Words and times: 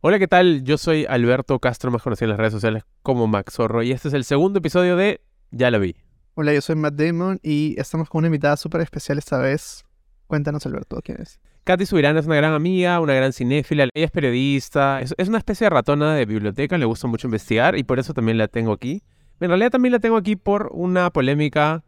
Hola, 0.00 0.18
¿qué 0.18 0.28
tal? 0.28 0.62
Yo 0.62 0.78
soy 0.78 1.04
Alberto 1.06 1.58
Castro, 1.58 1.90
más 1.90 2.02
conocido 2.02 2.26
en 2.26 2.30
las 2.30 2.38
redes 2.38 2.52
sociales 2.52 2.84
como 3.02 3.26
Max 3.26 3.54
Zorro, 3.54 3.82
y 3.82 3.92
este 3.92 4.08
es 4.08 4.14
el 4.14 4.24
segundo 4.24 4.58
episodio 4.58 4.96
de 4.96 5.20
Ya 5.50 5.70
la 5.70 5.78
vi. 5.78 5.96
Hola, 6.34 6.52
yo 6.52 6.60
soy 6.60 6.76
Matt 6.76 6.94
Damon 6.94 7.40
y 7.42 7.74
estamos 7.78 8.08
con 8.08 8.20
una 8.20 8.28
invitada 8.28 8.56
súper 8.56 8.82
especial 8.82 9.18
esta 9.18 9.38
vez. 9.38 9.84
Cuéntanos, 10.26 10.66
Alberto, 10.66 11.00
¿quién 11.02 11.20
es? 11.22 11.40
Katy 11.64 11.86
Subirán 11.86 12.16
es 12.16 12.26
una 12.26 12.36
gran 12.36 12.52
amiga, 12.52 13.00
una 13.00 13.14
gran 13.14 13.32
cinéfila, 13.32 13.84
ella 13.94 14.04
es 14.06 14.10
periodista, 14.12 15.00
es, 15.00 15.14
es 15.16 15.28
una 15.28 15.38
especie 15.38 15.64
de 15.64 15.70
ratona 15.70 16.14
de 16.14 16.24
biblioteca, 16.26 16.78
le 16.78 16.84
gusta 16.84 17.08
mucho 17.08 17.26
investigar 17.26 17.76
y 17.76 17.82
por 17.82 17.98
eso 17.98 18.14
también 18.14 18.38
la 18.38 18.46
tengo 18.48 18.72
aquí. 18.72 19.02
En 19.40 19.48
realidad 19.48 19.70
también 19.70 19.92
la 19.92 19.98
tengo 19.98 20.16
aquí 20.16 20.36
por 20.36 20.70
una 20.72 21.10
polémica 21.10 21.82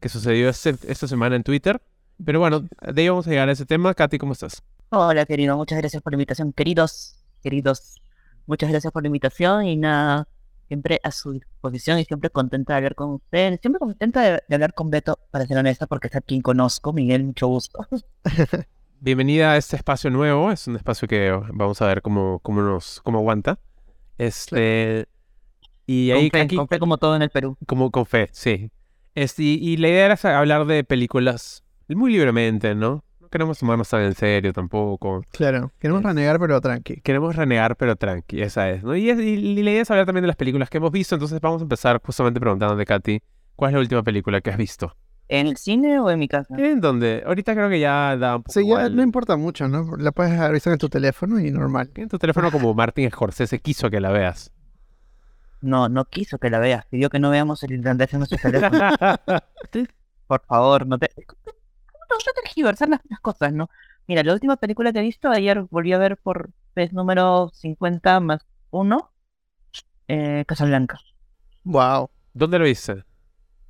que 0.00 0.08
sucedió 0.10 0.48
este- 0.50 0.76
esta 0.88 1.08
semana 1.08 1.36
en 1.36 1.44
Twitter. 1.44 1.80
Pero 2.24 2.40
bueno, 2.40 2.60
de 2.60 3.02
ahí 3.02 3.08
vamos 3.08 3.26
a 3.26 3.30
llegar 3.30 3.48
a 3.48 3.52
ese 3.52 3.64
tema. 3.64 3.94
Katy, 3.94 4.18
¿cómo 4.18 4.32
estás? 4.34 4.62
Hola, 4.90 5.24
querido, 5.24 5.56
muchas 5.56 5.78
gracias 5.78 6.02
por 6.02 6.12
la 6.12 6.16
invitación. 6.16 6.52
Queridos, 6.52 7.21
queridos, 7.42 8.00
muchas 8.46 8.70
gracias 8.70 8.92
por 8.92 9.02
la 9.02 9.08
invitación 9.08 9.66
y 9.66 9.76
nada, 9.76 10.28
siempre 10.68 11.00
a 11.02 11.10
su 11.10 11.32
disposición 11.32 11.98
y 11.98 12.04
siempre 12.04 12.30
contenta 12.30 12.72
de 12.72 12.76
hablar 12.78 12.94
con 12.94 13.10
ustedes. 13.10 13.60
Siempre 13.60 13.78
contenta 13.78 14.22
de, 14.22 14.42
de 14.48 14.54
hablar 14.54 14.72
con 14.74 14.90
Beto, 14.90 15.18
para 15.30 15.46
ser 15.46 15.58
honesta, 15.58 15.86
porque 15.86 16.08
es 16.08 16.16
a 16.16 16.20
quien 16.20 16.40
conozco. 16.40 16.92
Miguel, 16.92 17.24
mucho 17.24 17.48
gusto. 17.48 17.86
Bienvenida 19.00 19.52
a 19.52 19.56
este 19.56 19.76
espacio 19.76 20.10
nuevo. 20.10 20.52
Es 20.52 20.68
un 20.68 20.76
espacio 20.76 21.08
que 21.08 21.30
vamos 21.52 21.82
a 21.82 21.86
ver 21.86 22.02
cómo, 22.02 22.38
cómo 22.38 22.62
nos 22.62 23.00
cómo 23.02 23.18
aguanta. 23.18 23.58
Este. 24.16 25.08
Y 25.86 26.12
ahí 26.12 26.30
con, 26.30 26.38
fe, 26.38 26.44
aquí, 26.44 26.56
con 26.56 26.68
fe 26.68 26.78
como 26.78 26.98
todo 26.98 27.16
en 27.16 27.22
el 27.22 27.30
Perú. 27.30 27.56
como 27.66 27.90
con 27.90 28.06
fe, 28.06 28.28
sí. 28.32 28.70
Este, 29.14 29.42
y, 29.42 29.54
y 29.60 29.76
la 29.76 29.88
idea 29.88 30.06
era 30.06 30.38
hablar 30.38 30.66
de 30.66 30.84
películas 30.84 31.64
muy 31.88 32.12
libremente, 32.12 32.74
¿no? 32.74 33.04
No 33.32 33.38
queremos 33.38 33.58
tomarnos 33.58 33.88
tan 33.88 34.02
en 34.02 34.14
serio 34.14 34.52
tampoco. 34.52 35.24
Claro, 35.30 35.72
queremos 35.78 36.02
Es- 36.02 36.06
renegar, 36.06 36.38
pero 36.38 36.60
tranqui. 36.60 37.00
Queremos 37.00 37.34
renegar, 37.34 37.76
pero 37.76 37.96
tranqui, 37.96 38.42
esa 38.42 38.68
es, 38.68 38.82
¿no? 38.84 38.94
Y, 38.94 39.08
es- 39.08 39.18
y- 39.18 39.22
y 39.58 39.62
la 39.62 39.70
idea 39.70 39.80
es 39.80 39.90
hablar 39.90 40.04
también 40.04 40.20
de 40.20 40.26
las 40.26 40.36
películas 40.36 40.68
que 40.68 40.76
hemos 40.76 40.92
visto. 40.92 41.14
Entonces 41.14 41.40
vamos 41.40 41.62
a 41.62 41.64
empezar 41.64 41.98
justamente 42.04 42.38
preguntándote, 42.40 42.84
Katy, 42.84 43.22
¿cuál 43.56 43.70
es 43.70 43.74
la 43.76 43.80
última 43.80 44.02
película 44.02 44.42
que 44.42 44.50
has 44.50 44.58
visto? 44.58 44.94
¿En 45.28 45.46
el 45.46 45.56
cine 45.56 45.98
o 45.98 46.10
en 46.10 46.18
mi 46.18 46.28
casa? 46.28 46.54
¿En 46.58 46.82
dónde? 46.82 47.22
Ahorita 47.24 47.54
creo 47.54 47.70
que 47.70 47.80
ya 47.80 48.18
da 48.18 48.36
un 48.36 48.42
poco 48.42 48.52
Sí, 48.52 48.68
ya 48.68 48.90
no 48.90 49.02
importa 49.02 49.38
mucho, 49.38 49.66
¿no? 49.66 49.96
La 49.96 50.12
puedes 50.12 50.38
haber 50.38 50.52
visto 50.52 50.70
en 50.70 50.76
tu 50.76 50.90
teléfono 50.90 51.40
y 51.40 51.50
normal. 51.50 51.90
En 51.94 52.10
tu 52.10 52.18
teléfono 52.18 52.50
como 52.52 52.74
Martin 52.74 53.10
Scorsese 53.10 53.60
quiso 53.60 53.88
que 53.88 53.98
la 54.00 54.10
veas. 54.10 54.52
No, 55.62 55.88
no 55.88 56.04
quiso 56.04 56.36
que 56.36 56.50
la 56.50 56.58
veas. 56.58 56.84
Pidió 56.84 57.08
que 57.08 57.18
no 57.18 57.30
veamos 57.30 57.62
el 57.62 57.72
irlandés 57.72 58.12
en 58.12 58.18
nuestro 58.20 58.36
teléfono. 58.42 58.78
Por 60.26 60.42
favor, 60.44 60.86
no 60.86 60.98
te... 60.98 61.10
No, 62.12 62.16
no 62.26 62.32
tergiversar 62.42 62.88
las, 62.88 63.00
las 63.08 63.20
cosas, 63.20 63.52
¿no? 63.52 63.68
Mira, 64.06 64.22
la 64.22 64.32
última 64.34 64.56
película 64.56 64.92
que 64.92 64.98
he 64.98 65.02
visto, 65.02 65.28
ayer 65.30 65.62
volví 65.70 65.92
a 65.92 65.98
ver 65.98 66.16
por 66.16 66.50
vez 66.74 66.92
número 66.92 67.50
50 67.54 68.20
más 68.20 68.46
1, 68.70 69.12
eh, 70.08 70.44
Casablanca, 70.46 70.98
Wow. 71.64 72.10
¿Dónde 72.34 72.58
lo 72.58 72.64
viste? 72.64 73.04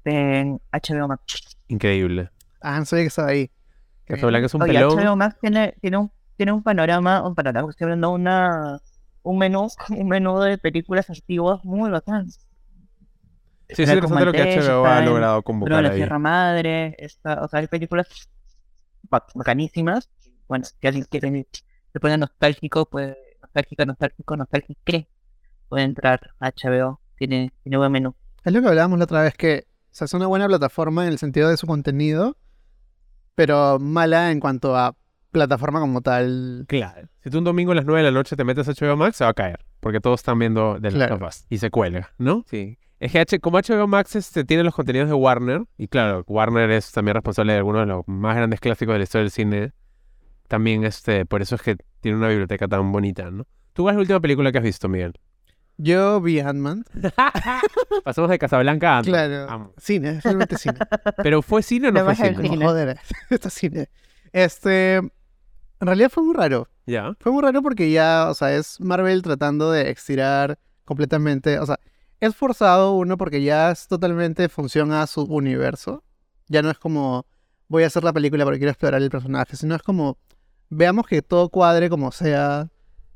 en 0.04 0.60
HBO 0.72 1.06
Max. 1.08 1.56
Increíble. 1.68 2.30
Ah, 2.60 2.78
no 2.78 2.84
sabía 2.86 3.04
que 3.04 3.08
estaba 3.08 3.28
ahí. 3.28 3.50
Casablanca 4.04 4.46
es 4.46 4.54
un 4.54 4.62
Oye, 4.62 4.72
pelón. 4.72 4.98
HBO 4.98 5.16
Max 5.16 5.36
tiene, 5.40 5.74
tiene, 5.80 5.96
un, 5.98 6.10
tiene 6.36 6.52
un 6.52 6.62
panorama, 6.62 7.26
un 7.26 7.34
panorama, 7.34 7.70
estoy 7.70 7.84
hablando 7.84 8.08
de 8.08 8.14
una, 8.14 8.80
un 9.22 9.38
menú, 9.38 9.68
un 9.90 10.08
menú 10.08 10.40
de 10.40 10.58
películas 10.58 11.08
antiguas 11.10 11.64
muy 11.64 11.90
bacán. 11.90 12.26
Sí, 13.74 13.82
es 13.82 13.88
Está 13.88 13.94
interesante 13.94 14.24
lo 14.26 14.32
que 14.32 14.60
HBO 14.60 14.86
ha 14.86 15.00
logrado 15.02 15.42
convocar 15.42 15.82
la 15.82 15.90
ahí. 15.90 15.96
Sierra 15.96 16.18
Madre, 16.18 16.94
está, 16.98 17.42
o 17.42 17.48
sea, 17.48 17.60
hay 17.60 17.66
películas 17.66 18.08
ba- 19.08 19.26
bacanísimas. 19.34 20.10
Bueno, 20.48 20.64
si 20.64 20.86
alguien 20.86 21.04
quiere 21.08 21.46
se 21.92 22.00
pone 22.00 22.16
nostálgico, 22.18 22.86
pues 22.86 23.16
nostálgico, 23.40 23.84
nostálgico, 23.86 24.36
nostálgico, 24.36 25.08
puede 25.68 25.84
entrar 25.84 26.20
a 26.40 26.50
HBO, 26.50 27.00
tiene, 27.16 27.52
tiene 27.62 27.76
buen 27.76 27.92
menú. 27.92 28.14
Es 28.44 28.52
lo 28.52 28.60
que 28.60 28.68
hablábamos 28.68 28.98
la 28.98 29.04
otra 29.04 29.22
vez, 29.22 29.34
que 29.34 29.66
o 29.68 29.94
sea, 29.94 30.06
es 30.06 30.14
una 30.14 30.26
buena 30.26 30.46
plataforma 30.46 31.04
en 31.04 31.12
el 31.12 31.18
sentido 31.18 31.48
de 31.48 31.56
su 31.56 31.66
contenido, 31.66 32.36
pero 33.34 33.78
mala 33.78 34.30
en 34.30 34.40
cuanto 34.40 34.76
a 34.76 34.96
plataforma 35.30 35.80
como 35.80 36.00
tal. 36.02 36.64
Claro. 36.68 37.08
Si 37.22 37.30
tú 37.30 37.38
un 37.38 37.44
domingo 37.44 37.72
a 37.72 37.74
las 37.74 37.84
9 37.84 38.00
de 38.02 38.10
la 38.10 38.14
noche 38.18 38.36
te 38.36 38.44
metes 38.44 38.68
a 38.68 38.72
HBO 38.72 38.96
Max, 38.96 39.16
se 39.16 39.24
va 39.24 39.30
a 39.30 39.34
caer. 39.34 39.64
Porque 39.80 40.00
todos 40.00 40.20
están 40.20 40.38
viendo 40.38 40.78
Last 40.78 40.96
Claro. 40.96 41.28
Y 41.48 41.58
se 41.58 41.70
cuelga, 41.70 42.12
¿no? 42.18 42.44
Sí. 42.48 42.78
Es 43.02 43.10
que 43.10 43.18
H- 43.18 43.40
como 43.40 43.58
HBO 43.58 43.88
Max 43.88 44.14
este, 44.14 44.44
tiene 44.44 44.62
los 44.62 44.74
contenidos 44.74 45.08
de 45.08 45.14
Warner, 45.14 45.64
y 45.76 45.88
claro, 45.88 46.22
Warner 46.28 46.70
es 46.70 46.92
también 46.92 47.14
responsable 47.16 47.52
de 47.52 47.58
algunos 47.58 47.82
de 47.82 47.86
los 47.86 48.06
más 48.06 48.36
grandes 48.36 48.60
clásicos 48.60 48.92
de 48.94 48.98
la 48.98 49.02
historia 49.02 49.22
del 49.22 49.30
cine, 49.32 49.72
también 50.46 50.84
este, 50.84 51.26
por 51.26 51.42
eso 51.42 51.56
es 51.56 51.62
que 51.62 51.76
tiene 52.00 52.16
una 52.18 52.28
biblioteca 52.28 52.68
tan 52.68 52.92
bonita, 52.92 53.28
¿no? 53.30 53.44
¿Tú 53.72 53.82
cuál 53.82 53.94
es 53.94 53.96
la 53.96 54.00
última 54.02 54.20
película 54.20 54.52
que 54.52 54.58
has 54.58 54.64
visto, 54.64 54.88
Miguel? 54.88 55.14
Yo 55.78 56.20
vi 56.20 56.38
Ant-Man. 56.38 56.84
Pasamos 58.04 58.30
de 58.30 58.38
Casablanca 58.38 58.94
a 58.94 58.98
Ant-Man. 58.98 59.12
Claro. 59.28 59.50
Amo. 59.50 59.72
Cine, 59.78 60.20
realmente 60.22 60.56
cine. 60.58 60.78
Pero 61.22 61.42
¿fue 61.42 61.62
cine 61.62 61.88
o 61.88 61.92
no 61.92 62.04
fue 62.04 62.14
cine? 62.14 62.36
cine. 62.36 62.64
Joder, 62.64 63.00
esto 63.30 63.48
es 63.48 63.54
cine. 63.54 63.88
Este. 64.32 64.96
En 64.96 65.10
realidad 65.80 66.10
fue 66.10 66.22
muy 66.22 66.34
raro. 66.34 66.68
Ya. 66.86 67.14
Fue 67.18 67.32
muy 67.32 67.42
raro 67.42 67.62
porque 67.62 67.90
ya, 67.90 68.28
o 68.30 68.34
sea, 68.34 68.54
es 68.54 68.80
Marvel 68.80 69.22
tratando 69.22 69.72
de 69.72 69.90
estirar 69.90 70.58
completamente. 70.84 71.58
O 71.58 71.66
sea, 71.66 71.80
es 72.22 72.36
forzado 72.36 72.92
uno 72.92 73.18
porque 73.18 73.42
ya 73.42 73.72
es 73.72 73.88
totalmente 73.88 74.48
función 74.48 74.92
a 74.92 75.08
su 75.08 75.22
universo. 75.22 76.04
Ya 76.46 76.62
no 76.62 76.70
es 76.70 76.78
como 76.78 77.26
voy 77.66 77.82
a 77.82 77.88
hacer 77.88 78.04
la 78.04 78.12
película 78.12 78.44
porque 78.44 78.60
quiero 78.60 78.70
explorar 78.70 79.02
el 79.02 79.10
personaje, 79.10 79.56
sino 79.56 79.74
es 79.74 79.82
como 79.82 80.18
veamos 80.70 81.08
que 81.08 81.20
todo 81.20 81.48
cuadre 81.48 81.90
como 81.90 82.12
sea. 82.12 82.70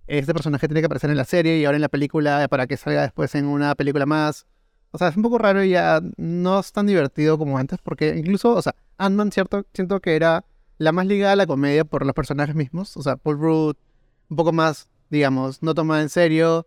Este 0.08 0.34
personaje 0.34 0.66
tiene 0.66 0.80
que 0.80 0.86
aparecer 0.86 1.10
en 1.10 1.16
la 1.16 1.24
serie 1.24 1.56
y 1.56 1.64
ahora 1.64 1.76
en 1.76 1.82
la 1.82 1.88
película 1.88 2.48
para 2.48 2.66
que 2.66 2.76
salga 2.76 3.02
después 3.02 3.32
en 3.36 3.46
una 3.46 3.76
película 3.76 4.06
más. 4.06 4.44
O 4.90 4.98
sea, 4.98 5.06
es 5.06 5.16
un 5.16 5.22
poco 5.22 5.38
raro 5.38 5.62
y 5.62 5.70
ya 5.70 6.00
no 6.16 6.58
es 6.58 6.72
tan 6.72 6.88
divertido 6.88 7.38
como 7.38 7.58
antes 7.58 7.78
porque 7.80 8.16
incluso, 8.16 8.54
o 8.54 8.62
sea, 8.62 8.74
Ant-Man, 8.98 9.30
cierto, 9.30 9.66
siento 9.72 10.00
que 10.00 10.16
era 10.16 10.44
la 10.78 10.90
más 10.90 11.06
ligada 11.06 11.34
a 11.34 11.36
la 11.36 11.46
comedia 11.46 11.84
por 11.84 12.04
los 12.04 12.14
personajes 12.14 12.56
mismos. 12.56 12.96
O 12.96 13.02
sea, 13.02 13.14
Paul 13.14 13.38
Rudd, 13.38 13.76
un 14.30 14.36
poco 14.36 14.52
más, 14.52 14.88
digamos, 15.10 15.62
no 15.62 15.74
tomada 15.74 16.02
en 16.02 16.08
serio. 16.08 16.66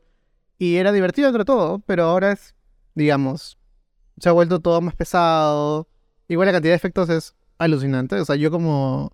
Y 0.60 0.76
era 0.76 0.92
divertido 0.92 1.30
entre 1.30 1.46
todo, 1.46 1.80
pero 1.80 2.04
ahora 2.04 2.34
es, 2.34 2.54
digamos, 2.94 3.58
se 4.20 4.30
ha 4.30 4.34
vuelto 4.34 4.60
todo 4.60 4.82
más 4.82 4.94
pesado. 4.94 5.88
Igual 6.28 6.46
la 6.48 6.52
cantidad 6.52 6.74
de 6.74 6.76
efectos 6.78 7.10
es 7.10 7.34
alucinante. 7.58 8.16
O 8.20 8.26
sea, 8.26 8.36
yo 8.36 8.52
como 8.52 9.12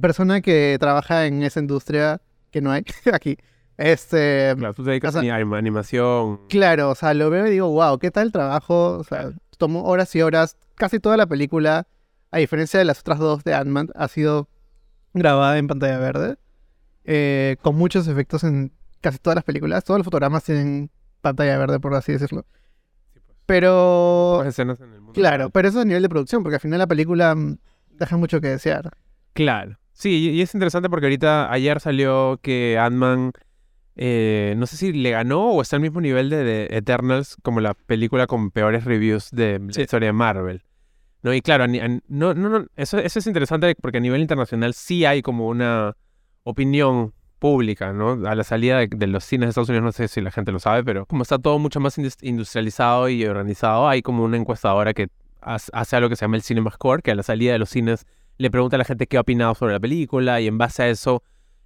persona 0.00 0.40
que 0.40 0.76
trabaja 0.78 1.26
en 1.26 1.42
esa 1.42 1.60
industria, 1.60 2.20
que 2.50 2.60
no 2.60 2.70
hay 2.70 2.84
aquí, 3.12 3.38
este... 3.78 4.54
Claro, 4.58 4.74
tú 4.74 4.84
te 4.84 4.90
dedicas 4.90 5.14
O 5.16 5.20
sea- 5.20 5.32
a 5.32 5.36
anima- 5.38 5.56
animación. 5.58 6.40
Claro, 6.48 6.90
o 6.90 6.94
sea, 6.94 7.14
lo 7.14 7.30
veo 7.30 7.46
y 7.46 7.50
digo, 7.50 7.68
wow, 7.70 7.98
¿qué 7.98 8.10
tal 8.10 8.26
el 8.26 8.32
trabajo? 8.32 8.98
O 8.98 9.04
sea, 9.04 9.32
tomó 9.56 9.84
horas 9.84 10.14
y 10.14 10.20
horas. 10.22 10.56
Casi 10.74 11.00
toda 11.00 11.16
la 11.16 11.26
película, 11.26 11.86
a 12.30 12.38
diferencia 12.38 12.78
de 12.78 12.84
las 12.84 13.00
otras 13.00 13.18
dos 13.18 13.42
de 13.44 13.54
Ant-Man, 13.54 13.88
ha 13.94 14.08
sido 14.08 14.48
grabada 15.14 15.56
en 15.58 15.66
pantalla 15.66 15.98
verde. 15.98 16.36
eh, 17.04 17.56
con 17.62 17.74
muchos 17.76 18.06
efectos 18.08 18.44
en 18.44 18.72
casi 19.00 19.18
todas 19.18 19.34
las 19.36 19.44
películas. 19.44 19.84
Todos 19.84 19.98
los 19.98 20.04
fotogramas 20.04 20.44
tienen 20.44 20.90
pantalla 21.20 21.58
verde, 21.58 21.80
por 21.80 21.94
así 21.94 22.12
decirlo. 22.12 22.44
Pero, 23.46 24.34
Pocas 24.36 24.48
escenas 24.48 24.80
en 24.80 24.92
el 24.92 25.00
mundo. 25.00 25.12
claro, 25.12 25.50
pero 25.50 25.68
eso 25.68 25.78
es 25.80 25.82
a 25.84 25.86
nivel 25.88 26.02
de 26.02 26.08
producción, 26.08 26.42
porque 26.42 26.54
al 26.56 26.60
final 26.60 26.78
la 26.78 26.86
película 26.86 27.34
mm, 27.34 27.58
deja 27.98 28.16
mucho 28.16 28.40
que 28.40 28.48
desear. 28.48 28.90
Claro. 29.32 29.76
Sí, 29.92 30.30
y 30.30 30.40
es 30.40 30.54
interesante 30.54 30.88
porque 30.88 31.06
ahorita, 31.06 31.52
ayer 31.52 31.80
salió 31.80 32.38
que 32.42 32.78
Ant-Man, 32.78 33.32
eh, 33.96 34.54
no 34.56 34.66
sé 34.66 34.76
si 34.76 34.92
le 34.92 35.10
ganó 35.10 35.50
o 35.50 35.60
está 35.62 35.76
al 35.76 35.82
mismo 35.82 36.00
nivel 36.00 36.30
de, 36.30 36.44
de 36.44 36.68
Eternals 36.70 37.36
como 37.42 37.60
la 37.60 37.74
película 37.74 38.26
con 38.26 38.50
peores 38.50 38.84
reviews 38.84 39.30
de 39.30 39.58
la 39.58 39.72
Sí. 39.72 39.82
historia 39.82 40.06
de 40.08 40.12
Marvel. 40.12 40.62
¿No? 41.22 41.34
Y 41.34 41.42
claro, 41.42 41.66
no, 41.68 42.00
no, 42.08 42.34
no, 42.34 42.66
eso, 42.76 42.98
eso 42.98 43.18
es 43.18 43.26
interesante 43.26 43.74
porque 43.82 43.98
a 43.98 44.00
nivel 44.00 44.22
internacional 44.22 44.72
sí 44.72 45.04
hay 45.04 45.20
como 45.20 45.48
una 45.48 45.94
opinión 46.44 47.12
pública, 47.40 47.92
¿no? 47.92 48.12
A 48.28 48.34
la 48.36 48.44
salida 48.44 48.78
de, 48.86 49.06
los 49.08 49.24
cines 49.24 49.46
de 49.46 49.50
Estados 49.50 49.68
Unidos, 49.68 49.84
no 49.84 49.92
sé 49.92 50.06
si 50.06 50.20
la 50.20 50.30
gente 50.30 50.52
lo 50.52 50.60
sabe, 50.60 50.84
pero 50.84 51.06
como 51.06 51.22
está 51.22 51.38
todo 51.38 51.58
mucho 51.58 51.80
más 51.80 51.98
indus- 51.98 52.22
industrializado 52.22 53.08
y 53.08 53.24
organizado, 53.24 53.88
hay 53.88 54.02
como 54.02 54.22
una 54.22 54.36
encuestadora 54.36 54.94
que 54.94 55.08
hace 55.40 55.96
algo 55.96 56.08
que 56.08 56.16
se 56.16 56.24
llama 56.26 56.36
el 56.36 56.42
Cinema 56.42 56.70
Score, 56.70 57.02
que 57.02 57.10
a 57.10 57.14
la 57.14 57.22
salida 57.24 57.52
de 57.52 57.58
los 57.58 57.70
cines 57.70 58.06
le 58.38 58.50
pregunta 58.50 58.76
a 58.76 58.78
la 58.78 58.84
gente 58.84 59.06
qué 59.06 59.16
ha 59.16 59.22
opinado 59.22 59.54
sobre 59.54 59.72
la 59.72 59.80
película 59.80 60.40
y 60.40 60.46
en 60.46 60.58
base 60.58 60.82
a 60.84 60.88
eso 60.88 61.22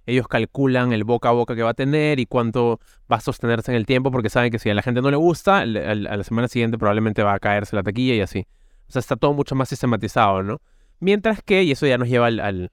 ellos 0.07 0.27
calculan 0.27 0.93
el 0.93 1.03
boca 1.03 1.29
a 1.29 1.31
boca 1.31 1.55
que 1.55 1.63
va 1.63 1.71
a 1.71 1.73
tener 1.73 2.19
y 2.19 2.25
cuánto 2.25 2.79
va 3.11 3.17
a 3.17 3.21
sostenerse 3.21 3.71
en 3.71 3.77
el 3.77 3.85
tiempo 3.85 4.11
porque 4.11 4.29
saben 4.29 4.51
que 4.51 4.59
si 4.59 4.69
a 4.69 4.73
la 4.73 4.81
gente 4.81 5.01
no 5.01 5.09
le 5.09 5.17
gusta, 5.17 5.59
a 5.59 5.65
la 5.65 6.23
semana 6.23 6.47
siguiente 6.47 6.77
probablemente 6.77 7.23
va 7.23 7.33
a 7.33 7.39
caerse 7.39 7.75
la 7.75 7.83
taquilla 7.83 8.13
y 8.13 8.21
así. 8.21 8.47
O 8.87 8.91
sea, 8.91 8.99
está 8.99 9.15
todo 9.15 9.33
mucho 9.33 9.55
más 9.55 9.67
sistematizado, 9.69 10.43
¿no? 10.43 10.61
Mientras 10.99 11.41
que, 11.41 11.63
y 11.63 11.71
eso 11.71 11.87
ya 11.87 11.97
nos 11.97 12.07
lleva 12.07 12.27
al, 12.27 12.39
al- 12.39 12.71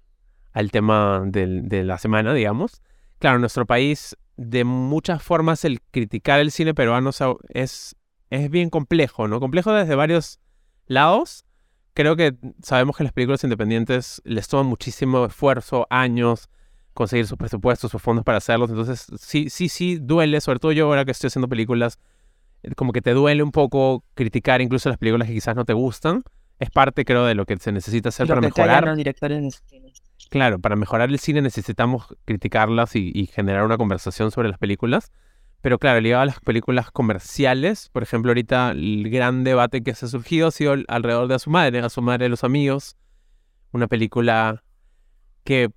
tema 0.70 1.22
de 1.25 1.82
la 1.84 1.96
semana, 1.98 2.34
digamos, 2.34 2.82
claro, 3.22 3.36
en 3.36 3.42
nuestro 3.42 3.66
país, 3.66 4.16
de 4.36 4.64
muchas 4.64 5.22
formas 5.22 5.64
el 5.64 5.80
criticar 5.80 6.40
el 6.40 6.50
cine 6.50 6.74
peruano 6.74 7.10
es, 7.50 7.94
es 8.30 8.50
bien 8.50 8.69
complejo, 8.69 9.28
¿no? 9.28 9.38
Complejo 9.38 9.72
desde 9.72 9.94
varios 9.94 10.40
lados. 10.88 11.44
Creo 11.94 12.16
que 12.16 12.34
sabemos 12.64 12.96
que 12.96 13.04
las 13.04 13.12
películas 13.12 13.44
independientes 13.44 14.20
les 14.24 14.48
toman 14.48 14.66
muchísimo 14.66 15.24
esfuerzo, 15.24 15.86
años, 15.88 16.50
conseguir 16.94 17.28
sus 17.28 17.38
presupuestos, 17.38 17.92
sus 17.92 18.02
fondos 18.02 18.24
para 18.24 18.38
hacerlos. 18.38 18.70
Entonces, 18.70 19.06
sí, 19.20 19.50
sí, 19.50 19.69
sí, 19.69 19.98
duele, 20.02 20.40
sobre 20.40 20.58
todo 20.58 20.72
yo 20.72 20.86
ahora 20.86 21.04
que 21.04 21.12
estoy 21.12 21.28
haciendo 21.28 21.48
películas, 21.48 22.00
eh, 22.64 22.74
como 22.74 22.90
que 22.92 23.02
te 23.02 23.12
duele 23.12 23.44
un 23.44 23.52
poco 23.52 24.02
criticar 24.14 24.60
incluso 24.60 24.88
las 24.88 24.98
películas 24.98 25.28
que 25.28 25.34
quizás 25.34 25.54
no 25.54 25.64
te 25.64 25.74
gustan. 25.74 26.24
Es 26.58 26.70
parte, 26.70 27.04
creo, 27.04 27.24
de 27.24 27.36
lo 27.36 27.46
que 27.46 27.56
se 27.58 27.70
necesita 27.70 28.08
hacer 28.08 28.26
Lo 28.26 28.34
para 28.34 28.40
que 28.40 28.46
mejorar. 28.48 28.84
los 28.84 28.96
directores 28.96 29.42
de 29.42 29.50
cine. 29.52 29.91
Claro, 30.32 30.58
para 30.61 30.76
mejorar 30.76 31.11
el 31.11 31.19
cine 31.19 31.43
necesitamos 31.43 32.06
criticarlas 32.25 32.96
y, 32.96 33.26
generar 33.26 33.67
una 33.67 33.76
conversación 33.76 34.31
sobre 34.31 34.49
las 34.49 34.56
películas. 34.56 35.12
Pero 35.61 35.79
claro, 35.79 36.00
ligado 36.00 36.23
a 36.23 36.25
las 36.25 36.40
películas 36.40 36.90
comerciales, 36.90 37.90
por 37.90 38.02
ejemplo, 38.02 38.31
ahorita 38.31 38.70
el 38.70 39.11
gran 39.11 39.44
debate 39.44 39.82
que 39.82 39.94
se 39.94 40.06
ha 40.06 40.08
surgido 40.08 40.49
ha 40.49 40.50
sido 40.50 40.75
alrededor 40.88 41.29
de 41.29 41.34
A 41.34 41.38
su 41.38 41.50
madre, 41.50 41.81
A 41.81 41.90
su 41.90 42.00
madre 42.00 42.25
de 42.25 42.29
los 42.31 42.44
amigos. 42.44 42.96
Una 43.73 43.88
película 43.88 44.64
que... 45.44 45.70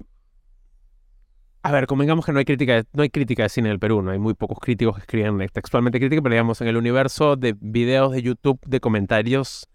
A 1.62 1.74
ver, 1.74 1.86
convengamos 1.86 2.25
que 2.25 2.31
no 2.31 2.40
hay 2.40 2.46
crítica 2.46 2.86
no 2.94 3.04
hay 3.04 3.10
crítica 3.10 3.44
de 3.44 3.50
cine 3.50 3.68
en 3.68 3.74
el 3.74 3.80
Perú, 3.80 4.02
no 4.02 4.12
hay 4.12 4.19
muy 4.19 4.36
pocos 4.36 4.60
críticos 4.62 4.96
que 4.96 5.02
escriben 5.02 5.46
textualmente 5.52 6.00
crítica, 6.00 6.22
pero 6.22 6.31
digamos, 6.31 6.62
en 6.62 6.69
el 6.69 6.78
universo 6.78 7.36
de 7.36 7.57
videos 7.60 8.13
de 8.13 8.22
YouTube 8.22 8.62
de 8.66 8.80
comentarios, 8.80 9.68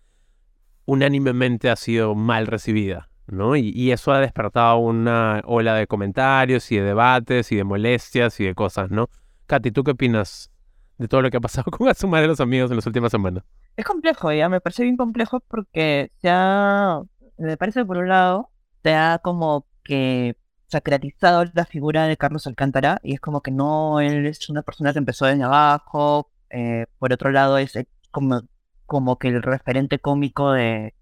unánimemente 0.87 1.69
ha 1.69 1.77
sido 1.77 2.15
mal 2.15 2.47
recibida. 2.47 3.10
¿No? 3.33 3.57
Y, 3.57 3.91
eso 3.93 4.13
ha 4.13 4.21
despertado 4.21 4.79
una 4.79 5.43
ola 5.45 5.75
de 5.75 5.87
comentarios 5.87 6.71
y 6.73 6.77
de 6.77 6.83
debates 6.83 7.51
y 7.53 7.57
de 7.57 7.65
molestias 7.65 8.39
y 8.41 8.45
de 8.45 8.55
cosas, 8.55 8.91
¿no? 8.91 9.09
Katy, 9.47 9.71
¿tú 9.71 9.85
qué 9.85 9.93
opinas 9.93 10.51
de 10.99 11.09
todo 11.09 11.23
lo 11.23 11.31
que 11.31 11.39
ha 11.39 11.41
pasado 11.41 11.71
con 11.71 11.89
Asuma 11.89 12.21
de 12.21 12.29
los 12.29 12.41
amigos 12.41 12.71
en 12.71 12.77
las 12.77 12.87
últimas 12.87 13.11
semanas? 13.11 13.45
Es 13.77 13.85
complejo, 13.85 14.33
ya 14.33 14.49
me 14.49 14.61
parece 14.61 14.83
bien 14.83 14.97
complejo 14.97 15.41
porque 15.41 16.11
ha, 16.25 17.03
me 17.39 17.57
parece 17.57 17.85
por 17.85 17.99
un 17.99 18.09
lado, 18.09 18.51
se 18.83 18.95
ha 18.95 19.19
como 19.23 19.67
que 19.83 20.37
sacralizado 20.67 21.45
la 21.55 21.65
figura 21.65 22.07
de 22.07 22.17
Carlos 22.17 22.47
Alcántara 22.47 23.01
y 23.03 23.15
es 23.15 23.21
como 23.21 23.41
que 23.41 23.51
no, 23.51 24.01
él 24.01 24.27
es 24.27 24.49
una 24.51 24.63
persona 24.63 24.93
que 24.93 24.99
empezó 24.99 25.27
desde 25.27 25.43
abajo, 25.43 26.31
eh, 26.51 26.87
por 26.99 27.13
otro 27.13 27.31
lado 27.31 27.59
es 27.59 27.75
eh, 27.77 27.89
como, 28.11 28.43
como 28.87 29.19
que 29.19 29.29
el 29.29 29.43
referente 29.43 29.99
cómico 29.99 30.53
de, 30.53 30.95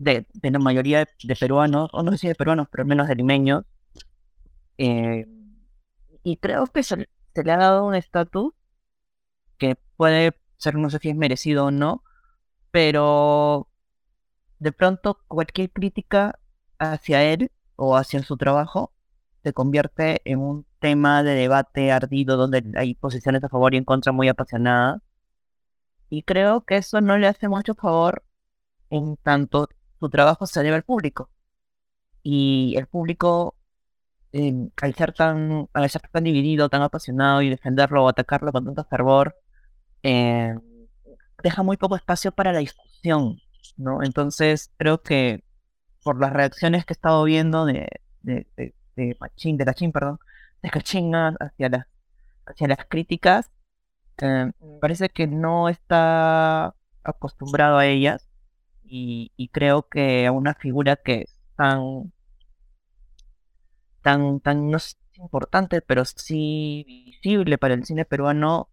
de, 0.00 0.26
de 0.32 0.50
la 0.50 0.58
mayoría 0.58 1.06
de, 1.22 1.36
peruanos, 1.36 1.90
o 1.92 2.02
no 2.02 2.12
sé 2.12 2.18
si 2.18 2.28
de 2.28 2.34
peruanos, 2.34 2.68
pero 2.70 2.82
al 2.82 2.88
menos 2.88 3.06
de 3.06 3.14
limeños. 3.14 3.64
Eh, 4.78 5.26
y 6.22 6.36
creo 6.38 6.66
que 6.66 6.82
se, 6.82 7.08
se 7.34 7.44
le 7.44 7.52
ha 7.52 7.58
dado 7.58 7.84
un 7.84 7.94
estatus 7.94 8.52
que 9.58 9.76
puede 9.96 10.34
ser, 10.56 10.76
no 10.76 10.88
sé 10.88 10.98
si 11.00 11.10
es 11.10 11.16
merecido 11.16 11.66
o 11.66 11.70
no, 11.70 12.02
pero 12.70 13.68
de 14.58 14.72
pronto 14.72 15.20
cualquier 15.28 15.70
crítica 15.70 16.38
hacia 16.78 17.22
él 17.24 17.52
o 17.76 17.96
hacia 17.96 18.22
su 18.22 18.36
trabajo 18.38 18.92
se 19.42 19.52
convierte 19.52 20.22
en 20.24 20.38
un 20.40 20.66
tema 20.78 21.22
de 21.22 21.34
debate 21.34 21.92
ardido 21.92 22.36
donde 22.38 22.64
hay 22.76 22.94
posiciones 22.94 23.44
a 23.44 23.48
favor 23.50 23.74
y 23.74 23.78
en 23.78 23.84
contra 23.84 24.12
muy 24.12 24.28
apasionadas. 24.28 25.02
Y 26.08 26.22
creo 26.22 26.62
que 26.64 26.76
eso 26.78 27.00
no 27.00 27.18
le 27.18 27.26
hace 27.26 27.48
mucho 27.48 27.74
favor 27.74 28.24
en 28.90 29.16
tanto 29.18 29.68
su 30.00 30.10
trabajo 30.10 30.46
se 30.46 30.62
debe 30.62 30.76
al 30.76 30.82
público. 30.82 31.30
Y 32.22 32.74
el 32.76 32.86
público, 32.86 33.56
eh, 34.32 34.68
al 34.82 34.94
ser 34.94 35.12
tan, 35.14 35.68
al 35.72 35.90
ser 35.90 36.02
tan 36.12 36.24
dividido, 36.24 36.68
tan 36.68 36.82
apasionado 36.82 37.42
y 37.42 37.50
defenderlo 37.50 38.04
o 38.04 38.08
atacarlo 38.08 38.52
con 38.52 38.64
tanto 38.64 38.84
fervor, 38.84 39.36
eh, 40.02 40.54
deja 41.42 41.62
muy 41.62 41.76
poco 41.76 41.96
espacio 41.96 42.32
para 42.32 42.52
la 42.52 42.60
discusión, 42.60 43.38
¿no? 43.76 44.02
Entonces 44.02 44.72
creo 44.76 45.02
que 45.02 45.44
por 46.02 46.20
las 46.20 46.32
reacciones 46.32 46.84
que 46.84 46.92
he 46.92 46.96
estado 46.96 47.24
viendo 47.24 47.64
de, 47.66 47.88
de, 48.22 48.46
de, 48.56 48.74
de 48.96 49.16
Machín, 49.20 49.56
de 49.56 49.64
perdón, 49.92 50.18
de 50.62 50.68
hacia 50.68 51.68
las, 51.68 51.86
hacia 52.46 52.68
las 52.68 52.86
críticas, 52.88 53.50
eh, 54.22 54.52
parece 54.80 55.08
que 55.10 55.26
no 55.26 55.68
está 55.68 56.74
acostumbrado 57.04 57.78
a 57.78 57.86
ellas 57.86 58.29
y, 58.90 59.48
creo 59.52 59.88
que 59.88 60.26
a 60.26 60.32
una 60.32 60.54
figura 60.54 60.96
que 60.96 61.22
es 61.22 61.40
tan, 61.56 62.12
tan, 64.02 64.40
tan, 64.40 64.70
no 64.70 64.78
si 64.78 64.96
importante, 65.16 65.82
pero 65.82 66.04
sí 66.04 66.84
visible 66.86 67.58
para 67.58 67.74
el 67.74 67.84
cine 67.84 68.04
peruano, 68.04 68.70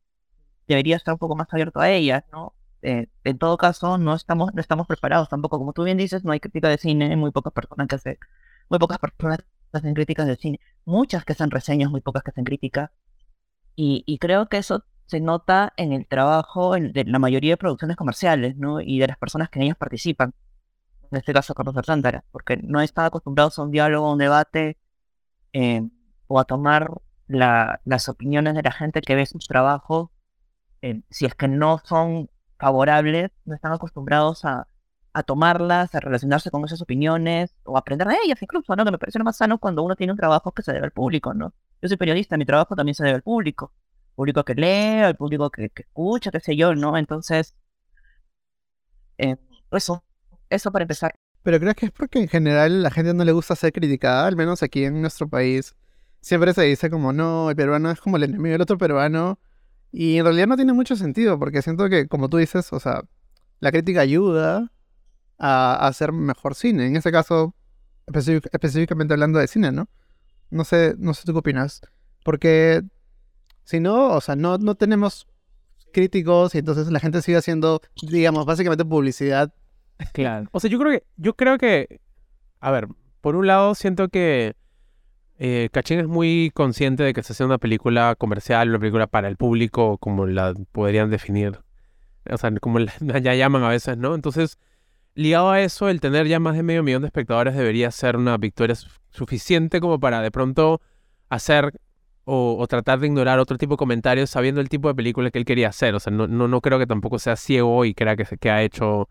debería 0.67 0.95
estar 0.97 1.13
un 1.13 1.19
poco 1.19 1.35
más 1.35 1.47
abierto 1.53 1.79
a 1.79 1.89
ellas, 1.91 2.23
¿no? 2.31 2.53
Eh, 2.81 3.07
en 3.23 3.37
todo 3.37 3.57
caso, 3.57 3.97
no 3.97 4.15
estamos, 4.15 4.53
no 4.53 4.61
estamos 4.61 4.87
preparados 4.87 5.29
tampoco. 5.29 5.57
Como 5.59 5.73
tú 5.73 5.83
bien 5.83 5.97
dices, 5.97 6.23
no 6.23 6.31
hay 6.31 6.39
crítica 6.39 6.69
de 6.69 6.77
cine, 6.77 7.15
muy 7.17 7.31
pocas 7.31 7.53
personas 7.53 7.87
que 7.87 7.95
hacen, 7.95 8.17
muy 8.69 8.79
pocas 8.79 8.99
personas 8.99 9.39
que 9.39 9.77
hacen 9.77 9.93
críticas 9.93 10.27
de 10.27 10.35
cine, 10.37 10.59
muchas 10.85 11.25
que 11.25 11.33
hacen 11.33 11.51
reseñas, 11.51 11.91
muy 11.91 12.01
pocas 12.01 12.23
que 12.23 12.31
hacen 12.31 12.45
críticas. 12.45 12.91
Y, 13.75 14.03
y 14.07 14.17
creo 14.19 14.47
que 14.49 14.57
eso 14.57 14.83
se 15.07 15.19
nota 15.19 15.73
en 15.77 15.93
el 15.93 16.05
trabajo 16.07 16.75
en, 16.75 16.93
de 16.93 17.05
la 17.05 17.19
mayoría 17.19 17.53
de 17.53 17.57
producciones 17.57 17.97
comerciales, 17.97 18.57
¿no? 18.57 18.81
Y 18.81 18.99
de 18.99 19.07
las 19.07 19.17
personas 19.17 19.49
que 19.49 19.59
en 19.59 19.63
ellas 19.63 19.77
participan. 19.77 20.33
En 21.11 21.17
este 21.17 21.33
caso, 21.33 21.53
Carlos 21.55 21.75
Alcántara, 21.77 22.23
porque 22.31 22.57
no 22.57 22.81
están 22.81 23.05
acostumbrados 23.05 23.57
a 23.59 23.63
un 23.63 23.71
diálogo, 23.71 24.07
a 24.07 24.11
un 24.13 24.19
debate, 24.19 24.77
eh, 25.53 25.87
o 26.27 26.39
a 26.39 26.45
tomar 26.45 26.91
la, 27.27 27.81
las 27.85 28.09
opiniones 28.09 28.55
de 28.55 28.63
la 28.63 28.71
gente 28.71 29.01
que 29.01 29.15
ve 29.15 29.25
sus 29.25 29.47
trabajos 29.47 30.09
eh, 30.81 31.01
si 31.09 31.25
es 31.25 31.35
que 31.35 31.47
no 31.47 31.81
son 31.83 32.29
favorables, 32.59 33.31
no 33.45 33.55
están 33.55 33.73
acostumbrados 33.73 34.45
a, 34.45 34.67
a, 35.13 35.23
tomarlas, 35.23 35.93
a 35.95 35.99
relacionarse 35.99 36.51
con 36.51 36.63
esas 36.65 36.81
opiniones 36.81 37.55
o 37.63 37.77
aprender 37.77 38.07
de 38.07 38.17
ellas 38.23 38.41
incluso, 38.41 38.75
¿no? 38.75 38.85
Que 38.85 38.91
me 38.91 38.97
parece 38.97 39.19
lo 39.19 39.25
más 39.25 39.37
sano 39.37 39.57
cuando 39.59 39.83
uno 39.83 39.95
tiene 39.95 40.13
un 40.13 40.17
trabajo 40.17 40.51
que 40.51 40.61
se 40.63 40.73
debe 40.73 40.85
al 40.85 40.91
público, 40.91 41.33
¿no? 41.33 41.53
Yo 41.81 41.87
soy 41.87 41.97
periodista, 41.97 42.37
mi 42.37 42.45
trabajo 42.45 42.75
también 42.75 42.95
se 42.95 43.03
debe 43.03 43.15
al 43.15 43.23
público. 43.23 43.73
Público 44.17 44.43
que 44.43 44.55
lee, 44.55 45.03
al 45.03 45.15
público 45.15 45.51
que, 45.51 45.71
escucha, 45.75 46.31
qué 46.31 46.39
sé 46.39 46.55
yo, 46.55 46.73
¿no? 46.73 46.97
Entonces, 46.97 47.53
eh, 49.19 49.35
eso, 49.71 50.03
eso 50.49 50.71
para 50.71 50.83
empezar. 50.83 51.13
Pero 51.43 51.59
creo 51.59 51.75
que 51.75 51.85
es 51.85 51.91
porque 51.91 52.17
en 52.17 52.27
general 52.27 52.81
la 52.81 52.89
gente 52.89 53.13
no 53.13 53.23
le 53.23 53.31
gusta 53.31 53.55
ser 53.55 53.71
criticada, 53.71 54.25
al 54.25 54.35
menos 54.35 54.63
aquí 54.63 54.85
en 54.85 55.01
nuestro 55.01 55.29
país. 55.29 55.75
Siempre 56.19 56.51
se 56.55 56.63
dice 56.63 56.89
como, 56.89 57.13
no, 57.13 57.51
el 57.51 57.55
peruano 57.55 57.91
es 57.91 58.01
como 58.01 58.17
el 58.17 58.23
enemigo 58.23 58.53
del 58.53 58.61
otro 58.61 58.79
peruano. 58.79 59.39
Y 59.91 60.17
en 60.17 60.23
realidad 60.25 60.47
no 60.47 60.55
tiene 60.55 60.73
mucho 60.73 60.95
sentido, 60.95 61.37
porque 61.37 61.61
siento 61.61 61.87
que, 61.87 62.07
como 62.07 62.27
tú 62.27 62.37
dices, 62.37 62.73
o 62.73 62.79
sea, 62.79 63.03
la 63.59 63.71
crítica 63.71 64.01
ayuda 64.01 64.71
a, 65.37 65.75
a 65.75 65.87
hacer 65.87 66.11
mejor 66.11 66.55
cine. 66.55 66.87
En 66.87 66.95
este 66.95 67.11
caso, 67.11 67.53
específic 68.07 68.49
específicamente 68.51 69.13
hablando 69.13 69.37
de 69.37 69.47
cine, 69.47 69.71
¿no? 69.71 69.87
No 70.49 70.63
sé, 70.63 70.95
no 70.97 71.13
sé 71.13 71.23
tú 71.23 71.33
qué 71.33 71.39
opinas. 71.39 71.81
Porque 72.23 72.83
si 73.67 73.81
no, 73.81 74.11
o 74.11 74.21
sea, 74.21 74.37
no, 74.37 74.57
no 74.57 74.75
tenemos 74.75 75.27
críticos 75.91 76.55
y 76.55 76.59
entonces 76.59 76.89
la 76.89 77.01
gente 77.01 77.21
sigue 77.21 77.37
haciendo, 77.37 77.81
digamos, 78.01 78.45
básicamente 78.45 78.85
publicidad. 78.85 79.53
Claro. 80.13 80.47
O 80.53 80.61
sea, 80.61 80.69
yo 80.69 80.79
creo 80.79 80.91
que, 80.93 81.03
yo 81.17 81.33
creo 81.35 81.57
que, 81.57 81.99
a 82.61 82.71
ver, 82.71 82.87
por 83.19 83.35
un 83.35 83.45
lado 83.45 83.75
siento 83.75 84.07
que 84.07 84.55
eh, 85.37 85.67
Cachín 85.73 85.99
es 85.99 86.07
muy 86.07 86.49
consciente 86.53 87.03
de 87.03 87.13
que 87.13 87.23
se 87.23 87.33
hace 87.33 87.43
una 87.43 87.57
película 87.57 88.15
comercial, 88.17 88.69
una 88.69 88.79
película 88.79 89.05
para 89.05 89.27
el 89.27 89.35
público, 89.35 89.97
como 89.97 90.25
la 90.27 90.53
podrían 90.71 91.09
definir. 91.09 91.59
O 92.31 92.37
sea, 92.37 92.49
como 92.61 92.79
la, 92.79 92.93
ya 93.21 93.35
llaman 93.35 93.63
a 93.63 93.69
veces, 93.69 93.97
¿no? 93.97 94.15
Entonces, 94.15 94.59
ligado 95.13 95.51
a 95.51 95.59
eso, 95.59 95.89
el 95.89 95.99
tener 95.99 96.25
ya 96.25 96.39
más 96.39 96.55
de 96.55 96.63
medio 96.63 96.83
millón 96.83 97.01
de 97.01 97.07
espectadores 97.07 97.53
debería 97.53 97.91
ser 97.91 98.15
una 98.15 98.37
victoria 98.37 98.77
suficiente 99.11 99.81
como 99.81 99.99
para 99.99 100.21
de 100.21 100.31
pronto 100.31 100.79
hacer 101.27 101.73
o, 102.29 102.67
tratar 102.67 102.99
de 102.99 103.07
ignorar 103.07 103.39
otro 103.39 103.57
tipo 103.57 103.73
de 103.73 103.77
comentarios 103.77 104.29
sabiendo 104.29 104.59
el 104.59 104.67
tipo 104.67 104.89
de 104.89 104.95
película 104.95 105.31
que 105.31 105.39
él 105.39 105.45
quería 105.45 105.69
hacer. 105.69 105.95
O 105.95 105.99
sea, 105.99 106.11
no, 106.11 106.27
no, 106.27 106.49
no 106.49 106.59
creo 106.59 106.77
que 106.77 106.85
tampoco 106.85 107.19
sea 107.19 107.37
ciego 107.37 107.85
y 107.85 107.93
crea 107.93 108.17
que, 108.17 108.25
que 108.37 108.51
ha 108.51 108.61
hecho, 108.63 109.07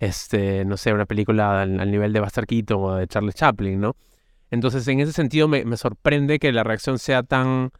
este, 0.00 0.64
no 0.64 0.76
sé, 0.76 0.92
una 0.92 1.06
película 1.06 1.62
al, 1.62 1.78
al 1.78 1.90
nivel 1.90 2.12
de 2.12 2.20
Buster 2.20 2.44
Keaton 2.44 2.82
o 2.82 2.94
de 2.96 3.06
Charles 3.06 3.36
Chaplin, 3.36 3.80
¿no? 3.80 3.96
Entonces, 4.50 4.86
en 4.88 4.98
ese 4.98 5.12
sentido, 5.12 5.46
me, 5.46 5.64
me, 5.64 5.76
sorprende 5.76 6.40
que 6.40 6.50
la 6.50 6.64
reacción 6.64 6.98
sea 6.98 7.22
tan 7.22 7.70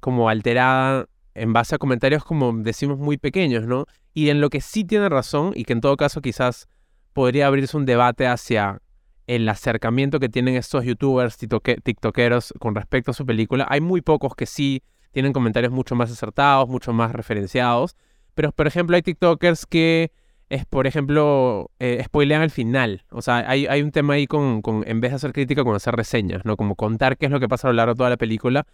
como 0.00 0.28
alterada 0.28 1.06
en 1.34 1.52
base 1.52 1.74
a 1.74 1.78
comentarios 1.78 2.24
como 2.24 2.52
decimos 2.52 2.98
muy 2.98 3.16
pequeños, 3.16 3.66
¿no? 3.66 3.86
Y 4.12 4.28
en 4.28 4.42
lo 4.42 4.50
que 4.50 4.60
sí 4.60 4.84
tiene 4.84 5.08
razón 5.08 5.52
y 5.54 5.64
que 5.64 5.72
en 5.72 5.80
todo 5.80 5.96
caso 5.96 6.20
quizás 6.20 6.68
podría 7.14 7.46
abrirse 7.46 7.76
un 7.76 7.86
debate 7.86 8.26
hacia 8.26 8.82
el 9.26 9.48
acercamiento 9.48 10.20
que 10.20 10.28
tienen 10.28 10.54
estos 10.56 10.84
youtubers, 10.84 11.36
tiktokeros 11.36 12.54
con 12.58 12.74
respecto 12.74 13.10
a 13.10 13.14
su 13.14 13.26
película. 13.26 13.66
Hay 13.68 13.80
muy 13.80 14.00
pocos 14.00 14.34
que 14.34 14.46
sí 14.46 14.82
tienen 15.12 15.32
comentarios 15.32 15.72
mucho 15.72 15.94
más 15.94 16.10
acertados, 16.10 16.68
mucho 16.68 16.92
más 16.92 17.12
referenciados. 17.12 17.96
Pero, 18.34 18.52
por 18.52 18.66
ejemplo, 18.66 18.96
hay 18.96 19.02
tiktokers 19.02 19.66
que 19.66 20.12
es, 20.48 20.64
por 20.66 20.86
ejemplo, 20.86 21.70
eh, 21.80 22.02
spoilean 22.04 22.42
al 22.42 22.50
final. 22.50 23.04
O 23.10 23.22
sea, 23.22 23.48
hay, 23.48 23.66
hay 23.66 23.82
un 23.82 23.90
tema 23.90 24.14
ahí 24.14 24.26
con, 24.26 24.62
con, 24.62 24.84
en 24.86 25.00
vez 25.00 25.10
de 25.10 25.16
hacer 25.16 25.32
crítica, 25.32 25.64
con 25.64 25.74
hacer 25.74 25.96
reseñas, 25.96 26.44
¿no? 26.44 26.56
Como 26.56 26.76
contar 26.76 27.16
qué 27.16 27.26
es 27.26 27.32
lo 27.32 27.40
que 27.40 27.48
pasa 27.48 27.68
a 27.68 27.70
lo 27.72 27.76
largo 27.76 27.94
de 27.94 27.98
toda 27.98 28.10
la 28.10 28.16
película. 28.16 28.66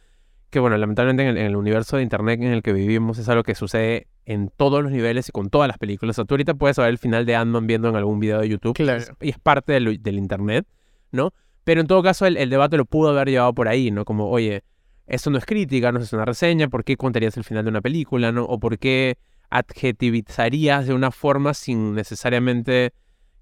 Que 0.52 0.61
bueno, 0.61 0.76
lamentablemente 0.76 1.23
en 1.23 1.28
el, 1.30 1.38
en 1.38 1.47
el, 1.47 1.56
universo 1.56 1.97
de 1.97 2.02
internet 2.02 2.38
en 2.42 2.52
el 2.52 2.62
que 2.62 2.75
vivimos 2.75 3.16
es 3.16 3.26
algo 3.30 3.42
que 3.42 3.54
sucede 3.54 4.06
en 4.26 4.50
todos 4.54 4.82
los 4.82 4.92
niveles 4.92 5.30
y 5.30 5.32
con 5.32 5.49
todas 5.49 5.66
las 5.66 5.78
películas. 5.78 6.14
O 6.14 6.16
sea, 6.16 6.25
tú 6.26 6.35
ahorita 6.35 6.52
puedes 6.52 6.76
saber 6.76 6.90
el 6.90 6.99
final 6.99 7.25
de 7.25 7.35
Ant-Man 7.35 7.66
viendo 7.66 7.88
en 7.88 7.97
algún 7.97 8.21
video 8.21 8.38
de 8.38 8.50
YouTube. 8.50 8.75
Claro. 8.75 9.02
Y 9.23 9.30
es 9.30 9.38
parte 9.38 9.73
del, 9.73 10.02
del 10.02 10.18
internet, 10.18 10.66
¿no? 11.11 11.32
Pero 11.64 11.80
en 11.80 11.87
todo 11.87 12.02
caso, 12.02 12.26
el, 12.26 12.37
el 12.37 12.50
debate 12.50 12.76
lo 12.76 12.85
pudo 12.85 13.11
haber 13.11 13.30
llevado 13.30 13.54
por 13.54 13.66
ahí, 13.66 13.90
¿no? 13.90 14.04
Como, 14.04 14.28
oye, 14.28 14.62
esto 15.06 15.30
no 15.30 15.38
es 15.38 15.47
crítica, 15.47 15.90
no 15.90 16.00
es 16.00 16.12
una 16.12 16.26
reseña, 16.26 16.68
¿por 16.68 16.85
qué 16.85 16.99
contarías 16.99 17.35
el 17.38 17.44
final 17.44 17.64
de 17.64 17.71
una 17.71 17.80
película, 17.80 18.30
¿no? 18.30 18.44
O 18.44 18.61
por 18.61 18.78
qué 18.78 19.16
adjetivizarías 19.49 20.87
de 20.87 20.92
una 20.92 21.11
forma 21.11 21.54
sin 21.54 21.94
necesariamente 21.94 22.92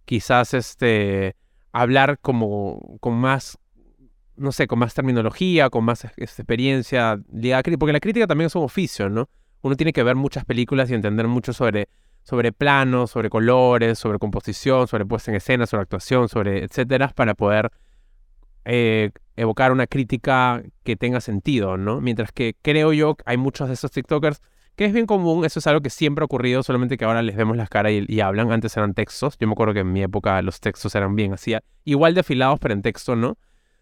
quizás 0.05 0.55
este 0.55 1.35
hablar 1.73 2.19
como 2.21 2.99
con 3.01 3.15
más 3.15 3.59
no 4.41 4.53
sé, 4.53 4.67
con 4.67 4.79
más 4.79 4.95
terminología, 4.95 5.69
con 5.69 5.85
más 5.85 6.05
experiencia 6.17 7.19
porque 7.79 7.93
la 7.93 8.01
crítica 8.01 8.27
también 8.27 8.47
es 8.47 8.55
un 8.55 8.65
oficio, 8.65 9.09
¿no? 9.11 9.29
Uno 9.61 9.77
tiene 9.77 9.93
que 9.93 10.03
ver 10.03 10.17
muchas 10.17 10.47
películas 10.47 10.91
y 10.91 10.95
entender 10.95 11.29
mucho 11.29 11.53
sobre, 11.53 11.89
sobre 12.23 12.51
planos, 12.51 13.11
sobre 13.11 13.29
colores, 13.29 13.99
sobre 13.99 14.19
composición, 14.19 14.89
sobre 14.89 15.05
puesta 15.05 15.31
en 15.31 15.37
escena, 15.37 15.67
sobre 15.67 15.83
actuación, 15.83 16.29
sobre 16.31 16.65
etcétera, 16.65 17.09
para 17.09 17.35
poder 17.35 17.71
eh, 18.65 19.11
evocar 19.37 19.73
una 19.73 19.87
crítica 19.87 20.63
que 20.85 20.97
tenga 20.97 21.21
sentido, 21.21 21.77
¿no? 21.77 22.01
Mientras 22.01 22.33
que 22.33 22.57
creo 22.63 22.95
yo 22.95 23.17
hay 23.27 23.37
muchos 23.37 23.69
de 23.69 23.75
esos 23.75 23.91
TikTokers 23.91 24.41
que 24.75 24.87
es 24.87 24.95
bien 24.95 25.05
común, 25.05 25.45
eso 25.45 25.59
es 25.59 25.67
algo 25.67 25.83
que 25.83 25.91
siempre 25.91 26.23
ha 26.23 26.25
ocurrido, 26.25 26.63
solamente 26.63 26.97
que 26.97 27.05
ahora 27.05 27.21
les 27.21 27.37
vemos 27.37 27.59
las 27.59 27.69
caras 27.69 27.93
y, 27.93 28.21
hablan. 28.21 28.51
Antes 28.51 28.75
eran 28.79 28.95
textos, 28.95 29.37
yo 29.39 29.47
me 29.47 29.53
acuerdo 29.53 29.75
que 29.75 29.81
en 29.81 29.93
mi 29.93 30.03
época 30.03 30.41
los 30.41 30.61
textos 30.61 30.95
eran 30.95 31.15
bien 31.15 31.35
así, 31.35 31.55
igual 31.85 32.15
de 32.15 32.21
afilados, 32.21 32.59
pero 32.59 32.73
en 32.73 32.81
texto, 32.81 33.15
¿no? 33.15 33.37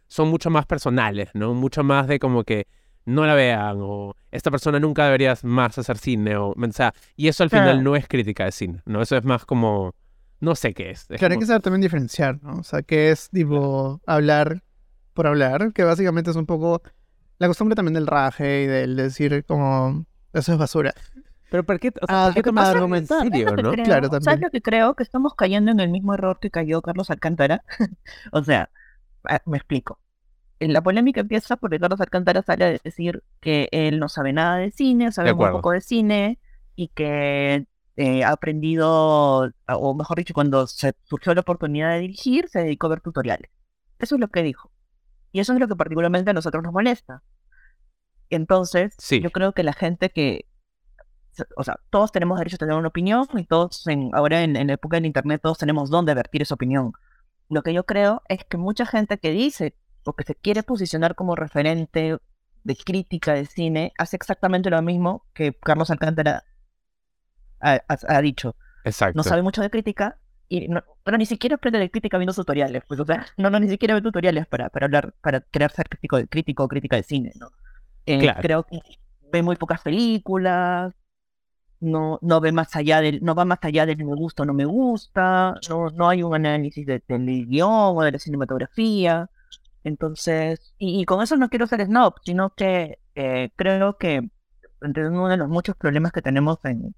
Son 0.09 0.29
mucho 0.29 0.51
más 0.51 0.67
personales, 0.67 1.31
¿no? 1.35 1.55
Mucho 1.55 1.85
más 1.85 2.09
de 2.09 2.19
como 2.19 2.45
que 2.45 2.67
no 3.05 3.25
la 3.25 3.35
vean 3.35 3.79
o 3.81 4.15
esta 4.31 4.51
persona 4.51 4.79
nunca 4.79 5.07
debería 5.07 5.35
más 5.43 5.79
hacer 5.79 5.97
cine 5.97 6.37
o, 6.37 6.49
o 6.51 6.73
sea, 6.73 6.93
y 7.17 7.29
eso 7.29 7.43
al 7.43 7.51
final 7.51 7.83
no 7.83 7.97
es 7.97 8.07
crítica 8.07 8.45
de 8.45 8.53
cine, 8.53 8.83
¿no? 8.85 9.01
Eso 9.01 9.17
es 9.17 9.25
más 9.25 9.47
como 9.47 9.95
no 10.41 10.55
sé 10.55 10.75
qué 10.75 10.91
es. 10.91 11.07
claro, 11.07 11.33
hay 11.33 11.39
que 11.39 11.47
saber 11.47 11.63
también 11.63 11.81
diferenciar, 11.81 12.43
¿no? 12.43 12.59
O 12.59 12.63
sea, 12.63 12.83
que 12.83 13.11
es 13.11 13.31
tipo 13.31 14.01
hablar 14.07 14.63
por 15.15 15.27
hablar, 15.27 15.73
que 15.73 15.85
básicamente 15.85 16.31
es 16.31 16.37
un 16.37 16.47
poco 16.47 16.83
la 17.39 17.49
costumbre 17.49 17.75
también 17.75 17.95
del 17.95 18.07
raje 18.07 18.63
y 18.63 18.67
del 18.67 18.95
decir 18.97 19.45
como 19.47 20.05
eso 20.33 20.53
es 20.53 20.59
basura. 20.59 20.93
Pero 21.51 21.65
¿por 21.65 21.81
qué, 21.81 21.89
o 21.89 22.07
sea, 22.07 22.27
ah, 22.27 22.31
¿por 22.33 22.43
qué 22.43 22.61
argumentar? 22.61 23.27
En 23.27 23.33
serio, 23.33 23.57
¿no? 23.57 23.73
claro, 23.73 24.11
también. 24.11 24.23
¿Sabes 24.23 24.41
lo 24.41 24.51
que 24.51 24.61
creo? 24.61 24.95
Que 24.95 25.03
estamos 25.03 25.35
cayendo 25.35 25.71
en 25.71 25.81
el 25.81 25.89
mismo 25.89 26.15
error 26.15 26.39
que 26.41 26.51
cayó 26.51 26.83
Carlos 26.83 27.11
Alcántara. 27.11 27.65
o 28.33 28.45
sea, 28.45 28.71
me 29.45 29.57
explico. 29.57 29.99
La 30.61 30.83
polémica 30.83 31.21
empieza 31.21 31.57
porque 31.57 31.79
Carlos 31.79 32.01
Alcántara 32.01 32.43
sale 32.43 32.65
a 32.65 32.79
decir 32.83 33.23
que 33.41 33.69
él 33.71 34.01
no 34.01 34.09
sabe 34.09 34.33
nada 34.33 34.57
de 34.57 34.73
cine, 34.73 35.13
sabe 35.13 35.33
muy 35.33 35.51
poco 35.51 35.71
de 35.71 35.81
cine 35.81 36.39
y 36.75 36.89
que 36.89 37.67
eh, 37.97 38.25
ha 38.25 38.31
aprendido, 38.31 39.53
o 39.67 39.95
mejor 39.95 40.19
dicho, 40.19 40.35
cuando 40.35 40.67
se 40.67 40.95
surgió 41.05 41.35
la 41.35 41.43
oportunidad 41.43 41.91
de 41.91 42.01
dirigir, 42.01 42.49
se 42.49 42.61
dedicó 42.61 42.87
a 42.87 42.91
ver 42.91 43.01
tutoriales. 43.01 43.51
Eso 43.99 44.15
es 44.17 44.21
lo 44.21 44.29
que 44.29 44.43
dijo. 44.43 44.71
Y 45.33 45.41
eso 45.41 45.53
es 45.53 45.61
lo 45.61 45.69
que 45.69 45.77
particularmente 45.77 46.31
a 46.31 46.35
nosotros 46.35 46.63
nos 46.63 46.73
molesta. 46.73 47.23
Entonces, 48.31 48.97
yo 49.11 49.31
creo 49.31 49.53
que 49.53 49.63
la 49.63 49.73
gente 49.73 50.11
que, 50.11 50.47
o 51.57 51.65
sea, 51.65 51.81
todos 51.91 52.13
tenemos 52.13 52.39
derecho 52.39 52.57
a 52.57 52.59
tener 52.59 52.77
una 52.77 52.89
opinión 52.89 53.27
y 53.35 53.45
todos, 53.45 53.87
en, 53.87 54.11
ahora 54.13 54.43
en, 54.43 54.67
la 54.67 54.73
época 54.73 54.97
del 54.97 55.07
Internet, 55.07 55.41
todos 55.43 55.59
tenemos 55.59 55.91
dónde 55.91 56.15
vertir 56.15 56.43
esa 56.43 56.55
opinión. 56.55 56.93
Lo 57.49 57.63
que 57.63 57.73
yo 57.73 57.85
creo 57.85 58.23
es 58.29 58.45
que 58.45 58.57
mucha 58.57 58.87
gente 58.87 59.19
que 59.19 59.31
dice 59.31 59.75
o 60.05 60.13
que 60.15 60.25
se 60.25 60.35
quiere 60.35 60.63
posicionar 60.63 61.15
como 61.15 61.35
referente 61.35 62.19
de 62.65 62.77
crítica 62.77 63.35
de 63.35 63.47
cine 63.47 63.93
hace 63.99 64.17
exactamente 64.17 64.71
lo 64.71 64.81
mismo 64.83 65.25
que 65.35 65.55
Carlos 65.55 65.91
Alcántara 65.91 66.45
ha, 67.61 68.21
dicho. 68.21 68.55
Exacto. 68.85 69.17
No 69.17 69.23
sabe 69.23 69.43
mucho 69.43 69.63
de 69.63 69.71
crítica, 69.71 70.19
y 70.49 70.69
no, 70.69 70.83
pero 71.03 71.19
ni 71.19 71.27
siquiera 71.27 71.57
aprende 71.57 71.79
de 71.79 71.91
crítica 71.91 72.19
viendo 72.19 72.33
tutoriales, 72.33 72.83
pues, 72.87 73.01
o 73.01 73.05
sea, 73.05 73.27
no, 73.37 73.51
no, 73.51 73.59
ni 73.61 73.69
siquiera 73.69 73.95
ve 73.95 74.03
tutoriales 74.03 74.47
para, 74.47 74.69
para 74.69 74.87
hablar, 74.87 75.15
para 75.21 75.41
querer 75.41 75.71
ser 75.71 75.89
crítico 75.89 76.19
crítico 76.29 76.65
o 76.65 76.69
crítica 76.69 76.97
de 76.97 77.03
cine, 77.03 77.33
¿no? 77.37 77.51
Eh, 78.07 78.33
creo 78.41 78.63
que 78.65 78.81
ve 79.31 79.43
muy 79.43 79.57
pocas 79.57 79.83
películas, 79.83 80.95
no, 81.81 82.19
no 82.23 82.41
ve 82.41 82.53
más 82.53 82.75
allá 82.77 83.01
del, 83.01 83.21
no 83.23 83.35
va 83.35 83.45
más 83.45 83.59
allá 83.63 83.87
del 83.87 83.99
me 83.99 84.15
gusta 84.15 84.43
o 84.43 84.47
no 84.47 84.55
me 84.55 84.65
gusta, 84.65 85.55
no, 85.69 85.91
no 85.91 86.09
hay 86.09 86.23
un 86.23 86.35
análisis 86.35 86.87
de, 86.87 87.03
del 87.07 87.47
guion 87.47 87.97
o 87.97 88.03
de 88.03 88.13
la 88.13 88.19
cinematografía. 88.19 89.31
Entonces, 89.85 90.75
y, 90.79 91.05
con 91.05 91.23
eso 91.23 91.37
no 91.37 91.49
quiero 91.49 91.67
ser 91.67 91.85
snob, 91.87 92.15
sino 92.25 92.51
que 92.55 92.99
eh, 93.15 93.51
creo 93.57 93.97
que 93.97 94.29
uno 94.81 95.29
de 95.29 95.37
los 95.37 95.49
muchos 95.49 95.77
problemas 95.77 96.13
que 96.13 96.23
tenemos 96.23 96.59
en, 96.65 96.95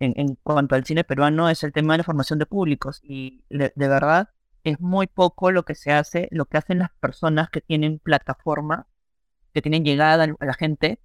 en, 0.00 0.36
cuanto 0.42 0.74
al 0.74 0.84
cine 0.84 1.04
peruano 1.04 1.48
es 1.48 1.62
el 1.64 1.72
tema 1.72 1.94
de 1.94 1.98
la 1.98 2.04
formación 2.04 2.38
de 2.38 2.46
públicos. 2.46 3.00
Y 3.02 3.44
de, 3.48 3.72
verdad 3.76 4.30
es 4.64 4.80
muy 4.80 5.06
poco 5.06 5.50
lo 5.50 5.64
que 5.64 5.74
se 5.74 5.92
hace, 5.92 6.28
lo 6.30 6.46
que 6.46 6.58
hacen 6.58 6.78
las 6.78 6.90
personas 7.00 7.50
que 7.50 7.60
tienen 7.60 7.98
plataforma, 7.98 8.86
que 9.54 9.62
tienen 9.62 9.84
llegada 9.84 10.24
a 10.38 10.46
la 10.46 10.54
gente, 10.54 11.00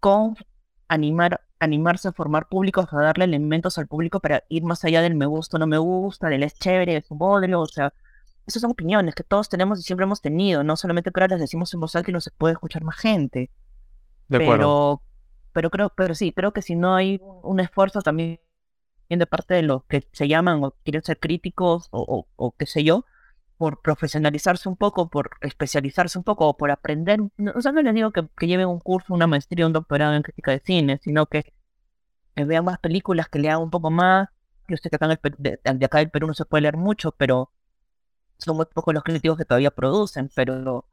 con 0.00 0.36
animar, 0.88 1.40
animarse 1.58 2.08
a 2.08 2.12
formar 2.12 2.48
públicos, 2.48 2.86
a 2.92 2.96
darle 2.96 3.24
elementos 3.24 3.78
al 3.78 3.86
público 3.86 4.20
para 4.20 4.44
ir 4.48 4.62
más 4.64 4.84
allá 4.84 5.02
del 5.02 5.14
me 5.14 5.26
gusta 5.26 5.56
o 5.56 5.60
no 5.60 5.66
me 5.66 5.78
gusta, 5.78 6.28
del 6.28 6.42
es 6.42 6.54
chévere, 6.54 6.94
de 6.94 7.02
su 7.02 7.14
modelo, 7.14 7.60
o 7.60 7.66
sea, 7.66 7.92
esas 8.46 8.62
son 8.62 8.70
opiniones 8.70 9.14
que 9.14 9.24
todos 9.24 9.48
tenemos 9.48 9.80
y 9.80 9.82
siempre 9.82 10.04
hemos 10.04 10.20
tenido, 10.20 10.62
no 10.62 10.76
solamente 10.76 11.10
que 11.10 11.20
ahora 11.20 11.34
las 11.34 11.40
decimos 11.40 11.72
en 11.74 11.80
voz 11.80 11.96
alta 11.96 12.10
y 12.10 12.14
no 12.14 12.20
se 12.20 12.30
puede 12.30 12.52
escuchar 12.52 12.84
más 12.84 12.96
gente. 12.96 13.50
De 14.28 14.38
pero 14.38 15.02
pero 15.56 15.70
creo, 15.70 15.90
pero 15.96 16.14
sí, 16.14 16.32
creo 16.32 16.52
que 16.52 16.60
si 16.60 16.76
no 16.76 16.94
hay 16.94 17.18
un 17.22 17.60
esfuerzo 17.60 18.02
también 18.02 18.40
de 19.08 19.26
parte 19.26 19.54
de 19.54 19.62
los 19.62 19.84
que 19.84 20.06
se 20.12 20.28
llaman 20.28 20.62
o 20.62 20.72
quieren 20.84 21.02
ser 21.02 21.18
críticos 21.18 21.88
o, 21.92 22.26
o, 22.36 22.52
qué 22.52 22.66
sé 22.66 22.84
yo, 22.84 23.06
por 23.56 23.80
profesionalizarse 23.80 24.68
un 24.68 24.76
poco, 24.76 25.08
por 25.08 25.30
especializarse 25.40 26.18
un 26.18 26.24
poco, 26.24 26.48
o 26.48 26.56
por 26.56 26.70
aprender, 26.70 27.20
o 27.54 27.60
sea, 27.60 27.72
no 27.72 27.82
les 27.82 27.94
digo 27.94 28.10
que, 28.12 28.28
que 28.36 28.46
lleven 28.46 28.68
un 28.68 28.80
curso, 28.80 29.14
una 29.14 29.26
maestría, 29.26 29.66
un 29.66 29.72
doctorado 29.72 30.14
en 30.14 30.22
crítica 30.22 30.50
de 30.50 30.60
cine, 30.64 31.00
sino 31.02 31.26
que, 31.26 31.54
vean 32.34 32.64
más 32.64 32.78
películas, 32.78 33.28
que 33.28 33.38
lean 33.38 33.60
un 33.62 33.70
poco 33.70 33.90
más. 33.90 34.28
Yo 34.68 34.76
sé 34.76 34.90
que 34.90 34.96
acá 34.96 35.08
de, 35.08 35.18
de, 35.38 35.84
acá 35.84 35.98
del 35.98 36.10
Perú 36.10 36.26
no 36.26 36.34
se 36.34 36.44
puede 36.44 36.62
leer 36.62 36.76
mucho, 36.76 37.12
pero 37.12 37.50
son 38.38 38.56
muy 38.56 38.66
pocos 38.66 38.92
los 38.92 39.02
críticos 39.02 39.38
que 39.38 39.46
todavía 39.46 39.70
producen, 39.70 40.30
pero 40.34 40.86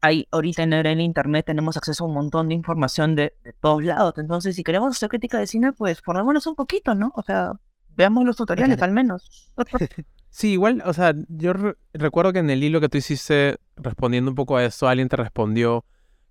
hay 0.00 0.26
ahorita 0.30 0.62
en 0.62 0.72
el 0.72 1.00
internet 1.00 1.46
tenemos 1.46 1.76
acceso 1.76 2.04
a 2.04 2.06
un 2.06 2.14
montón 2.14 2.48
de 2.48 2.54
información 2.54 3.14
de, 3.14 3.34
todos 3.60 3.84
lados. 3.84 4.14
Entonces, 4.18 4.56
si 4.56 4.64
queremos 4.64 4.96
hacer 4.96 5.08
crítica 5.08 5.38
de 5.38 5.46
cine, 5.46 5.72
pues 5.72 6.00
formémonos 6.00 6.46
un 6.46 6.54
poquito, 6.54 6.94
¿no? 6.94 7.12
O 7.14 7.22
sea, 7.22 7.52
veamos 7.96 8.24
los 8.24 8.36
tutoriales 8.36 8.80
al 8.82 8.92
menos. 8.92 9.52
Sí, 10.30 10.52
igual, 10.52 10.82
o 10.84 10.92
sea, 10.92 11.14
yo 11.28 11.52
recuerdo 11.94 12.32
que 12.32 12.38
en 12.40 12.50
el 12.50 12.62
hilo 12.62 12.80
que 12.80 12.88
tú 12.88 12.98
hiciste 12.98 13.56
respondiendo 13.76 14.30
un 14.30 14.34
poco 14.34 14.56
a 14.56 14.64
eso, 14.64 14.86
alguien 14.88 15.08
te 15.08 15.16
respondió 15.16 15.84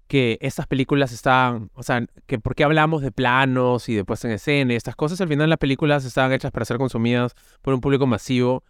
que 0.08 0.38
estas 0.42 0.68
películas 0.68 1.12
estaban, 1.12 1.70
o 1.74 1.84
sea, 1.84 2.06
que 2.26 2.40
por 2.40 2.56
qué 2.56 2.64
hablamos 2.64 3.02
de 3.02 3.12
planos 3.12 3.90
y 3.90 3.96
de 3.96 4.06
puesta 4.06 4.28
en 4.28 4.36
escena 4.36 4.74
estas 4.74 4.96
cosas, 4.96 5.20
al 5.20 5.28
final 5.28 5.50
las 5.50 5.60
películas 5.60 6.06
estaban 6.06 6.32
hechas 6.32 6.52
para 6.52 6.66
ser 6.66 6.78
consumidas 6.78 7.34
por 7.62 7.74
un 7.74 7.82
público 7.82 8.08
masivo 8.08 8.64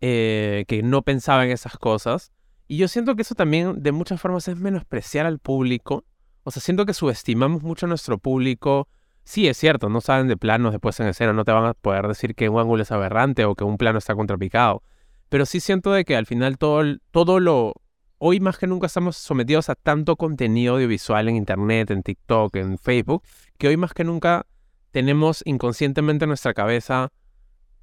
eh, 0.00 0.64
que 0.66 0.82
no 0.82 1.02
pensaba 1.02 1.44
en 1.44 1.50
esas 1.50 1.76
cosas. 1.76 2.32
Y 2.66 2.78
yo 2.78 2.88
siento 2.88 3.16
que 3.16 3.22
eso 3.22 3.34
también 3.34 3.82
de 3.82 3.92
muchas 3.92 4.20
formas 4.20 4.48
es 4.48 4.56
menospreciar 4.56 5.26
al 5.26 5.38
público. 5.38 6.04
O 6.44 6.50
sea, 6.50 6.62
siento 6.62 6.86
que 6.86 6.94
subestimamos 6.94 7.62
mucho 7.62 7.86
a 7.86 7.88
nuestro 7.88 8.18
público. 8.18 8.88
Sí, 9.24 9.46
es 9.48 9.56
cierto, 9.56 9.88
no 9.88 10.00
saben 10.00 10.28
de 10.28 10.36
planos 10.36 10.72
después 10.72 10.98
en 11.00 11.06
escena, 11.06 11.32
no 11.32 11.44
te 11.44 11.52
van 11.52 11.66
a 11.66 11.74
poder 11.74 12.08
decir 12.08 12.34
que 12.34 12.48
un 12.48 12.58
ángulo 12.58 12.82
es 12.82 12.90
aberrante 12.90 13.44
o 13.44 13.54
que 13.54 13.64
un 13.64 13.76
plano 13.76 13.98
está 13.98 14.14
contrapicado. 14.14 14.82
Pero 15.28 15.46
sí 15.46 15.60
siento 15.60 15.92
de 15.92 16.04
que 16.04 16.16
al 16.16 16.26
final 16.26 16.58
todo, 16.58 16.82
todo 17.10 17.40
lo... 17.40 17.74
Hoy 18.18 18.40
más 18.40 18.58
que 18.58 18.66
nunca 18.66 18.86
estamos 18.86 19.16
sometidos 19.16 19.70
a 19.70 19.76
tanto 19.76 20.16
contenido 20.16 20.74
audiovisual 20.74 21.28
en 21.28 21.36
Internet, 21.36 21.90
en 21.90 22.02
TikTok, 22.02 22.56
en 22.56 22.76
Facebook, 22.76 23.22
que 23.56 23.68
hoy 23.68 23.76
más 23.76 23.94
que 23.94 24.04
nunca 24.04 24.46
tenemos 24.90 25.42
inconscientemente 25.46 26.24
en 26.24 26.28
nuestra 26.28 26.52
cabeza 26.52 27.12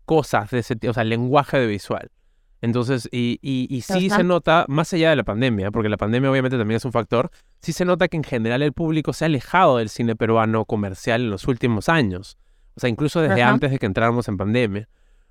cosas 0.06 0.52
de 0.52 0.60
ese 0.60 0.76
tipo, 0.76 0.92
o 0.92 0.94
sea, 0.94 1.04
lenguaje 1.04 1.58
de 1.58 1.68
visual. 1.68 2.12
Entonces, 2.62 3.08
y, 3.12 3.40
y, 3.42 3.82
sí 3.82 4.10
se 4.10 4.24
nota, 4.24 4.66
más 4.68 4.92
allá 4.92 5.12
de 5.12 5.16
la 5.16 5.24
pandemia, 5.24 5.70
porque 5.70 5.90
la 5.90 5.98
pandemia 5.98 6.32
obviamente 6.32 6.58
también 6.58 6.78
es 6.78 6.86
un 6.86 6.92
factor, 6.92 7.30
sí 7.62 7.72
se 7.72 7.86
nota 7.86 8.08
que 8.08 8.18
en 8.18 8.24
general 8.24 8.64
el 8.64 8.74
público 8.74 9.14
se 9.14 9.26
ha 9.26 9.28
alejado 9.28 9.78
del 9.78 9.90
cine 9.90 10.16
peruano 10.16 10.66
comercial 10.66 11.22
en 11.22 11.30
los 11.30 11.48
últimos 11.48 11.88
años. 11.88 12.38
O 12.76 12.80
sea, 12.80 12.90
incluso 12.90 13.22
desde 13.22 13.44
antes 13.44 13.72
de 13.72 13.80
que 13.80 13.86
entráramos 13.86 14.28
en 14.28 14.38
pandemia. 14.38 14.88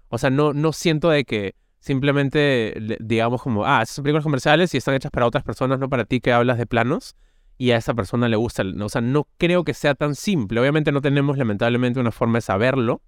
O 0.09 0.19
sea, 0.19 0.31
no, 0.31 0.53
no 0.53 0.73
siento 0.73 1.11
de 1.11 1.25
que 1.25 1.55
simplemente 1.81 2.75
digamos 3.01 3.43
como, 3.43 3.65
ah, 3.65 3.83
esas 3.83 3.97
son 3.97 4.03
películas 4.05 4.25
comerciales 4.25 4.75
y 4.75 4.77
están 4.77 4.95
hechas 4.95 5.11
para 5.11 5.27
otras 5.27 5.45
personas, 5.45 5.79
no 5.79 5.89
para 5.89 6.05
ti 6.05 6.21
que 6.21 6.33
hablas 6.33 6.59
de 6.59 6.67
planos 6.67 7.17
y 7.59 7.71
a 7.71 7.77
esa 7.77 7.95
persona 7.95 8.29
le 8.29 8.37
gusta. 8.37 8.65
O 8.81 8.89
sea, 8.89 9.01
no 9.01 9.27
creo 9.39 9.65
que 9.65 9.75
sea 9.75 9.95
tan 9.95 10.15
simple. 10.15 10.61
Obviamente 10.61 10.93
no 10.93 11.01
tenemos 11.01 11.39
lamentablemente 11.39 12.01
una 12.01 12.13
forma 12.13 12.39
de 12.39 12.43
saberlo, 12.43 13.01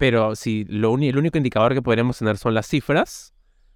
pero 0.00 0.34
si 0.34 0.64
lo 0.64 0.96
el 0.96 1.18
único 1.18 1.36
indicador 1.36 1.74
que 1.74 1.82
podríamos 1.82 2.16
tener 2.16 2.38
son 2.38 2.54
las 2.54 2.66
cifras, 2.66 3.34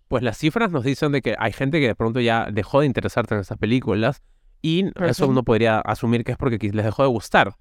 pues 0.08 0.22
las 0.22 0.38
cifras 0.38 0.70
nos 0.70 0.82
dicen 0.82 1.12
de 1.12 1.20
que 1.20 1.36
hay 1.38 1.52
gente 1.52 1.80
que 1.80 1.88
de 1.88 1.94
pronto 1.94 2.18
ya 2.18 2.48
dejó 2.50 2.80
de 2.80 2.86
interesarse 2.86 3.34
en 3.34 3.42
esas 3.42 3.58
películas 3.58 4.22
y 4.62 4.86
eso 5.02 5.28
uno 5.28 5.42
podría 5.42 5.80
asumir 5.80 6.24
que 6.24 6.32
es 6.32 6.38
porque 6.38 6.56
les 6.72 6.82
dejó 6.82 7.02
de 7.02 7.10
gustar. 7.10 7.54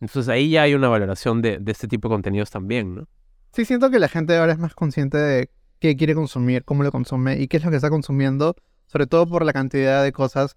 Entonces 0.00 0.28
ahí 0.28 0.50
ya 0.50 0.62
hay 0.62 0.74
una 0.74 0.88
valoración 0.88 1.42
de, 1.42 1.58
de 1.58 1.70
este 1.70 1.86
tipo 1.86 2.08
de 2.08 2.14
contenidos 2.16 2.50
también, 2.50 2.96
¿no? 2.96 3.08
Sí, 3.52 3.64
siento 3.64 3.88
que 3.88 4.00
la 4.00 4.08
gente 4.08 4.36
ahora 4.36 4.50
es 4.52 4.58
más 4.58 4.74
consciente 4.74 5.16
de 5.16 5.50
qué 5.78 5.96
quiere 5.96 6.16
consumir, 6.16 6.64
cómo 6.64 6.82
lo 6.82 6.90
consume 6.90 7.40
y 7.40 7.46
qué 7.46 7.58
es 7.58 7.64
lo 7.64 7.70
que 7.70 7.76
está 7.76 7.88
consumiendo 7.88 8.56
sobre 8.88 9.06
todo 9.06 9.28
por 9.28 9.44
la 9.44 9.52
cantidad 9.52 10.02
de 10.02 10.10
cosas 10.10 10.56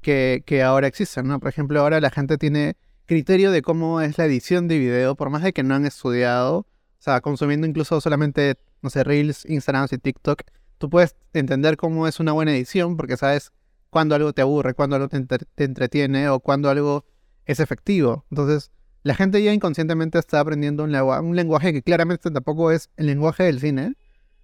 que, 0.00 0.42
que 0.46 0.62
ahora 0.62 0.86
existen, 0.86 1.28
¿no? 1.28 1.40
Por 1.40 1.50
ejemplo, 1.50 1.78
ahora 1.78 2.00
la 2.00 2.10
gente 2.10 2.38
tiene 2.38 2.78
criterio 3.04 3.50
de 3.50 3.60
cómo 3.60 4.00
es 4.00 4.16
la 4.16 4.24
edición 4.24 4.66
de 4.66 4.78
video, 4.78 5.14
por 5.14 5.28
más 5.28 5.42
de 5.42 5.52
que 5.52 5.62
no 5.62 5.74
han 5.74 5.84
estudiado, 5.84 6.66
o 7.02 7.04
sea, 7.04 7.20
consumiendo 7.20 7.66
incluso 7.66 8.00
solamente, 8.00 8.56
no 8.80 8.88
sé, 8.88 9.02
Reels, 9.02 9.44
Instagram 9.46 9.88
y 9.90 9.98
TikTok, 9.98 10.42
tú 10.78 10.88
puedes 10.88 11.16
entender 11.32 11.76
cómo 11.76 12.06
es 12.06 12.20
una 12.20 12.30
buena 12.30 12.52
edición 12.54 12.96
porque 12.96 13.16
sabes 13.16 13.50
cuándo 13.90 14.14
algo 14.14 14.32
te 14.32 14.40
aburre, 14.40 14.74
cuándo 14.74 14.94
algo 14.94 15.08
te, 15.08 15.16
entre- 15.16 15.44
te 15.56 15.64
entretiene 15.64 16.28
o 16.28 16.38
cuándo 16.38 16.70
algo 16.70 17.04
es 17.44 17.58
efectivo. 17.58 18.24
Entonces, 18.30 18.70
la 19.02 19.16
gente 19.16 19.42
ya 19.42 19.52
inconscientemente 19.52 20.16
está 20.20 20.38
aprendiendo 20.38 20.84
un, 20.84 20.92
lengua- 20.92 21.20
un 21.20 21.34
lenguaje 21.34 21.72
que 21.72 21.82
claramente 21.82 22.30
tampoco 22.30 22.70
es 22.70 22.88
el 22.96 23.06
lenguaje 23.06 23.42
del 23.42 23.58
cine, 23.58 23.96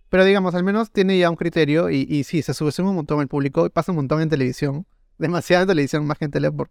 pero 0.08 0.24
digamos, 0.24 0.56
al 0.56 0.64
menos 0.64 0.90
tiene 0.90 1.16
ya 1.16 1.30
un 1.30 1.36
criterio 1.36 1.90
y, 1.90 2.08
y 2.10 2.24
sí, 2.24 2.42
se 2.42 2.54
subestima 2.54 2.90
un 2.90 2.96
montón 2.96 3.20
el 3.20 3.28
público 3.28 3.66
y 3.66 3.68
pasa 3.70 3.92
un 3.92 3.96
montón 3.96 4.20
en 4.20 4.30
televisión, 4.30 4.84
demasiada 5.18 5.64
televisión, 5.64 6.04
más 6.08 6.18
que 6.18 6.24
en 6.24 6.32
tele 6.32 6.50
por, 6.50 6.70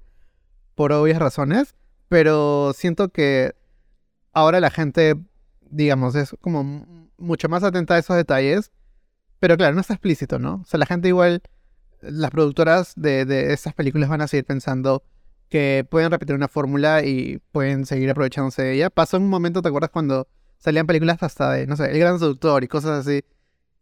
por 0.75 0.91
obvias 0.91 1.19
razones, 1.19 1.75
pero 2.09 2.73
siento 2.75 3.07
que 3.07 3.55
ahora 4.33 4.59
la 4.59 4.69
gente, 4.69 5.15
digamos, 5.69 6.15
es 6.15 6.35
como 6.41 6.85
mucho 7.17 7.49
más 7.49 7.63
atenta 7.63 7.95
a 7.95 7.97
esos 7.99 8.15
detalles, 8.15 8.71
pero 9.39 9.57
claro, 9.57 9.75
no 9.75 9.81
está 9.81 9.93
explícito, 9.93 10.39
¿no? 10.39 10.61
O 10.63 10.65
sea, 10.65 10.79
la 10.79 10.85
gente 10.85 11.07
igual, 11.07 11.41
las 12.01 12.31
productoras 12.31 12.93
de, 12.95 13.25
de 13.25 13.53
estas 13.53 13.73
películas 13.73 14.09
van 14.09 14.21
a 14.21 14.27
seguir 14.27 14.45
pensando 14.45 15.03
que 15.49 15.85
pueden 15.89 16.11
repetir 16.11 16.35
una 16.35 16.47
fórmula 16.47 17.03
y 17.03 17.39
pueden 17.51 17.85
seguir 17.85 18.09
aprovechándose 18.09 18.63
de 18.63 18.73
ella. 18.73 18.89
Pasó 18.89 19.17
en 19.17 19.23
un 19.23 19.29
momento, 19.29 19.61
¿te 19.61 19.69
acuerdas 19.69 19.91
cuando 19.91 20.27
salían 20.57 20.87
películas 20.87 21.21
hasta 21.21 21.51
de, 21.51 21.67
no 21.67 21.75
sé, 21.75 21.91
El 21.91 21.99
Gran 21.99 22.19
Seductor 22.19 22.63
y 22.63 22.67
cosas 22.67 23.05
así, 23.05 23.23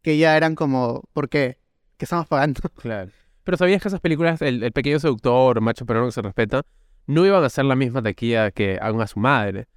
que 0.01 0.17
ya 0.17 0.37
eran 0.37 0.55
como, 0.55 1.03
¿por 1.13 1.29
qué? 1.29 1.57
¿Qué 1.97 2.05
estamos 2.05 2.27
pagando? 2.27 2.61
Claro. 2.81 3.11
Pero 3.43 3.57
sabías 3.57 3.81
que 3.81 3.89
esas 3.89 4.01
películas, 4.01 4.41
el, 4.41 4.63
el 4.63 4.71
pequeño 4.71 4.99
seductor, 4.99 5.61
macho 5.61 5.85
peruano 5.85 6.07
que 6.07 6.13
se 6.13 6.21
respeta, 6.23 6.63
no 7.05 7.25
iban 7.25 7.43
a 7.43 7.49
ser 7.49 7.65
la 7.65 7.75
misma 7.75 8.01
taquilla 8.01 8.49
que 8.49 8.79
hagan 8.81 9.01
a 9.01 9.07
su 9.07 9.19
madre. 9.19 9.67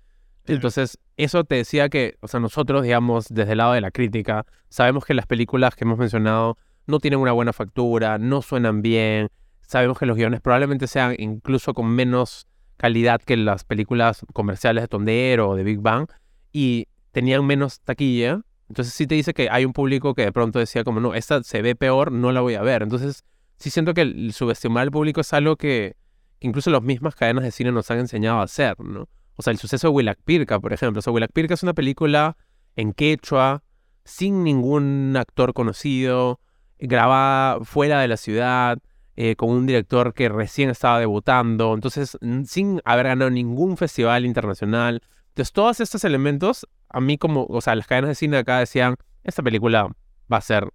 Entonces, 0.55 0.99
eso 1.17 1.45
te 1.45 1.57
decía 1.57 1.88
que, 1.88 2.17
o 2.21 2.28
sea, 2.28 2.40
nosotros, 2.40 2.83
digamos, 2.83 3.26
desde 3.28 3.52
el 3.52 3.59
lado 3.59 3.73
de 3.73 3.81
la 3.81 3.90
crítica, 3.90 4.47
sabemos 4.69 5.05
que 5.05 5.14
las 5.14 5.26
películas 5.26 5.75
que 5.75 5.85
hemos 5.85 5.99
mencionado 5.99 6.57
no 6.87 7.00
tienen 7.00 7.21
una 7.21 7.33
buena 7.33 7.52
factura, 7.52 8.19
no 8.19 8.40
suenan 8.43 8.81
bien, 8.83 9.28
sabemos 9.61 9.99
que 9.99 10.07
los 10.07 10.17
guiones 10.17 10.40
probablemente 10.40 10.87
sean 10.87 11.14
incluso 11.19 11.75
con 11.75 11.88
menos 11.88 12.47
calidad 12.78 13.21
que 13.21 13.37
las 13.37 13.64
películas 13.64 14.25
comerciales 14.33 14.85
de 14.85 14.88
Tondero 14.88 15.50
o 15.50 15.57
de 15.57 15.64
Big 15.64 15.81
Bang, 15.81 16.09
y 16.52 16.87
tenían 17.12 17.45
menos 17.45 17.81
taquilla. 17.81 18.40
Entonces 18.69 18.95
sí 18.95 19.07
te 19.07 19.14
dice 19.14 19.35
que 19.35 19.49
hay 19.50 19.64
un 19.64 19.73
público 19.73 20.14
que 20.14 20.23
de 20.23 20.33
pronto 20.33 20.59
decía 20.59 20.85
como, 20.85 21.00
no, 21.00 21.14
esta 21.14 21.43
se 21.43 21.62
ve 21.62 21.75
peor, 21.75 22.12
no 22.12 22.33
la 22.33 22.40
voy 22.40 22.55
a 22.55 22.62
ver. 22.62 22.83
Entonces 22.83 23.25
sí 23.59 23.71
siento 23.71 23.93
que 23.95 24.02
el 24.02 24.33
subestimar 24.33 24.83
al 24.83 24.90
público 24.90 25.21
es 25.21 25.33
algo 25.33 25.57
que, 25.57 25.97
que 26.38 26.47
incluso 26.47 26.71
las 26.71 26.83
mismas 26.83 27.14
cadenas 27.14 27.45
de 27.45 27.50
cine 27.50 27.73
nos 27.73 27.90
han 27.90 27.99
enseñado 27.99 28.38
a 28.38 28.45
hacer, 28.45 28.78
¿no? 28.81 29.09
O 29.38 29.42
sea, 29.42 29.52
el 29.52 29.59
suceso 29.59 29.87
de 29.87 29.95
Willak 29.95 30.18
Pirka, 30.25 30.59
por 30.59 30.73
ejemplo. 30.73 30.99
O 30.99 31.02
sea, 31.02 31.12
Willak 31.12 31.33
Pirka 31.33 31.54
es 31.54 31.62
una 31.62 31.73
película 31.73 32.37
en 32.75 32.92
quechua, 32.92 33.62
sin 34.04 34.42
ningún 34.42 35.16
actor 35.16 35.54
conocido, 35.54 36.40
grabada 36.80 37.64
fuera 37.64 38.00
de 38.00 38.09
la 38.09 38.16
ciudad, 38.16 38.78
eh, 39.14 39.37
con 39.37 39.50
un 39.50 39.64
director 39.64 40.12
que 40.12 40.28
recién 40.28 40.71
estaba 40.71 40.99
debutando, 40.99 41.73
entonces 41.73 42.18
sin 42.47 42.80
haber 42.85 43.07
ganado 43.07 43.30
ningún 43.30 43.76
festival 43.76 44.25
internacional. 44.25 45.02
Entonces, 45.28 45.52
todos 45.52 45.78
estos 45.78 46.02
elementos, 46.02 46.66
a 46.88 47.00
mí 47.00 47.16
como, 47.16 47.47
o 47.49 47.61
sea, 47.61 47.76
las 47.76 47.87
cadenas 47.87 48.09
de 48.09 48.14
cine 48.16 48.38
acá 48.38 48.59
decían, 48.59 48.97
esta 49.23 49.42
película 49.45 49.88
va 50.33 50.37
a 50.37 50.40
ser 50.40 50.68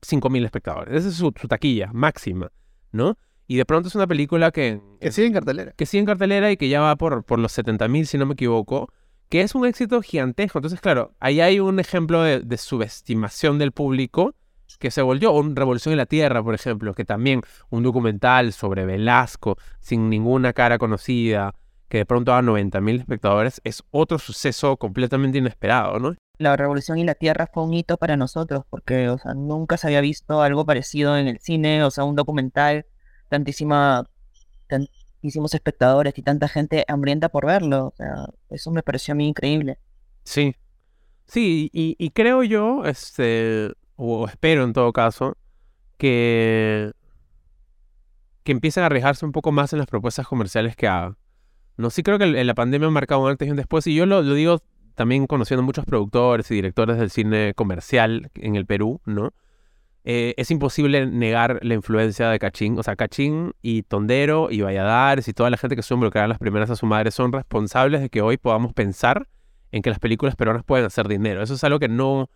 5.000 0.00 0.44
espectadores. 0.44 0.94
Esa 0.94 1.08
es 1.08 1.14
su 1.14 1.30
taquilla 1.30 1.90
máxima, 1.92 2.50
¿no? 2.90 3.16
Y 3.52 3.56
de 3.56 3.66
pronto 3.66 3.88
es 3.88 3.94
una 3.94 4.06
película 4.06 4.50
que, 4.50 4.80
Que 4.98 5.12
sigue 5.12 5.26
en 5.26 5.34
cartelera. 5.34 5.72
que 5.72 5.84
sigue 5.84 6.00
en 6.00 6.06
cartelera 6.06 6.50
y 6.50 6.56
que 6.56 6.70
ya 6.70 6.80
va 6.80 6.96
por, 6.96 7.22
por 7.22 7.38
los 7.38 7.54
70.000, 7.58 8.06
si 8.06 8.16
no 8.16 8.24
me 8.24 8.32
equivoco, 8.32 8.90
que 9.28 9.42
es 9.42 9.54
un 9.54 9.66
éxito 9.66 10.00
gigantesco. 10.00 10.56
Entonces, 10.56 10.80
claro, 10.80 11.12
ahí 11.20 11.42
hay 11.42 11.60
un 11.60 11.78
ejemplo 11.78 12.22
de, 12.22 12.40
de 12.40 12.56
subestimación 12.56 13.58
del 13.58 13.72
público 13.72 14.34
que 14.78 14.90
se 14.90 15.02
volvió 15.02 15.32
un 15.32 15.54
Revolución 15.54 15.92
en 15.92 15.98
la 15.98 16.06
Tierra, 16.06 16.42
por 16.42 16.54
ejemplo, 16.54 16.94
que 16.94 17.04
también 17.04 17.42
un 17.68 17.82
documental 17.82 18.54
sobre 18.54 18.86
Velasco, 18.86 19.58
sin 19.80 20.08
ninguna 20.08 20.54
cara 20.54 20.78
conocida, 20.78 21.54
que 21.90 21.98
de 21.98 22.06
pronto 22.06 22.32
a 22.32 22.40
90.000 22.40 23.00
espectadores, 23.00 23.60
es 23.64 23.82
otro 23.90 24.18
suceso 24.18 24.78
completamente 24.78 25.36
inesperado, 25.36 25.98
¿no? 25.98 26.16
La 26.38 26.56
Revolución 26.56 26.96
y 26.96 27.04
la 27.04 27.14
Tierra 27.14 27.46
fue 27.52 27.64
un 27.64 27.74
hito 27.74 27.98
para 27.98 28.16
nosotros, 28.16 28.64
porque, 28.70 29.10
o 29.10 29.18
sea, 29.18 29.34
nunca 29.34 29.76
se 29.76 29.88
había 29.88 30.00
visto 30.00 30.40
algo 30.40 30.64
parecido 30.64 31.18
en 31.18 31.28
el 31.28 31.38
cine, 31.38 31.84
o 31.84 31.90
sea, 31.90 32.04
un 32.04 32.16
documental, 32.16 32.86
tantísima, 33.32 34.06
tantísimos 34.68 35.54
espectadores 35.54 36.12
y 36.18 36.22
tanta 36.22 36.48
gente 36.48 36.84
hambrienta 36.86 37.30
por 37.30 37.46
verlo, 37.46 37.86
o 37.86 37.94
sea, 37.96 38.26
eso 38.50 38.70
me 38.70 38.82
pareció 38.82 39.12
a 39.12 39.14
mí 39.14 39.26
increíble. 39.26 39.78
Sí. 40.22 40.54
Sí, 41.24 41.70
y, 41.72 41.96
y 41.98 42.10
creo 42.10 42.42
yo, 42.42 42.84
este, 42.84 43.72
o 43.96 44.28
espero 44.28 44.64
en 44.64 44.74
todo 44.74 44.92
caso, 44.92 45.38
que, 45.96 46.92
que 48.42 48.52
empiecen 48.52 48.82
a 48.82 48.86
arriesgarse 48.86 49.24
un 49.24 49.32
poco 49.32 49.50
más 49.50 49.72
en 49.72 49.78
las 49.78 49.88
propuestas 49.88 50.26
comerciales 50.26 50.76
que 50.76 50.88
hagan. 50.88 51.16
No, 51.78 51.88
sí 51.88 52.02
creo 52.02 52.18
que 52.18 52.26
la 52.26 52.54
pandemia 52.54 52.88
ha 52.88 52.90
marcado 52.90 53.22
un 53.22 53.30
antes 53.30 53.48
y 53.48 53.50
un 53.50 53.56
después, 53.56 53.86
y 53.86 53.94
yo 53.94 54.04
lo, 54.04 54.20
lo 54.20 54.34
digo 54.34 54.60
también 54.94 55.26
conociendo 55.26 55.62
muchos 55.62 55.86
productores 55.86 56.50
y 56.50 56.56
directores 56.56 56.98
del 56.98 57.10
cine 57.10 57.54
comercial 57.54 58.30
en 58.34 58.56
el 58.56 58.66
Perú, 58.66 59.00
¿no? 59.06 59.32
Eh, 60.04 60.34
es 60.36 60.50
imposible 60.50 61.06
negar 61.06 61.60
la 61.62 61.74
influencia 61.74 62.28
de 62.28 62.38
Cachín. 62.38 62.78
O 62.78 62.82
sea, 62.82 62.96
Cachín 62.96 63.52
y 63.62 63.82
Tondero 63.82 64.48
y 64.50 64.60
Valladares 64.60 65.28
y 65.28 65.32
toda 65.32 65.48
la 65.50 65.56
gente 65.56 65.76
que 65.76 65.80
estuvo 65.80 65.96
involucrada 65.96 66.24
en 66.24 66.30
las 66.30 66.38
primeras 66.38 66.70
a 66.70 66.76
su 66.76 66.86
madre 66.86 67.10
son 67.12 67.32
responsables 67.32 68.00
de 68.00 68.08
que 68.10 68.20
hoy 68.20 68.36
podamos 68.36 68.72
pensar 68.72 69.28
en 69.70 69.80
que 69.82 69.90
las 69.90 69.98
películas 70.00 70.34
peruanas 70.36 70.64
pueden 70.64 70.86
hacer 70.86 71.06
dinero. 71.08 71.42
Eso 71.42 71.54
es 71.54 71.62
algo 71.64 71.78
que 71.78 71.88
no, 71.88 72.28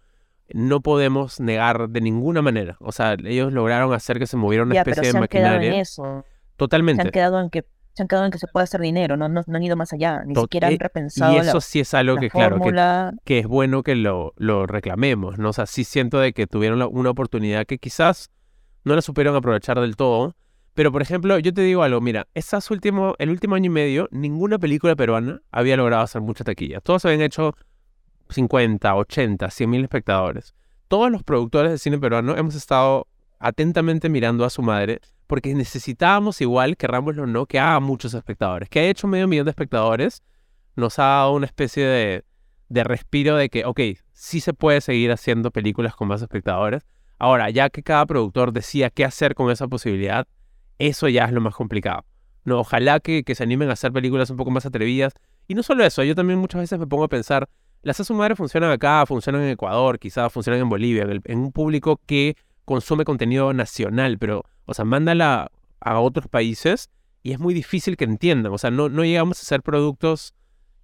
no 0.55 0.81
podemos 0.81 1.41
negar 1.41 1.89
de 1.89 2.01
ninguna 2.01 2.41
manera. 2.41 2.77
O 2.81 2.93
sea, 2.93 3.17
ellos 3.25 3.53
lograron 3.53 3.93
hacer 3.93 4.19
que 4.19 4.27
se 4.27 4.37
moviera 4.37 4.63
una 4.65 4.75
Ya, 4.77 4.85
pero 4.85 4.95
especie 4.95 5.13
se 5.13 5.19
de 5.19 5.23
han 5.25 5.29
quedado 5.29 5.47
en 5.55 5.59
maquinaria. 5.61 5.81
eso, 5.83 6.25
se 6.25 6.57
Totalmente. 6.57 7.03
han 7.03 7.11
quedado 7.11 7.41
en 7.41 7.51
que 7.51 7.65
se 7.97 8.03
han 8.03 8.09
quedado 8.09 8.27
en 8.27 8.31
que 8.31 8.39
se 8.39 8.47
puede 8.47 8.65
hacer 8.65 8.81
dinero, 8.83 9.17
no, 9.17 9.27
no, 9.29 9.43
no 9.47 9.57
han 9.57 9.63
ido 9.63 9.75
más 9.75 9.91
allá, 9.95 10.23
ni 10.27 10.35
Tot- 10.35 10.43
siquiera 10.43 10.69
eh, 10.69 10.75
han 10.75 10.79
repensado 10.79 11.33
Y 11.33 11.37
la, 11.37 11.43
eso 11.43 11.61
sí 11.63 11.81
es 11.81 11.95
algo 11.95 12.17
la 12.17 12.21
que, 12.21 12.29
claro, 12.31 12.59
que, 13.25 13.39
es 13.39 13.47
bueno 13.47 13.83
que 13.83 13.95
lo, 13.95 14.35
lo 14.37 14.67
reclamemos, 14.67 15.39
¿no? 15.39 15.49
O 15.49 15.53
sea, 15.55 15.65
sí 15.65 15.83
siento 15.85 16.19
de 16.19 16.35
que 16.35 16.47
tuvieron 16.47 16.79
la- 16.79 16.89
una 16.89 17.09
oportunidad 17.11 17.65
que 17.65 17.79
quizás 17.79 18.29
no 18.85 18.95
la 18.95 19.01
supieron 19.01 19.35
aprovechar 19.35 19.81
del 19.81 19.97
todo. 19.97 20.37
Pero, 20.75 20.93
por 20.93 21.01
ejemplo, 21.01 21.39
yo 21.39 21.55
te 21.55 21.63
digo 21.63 21.83
algo, 21.83 22.03
mira, 22.03 22.27
estas 22.35 22.71
último, 22.71 23.15
el 23.19 23.31
último 23.31 23.55
año 23.55 23.67
y 23.67 23.71
medio, 23.71 24.09
ninguna 24.11 24.59
película 24.59 24.95
peruana 24.95 25.41
había 25.51 25.79
logrado 25.79 26.03
hacer 26.03 26.21
mucha 26.21 26.45
taquilla. 26.45 26.81
Todos 26.83 27.07
habían 27.07 27.23
hecho 27.23 27.55
50, 28.29 28.95
80, 28.95 29.51
100 29.51 29.71
mil 29.71 29.83
espectadores. 29.83 30.55
Todos 30.89 31.11
los 31.11 31.23
productores 31.23 31.73
de 31.73 31.79
cine 31.79 31.99
peruano 31.99 32.37
hemos 32.37 32.55
estado 32.55 33.07
atentamente 33.39 34.09
mirando 34.09 34.45
a 34.45 34.51
su 34.51 34.63
madre 34.63 35.01
porque 35.27 35.55
necesitábamos 35.55 36.41
igual, 36.41 36.77
querrámoslo 36.77 37.25
o 37.25 37.27
no, 37.27 37.47
que 37.47 37.59
haga 37.59 37.81
muchos 37.81 38.15
espectadores. 38.15 38.69
Que 38.69 38.81
haya 38.81 38.91
hecho 38.91 39.09
medio 39.09 39.29
millón 39.29 39.47
de 39.47 39.51
espectadores 39.51 40.23
nos 40.77 40.99
ha 40.99 41.05
dado 41.05 41.35
una 41.35 41.47
especie 41.47 41.85
de, 41.85 42.25
de 42.69 42.85
respiro 42.85 43.37
de 43.37 43.49
que, 43.49 43.65
ok, 43.65 43.81
sí 44.13 44.41
se 44.41 44.53
puede 44.53 44.81
seguir 44.81 45.11
haciendo 45.13 45.51
películas 45.51 45.95
con 45.95 46.09
más 46.09 46.23
espectadores. 46.23 46.87
Ahora, 47.19 47.51
ya 47.51 47.71
que 47.71 47.83
cada 47.83 48.07
productor 48.07 48.53
decía 48.53 48.91
qué 48.91 49.05
hacer 49.05 49.35
con 49.35 49.51
esa 49.51 49.69
posibilidad, 49.69 50.27
eso 50.79 51.09
ya 51.09 51.25
es 51.25 51.33
lo 51.33 51.41
más 51.41 51.55
complicado. 51.55 52.05
No, 52.45 52.61
ojalá 52.61 53.01
que, 53.01 53.25
que 53.25 53.35
se 53.35 53.43
animen 53.43 53.71
a 53.71 53.73
hacer 53.73 53.93
películas 53.93 54.31
un 54.31 54.37
poco 54.37 54.51
más 54.51 54.67
atrevidas. 54.67 55.15
Y 55.49 55.55
no 55.55 55.63
solo 55.63 55.85
eso, 55.85 56.05
yo 56.05 56.15
también 56.15 56.39
muchas 56.39 56.61
veces 56.61 56.79
me 56.79 56.87
pongo 56.87 57.05
a 57.05 57.09
pensar, 57.09 57.49
las 57.83 58.11
a 58.11 58.15
madre 58.15 58.37
funcionan 58.37 58.71
acá, 58.71 59.05
funcionan 59.07 59.43
en 59.43 59.51
Ecuador, 59.51 59.99
quizás 59.99 60.33
funcionan 60.33 60.61
en 60.61 60.69
Bolivia, 60.69 61.07
en 61.25 61.39
un 61.39 61.53
público 61.53 62.01
que 62.07 62.37
consume 62.67 63.05
contenido 63.05 63.55
nacional, 63.55 64.19
pero, 64.19 64.45
o 64.67 64.75
sea, 64.75 64.85
mándala 64.85 65.51
a 65.81 66.01
otros 66.01 66.29
países 66.29 66.91
y 67.23 67.33
es 67.33 67.39
muy 67.39 67.55
difícil 67.55 67.97
que 67.97 68.05
entiendan. 68.05 68.53
O 68.53 68.59
sea, 68.59 68.71
no, 68.71 68.91
no 68.91 69.05
llegamos 69.05 69.39
a 69.39 69.43
hacer 69.43 69.63
productos 69.63 70.35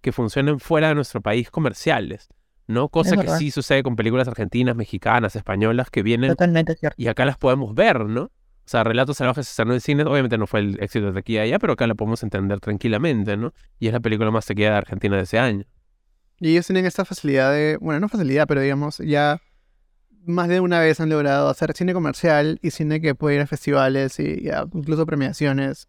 que 0.00 0.12
funcionen 0.12 0.58
fuera 0.58 0.88
de 0.88 0.94
nuestro 0.94 1.20
país 1.20 1.50
comerciales, 1.50 2.28
¿no? 2.66 2.88
Cosa 2.88 3.12
que 3.12 3.18
verdad. 3.18 3.38
sí 3.38 3.50
sucede 3.50 3.82
con 3.82 3.96
películas 3.96 4.26
argentinas, 4.28 4.74
mexicanas, 4.74 5.36
españolas 5.36 5.90
que 5.90 6.02
vienen 6.02 6.30
Totalmente 6.30 6.74
cierto. 6.76 6.94
y 7.00 7.08
acá 7.08 7.24
las 7.24 7.36
podemos 7.36 7.74
ver, 7.74 8.06
¿no? 8.06 8.22
O 8.22 8.68
sea, 8.68 8.84
Relatos 8.84 9.16
Salvajes 9.16 9.46
se 9.46 9.50
estrenó 9.50 9.74
en 9.74 9.80
cine, 9.80 10.04
obviamente 10.04 10.38
no 10.38 10.46
fue 10.46 10.60
el 10.60 10.78
éxito 10.80 11.12
de 11.12 11.18
aquí 11.18 11.36
a 11.36 11.42
allá, 11.42 11.58
pero 11.58 11.72
acá 11.72 11.86
la 11.86 11.96
podemos 11.96 12.22
entender 12.22 12.60
tranquilamente, 12.60 13.36
¿no? 13.36 13.52
Y 13.80 13.88
es 13.88 13.92
la 13.92 14.00
película 14.00 14.30
más 14.30 14.46
taquillada 14.46 14.74
de 14.74 14.78
Argentina 14.78 15.16
de 15.16 15.22
ese 15.22 15.38
año. 15.38 15.64
Y 16.38 16.52
ellos 16.52 16.66
tienen 16.66 16.86
esta 16.86 17.04
facilidad 17.04 17.52
de, 17.52 17.76
bueno, 17.80 18.00
no 18.00 18.08
facilidad, 18.08 18.46
pero 18.46 18.60
digamos, 18.60 18.98
ya 18.98 19.40
más 20.26 20.48
de 20.48 20.60
una 20.60 20.80
vez 20.80 21.00
han 21.00 21.08
logrado 21.08 21.48
hacer 21.48 21.72
cine 21.74 21.94
comercial 21.94 22.58
y 22.62 22.70
cine 22.70 23.00
que 23.00 23.14
puede 23.14 23.36
ir 23.36 23.40
a 23.42 23.46
festivales 23.46 24.18
y 24.18 24.48
incluso 24.72 25.06
premiaciones. 25.06 25.88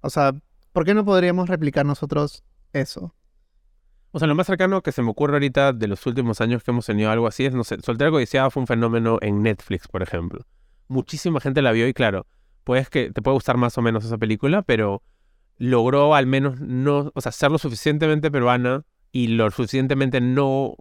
O 0.00 0.10
sea, 0.10 0.32
¿por 0.72 0.84
qué 0.84 0.94
no 0.94 1.04
podríamos 1.04 1.48
replicar 1.48 1.86
nosotros 1.86 2.44
eso? 2.72 3.14
O 4.10 4.18
sea, 4.18 4.26
lo 4.26 4.34
más 4.34 4.46
cercano 4.46 4.82
que 4.82 4.92
se 4.92 5.02
me 5.02 5.10
ocurre 5.10 5.34
ahorita 5.34 5.72
de 5.72 5.86
los 5.86 6.04
últimos 6.06 6.40
años 6.40 6.62
que 6.62 6.70
hemos 6.70 6.86
tenido 6.86 7.10
algo 7.10 7.26
así 7.26 7.44
es, 7.44 7.54
no 7.54 7.64
sé, 7.64 7.78
Soltera 7.82 8.10
Codiciada 8.10 8.50
fue 8.50 8.62
un 8.62 8.66
fenómeno 8.66 9.18
en 9.20 9.42
Netflix, 9.42 9.86
por 9.86 10.02
ejemplo. 10.02 10.46
muchísima 10.88 11.40
gente 11.40 11.60
la 11.60 11.72
vio 11.72 11.86
y 11.86 11.92
claro, 11.92 12.26
puedes 12.64 12.88
que 12.88 13.10
te 13.10 13.22
puede 13.22 13.34
gustar 13.34 13.58
más 13.58 13.76
o 13.76 13.82
menos 13.82 14.04
esa 14.04 14.18
película, 14.18 14.62
pero 14.62 15.02
logró 15.58 16.14
al 16.14 16.26
menos 16.26 16.60
no, 16.60 17.12
o 17.14 17.20
sea, 17.20 17.32
ser 17.32 17.50
lo 17.50 17.58
suficientemente 17.58 18.30
peruana 18.30 18.84
y 19.12 19.28
lo 19.28 19.50
suficientemente 19.50 20.20
no 20.20 20.74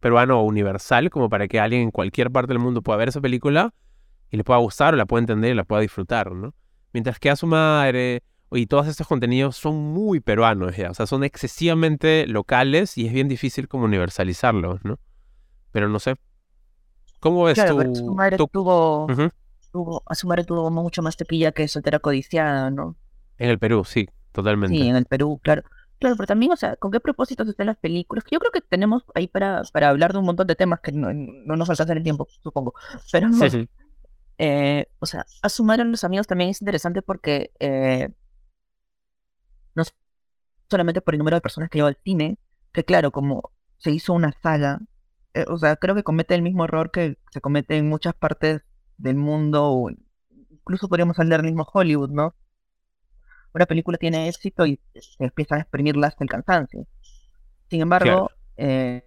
peruano 0.00 0.40
o 0.40 0.44
universal 0.44 1.10
como 1.10 1.28
para 1.28 1.48
que 1.48 1.60
alguien 1.60 1.82
en 1.82 1.90
cualquier 1.90 2.30
parte 2.30 2.52
del 2.52 2.58
mundo 2.60 2.82
pueda 2.82 2.96
ver 2.98 3.08
esa 3.08 3.20
película 3.20 3.74
y 4.30 4.36
le 4.36 4.44
pueda 4.44 4.58
gustar 4.60 4.94
o 4.94 4.96
la 4.96 5.06
pueda 5.06 5.20
entender 5.20 5.52
y 5.52 5.54
la 5.54 5.64
pueda 5.64 5.82
disfrutar, 5.82 6.32
¿no? 6.32 6.54
Mientras 6.92 7.18
que 7.18 7.30
a 7.30 7.36
su 7.36 7.46
madre 7.46 8.22
y 8.50 8.66
todos 8.66 8.86
estos 8.86 9.06
contenidos 9.06 9.56
son 9.56 9.76
muy 9.76 10.20
peruanos 10.20 10.76
ya, 10.76 10.90
o 10.90 10.94
sea, 10.94 11.06
son 11.06 11.24
excesivamente 11.24 12.26
locales 12.26 12.96
y 12.96 13.06
es 13.06 13.12
bien 13.12 13.28
difícil 13.28 13.68
como 13.68 13.84
universalizarlos, 13.84 14.84
¿no? 14.84 14.98
Pero 15.72 15.88
no 15.88 15.98
sé. 15.98 16.14
¿Cómo 17.20 17.44
ves 17.44 17.54
Claro, 17.54 17.82
tú? 17.82 17.94
su 17.96 18.14
madre 18.14 18.36
tú- 18.36 18.46
tuvo, 18.46 19.06
Ujú. 19.06 19.30
tuvo, 19.72 20.02
a 20.06 20.14
su 20.14 20.26
madre 20.28 20.44
tuvo 20.44 20.70
mucho 20.70 21.02
más 21.02 21.16
tequilla 21.16 21.52
que 21.52 21.66
soltera 21.68 21.98
codiciada, 21.98 22.70
¿no? 22.70 22.96
En 23.38 23.50
el 23.50 23.58
Perú, 23.58 23.84
sí, 23.84 24.08
totalmente. 24.32 24.76
Sí, 24.76 24.88
en 24.88 24.96
el 24.96 25.04
Perú, 25.04 25.40
claro. 25.42 25.62
Claro, 25.98 26.16
pero 26.16 26.26
también, 26.28 26.52
o 26.52 26.56
sea, 26.56 26.76
¿con 26.76 26.92
qué 26.92 27.00
propósitos 27.00 27.48
están 27.48 27.66
las 27.66 27.76
películas? 27.76 28.24
Que 28.24 28.34
Yo 28.34 28.38
creo 28.40 28.52
que 28.52 28.60
tenemos 28.60 29.04
ahí 29.14 29.26
para, 29.26 29.62
para 29.72 29.88
hablar 29.88 30.12
de 30.12 30.18
un 30.20 30.26
montón 30.26 30.46
de 30.46 30.54
temas 30.54 30.80
que 30.80 30.92
no, 30.92 31.12
no 31.12 31.56
nos 31.56 31.68
alcanza 31.70 31.92
el 31.92 32.02
tiempo, 32.04 32.28
supongo. 32.42 32.74
Pero, 33.10 33.28
Sí, 33.32 33.50
sí. 33.50 33.68
eh, 34.38 34.86
o 35.00 35.06
sea, 35.06 35.26
a 35.42 35.48
sumar 35.48 35.80
a 35.80 35.84
los 35.84 36.04
amigos 36.04 36.26
también 36.26 36.50
es 36.50 36.60
interesante 36.62 37.02
porque 37.02 37.52
eh, 37.60 38.10
no 39.74 39.82
solamente 40.70 41.00
por 41.00 41.14
el 41.14 41.18
número 41.18 41.36
de 41.36 41.40
personas 41.40 41.70
que 41.70 41.78
lleva 41.78 41.88
al 41.88 41.98
cine, 42.04 42.38
que 42.72 42.84
claro, 42.84 43.10
como 43.12 43.52
se 43.78 43.90
hizo 43.90 44.12
una 44.12 44.32
saga, 44.42 44.80
eh, 45.34 45.44
o 45.48 45.58
sea, 45.58 45.76
creo 45.76 45.94
que 45.94 46.02
comete 46.02 46.34
el 46.34 46.42
mismo 46.42 46.64
error 46.64 46.90
que 46.90 47.18
se 47.32 47.40
comete 47.40 47.76
en 47.78 47.88
muchas 47.88 48.14
partes 48.14 48.62
del 48.98 49.16
mundo, 49.16 49.64
o 49.70 49.90
incluso 50.50 50.88
podríamos 50.88 51.18
hablar 51.18 51.42
del 51.42 51.52
mismo 51.52 51.66
Hollywood, 51.72 52.10
¿no? 52.10 52.34
Una 53.54 53.66
película 53.66 53.98
tiene 53.98 54.28
éxito 54.28 54.66
y 54.66 54.78
se 54.94 55.24
empieza 55.24 55.56
a 55.56 55.60
exprimirla 55.60 56.08
hasta 56.08 56.22
el 56.24 56.30
cansancio. 56.30 56.86
Sin 57.70 57.80
embargo, 57.80 58.30
eh, 58.56 59.04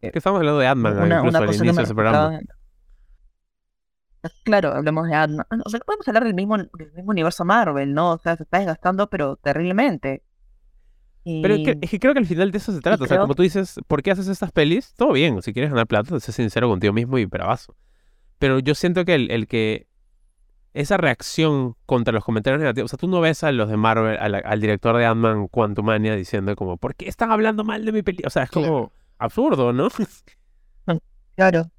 Que 0.00 0.10
estamos 0.14 0.38
hablando 0.38 0.58
de 0.60 0.66
Ant-Man 0.66 0.92
incluso 0.94 1.28
una 1.28 1.38
al 1.38 1.46
cosa 1.46 1.56
inicio 1.58 1.72
me 1.74 1.76
de 1.78 1.82
ese 1.84 1.94
programa. 1.94 2.40
Claro, 4.44 4.72
hablemos 4.72 5.08
de 5.08 5.14
Ant-Man. 5.14 5.46
O 5.64 5.68
sea, 5.70 5.80
podemos 5.80 6.06
hablar 6.06 6.24
del 6.24 6.34
mismo, 6.34 6.56
del 6.56 6.92
mismo 6.94 7.10
universo 7.10 7.44
Marvel, 7.44 7.92
¿no? 7.92 8.12
O 8.12 8.18
sea, 8.18 8.36
se 8.36 8.44
está 8.44 8.58
desgastando, 8.58 9.10
pero 9.10 9.36
terriblemente. 9.36 10.22
Pero 11.24 11.54
es 11.54 11.64
que, 11.64 11.78
es 11.80 11.90
que 11.90 12.00
creo 12.00 12.12
que 12.14 12.18
al 12.20 12.26
final 12.26 12.50
de 12.52 12.58
eso 12.58 12.72
se 12.72 12.80
trata. 12.80 13.02
O 13.02 13.06
sea, 13.06 13.16
creo- 13.16 13.22
como 13.24 13.34
tú 13.34 13.42
dices, 13.42 13.80
¿por 13.88 14.02
qué 14.02 14.10
haces 14.12 14.28
estas 14.28 14.52
pelis? 14.52 14.94
Todo 14.94 15.12
bien, 15.12 15.40
si 15.42 15.52
quieres 15.52 15.70
ganar 15.70 15.86
plata, 15.86 16.18
sé 16.20 16.32
sincero 16.32 16.68
contigo 16.68 16.92
mismo 16.92 17.18
y 17.18 17.24
bravazo. 17.26 17.76
Pero 18.38 18.58
yo 18.60 18.74
siento 18.74 19.04
que 19.04 19.14
el, 19.14 19.30
el 19.30 19.46
que 19.46 19.86
esa 20.74 20.96
reacción 20.96 21.76
contra 21.86 22.12
los 22.12 22.24
comentarios 22.24 22.60
negativos, 22.60 22.88
o 22.88 22.90
sea, 22.92 22.98
tú 22.98 23.08
no 23.08 23.20
ves 23.20 23.44
a 23.44 23.52
los 23.52 23.68
de 23.68 23.76
Marvel, 23.76 24.16
la- 24.32 24.38
al 24.38 24.60
director 24.60 24.96
de 24.96 25.04
Ant-Man 25.06 25.48
Quantumania 25.48 26.16
diciendo 26.16 26.56
como, 26.56 26.76
¿por 26.78 26.94
qué 26.94 27.08
están 27.08 27.30
hablando 27.30 27.64
mal 27.64 27.84
de 27.84 27.92
mi 27.92 28.02
peli? 28.02 28.22
O 28.26 28.30
sea, 28.30 28.44
es 28.44 28.50
como 28.50 28.66
Claro. 28.88 28.92
absurdo, 29.18 29.72
¿no? 29.72 29.88
Claro. 31.36 31.70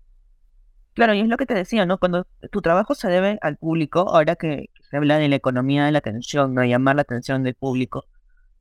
Claro, 0.93 1.13
y 1.15 1.21
es 1.21 1.27
lo 1.27 1.37
que 1.37 1.45
te 1.47 1.55
decía, 1.55 1.85
¿no? 1.87 1.97
Cuando 1.97 2.27
tu 2.51 2.61
trabajo 2.61 2.93
se 2.93 3.07
debe 3.07 3.39
al 3.41 3.57
público, 3.57 4.01
ahora 4.09 4.35
que 4.35 4.69
se 4.89 4.97
habla 4.97 5.17
de 5.17 5.27
la 5.27 5.35
economía 5.35 5.85
de 5.85 5.91
la 5.91 5.97
atención, 5.99 6.53
¿no? 6.53 6.61
De 6.61 6.69
llamar 6.69 6.95
la 6.95 7.01
atención 7.01 7.41
del 7.43 7.55
público, 7.55 8.05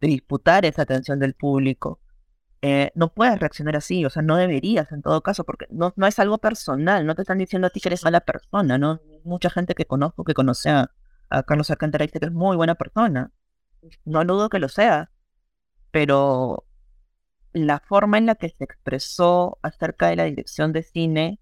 de 0.00 0.08
disputar 0.08 0.64
esa 0.64 0.82
atención 0.82 1.18
del 1.18 1.34
público, 1.34 2.00
eh, 2.62 2.92
no 2.94 3.12
puedes 3.12 3.38
reaccionar 3.40 3.76
así, 3.76 4.04
o 4.04 4.10
sea, 4.10 4.22
no 4.22 4.36
deberías 4.36 4.92
en 4.92 5.02
todo 5.02 5.22
caso, 5.22 5.44
porque 5.44 5.66
no, 5.70 5.92
es 6.06 6.18
algo 6.18 6.38
personal, 6.38 7.04
no 7.06 7.14
te 7.14 7.22
están 7.22 7.38
diciendo 7.38 7.66
a 7.66 7.70
ti 7.70 7.80
que 7.80 7.88
eres 7.88 8.04
mala 8.04 8.20
persona, 8.20 8.78
¿no? 8.78 9.00
Mucha 9.24 9.50
gente 9.50 9.74
que 9.74 9.86
conozco, 9.86 10.24
que 10.24 10.34
conoce 10.34 10.70
a, 10.70 10.92
a 11.30 11.42
Carlos 11.42 11.70
Alcántara 11.70 12.06
dice 12.06 12.20
que 12.20 12.26
es 12.26 12.32
muy 12.32 12.56
buena 12.56 12.74
persona. 12.76 13.32
No 14.04 14.24
dudo 14.24 14.48
que 14.48 14.60
lo 14.60 14.68
sea, 14.68 15.10
pero 15.90 16.66
la 17.52 17.80
forma 17.80 18.18
en 18.18 18.26
la 18.26 18.36
que 18.36 18.48
se 18.50 18.64
expresó 18.64 19.58
acerca 19.62 20.08
de 20.08 20.16
la 20.16 20.24
dirección 20.24 20.72
de 20.72 20.82
cine 20.82 21.40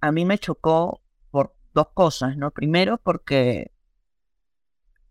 a 0.00 0.12
mí 0.12 0.24
me 0.24 0.38
chocó 0.38 1.02
por 1.30 1.54
dos 1.74 1.88
cosas, 1.94 2.36
¿no? 2.36 2.50
Primero, 2.50 2.98
porque 2.98 3.70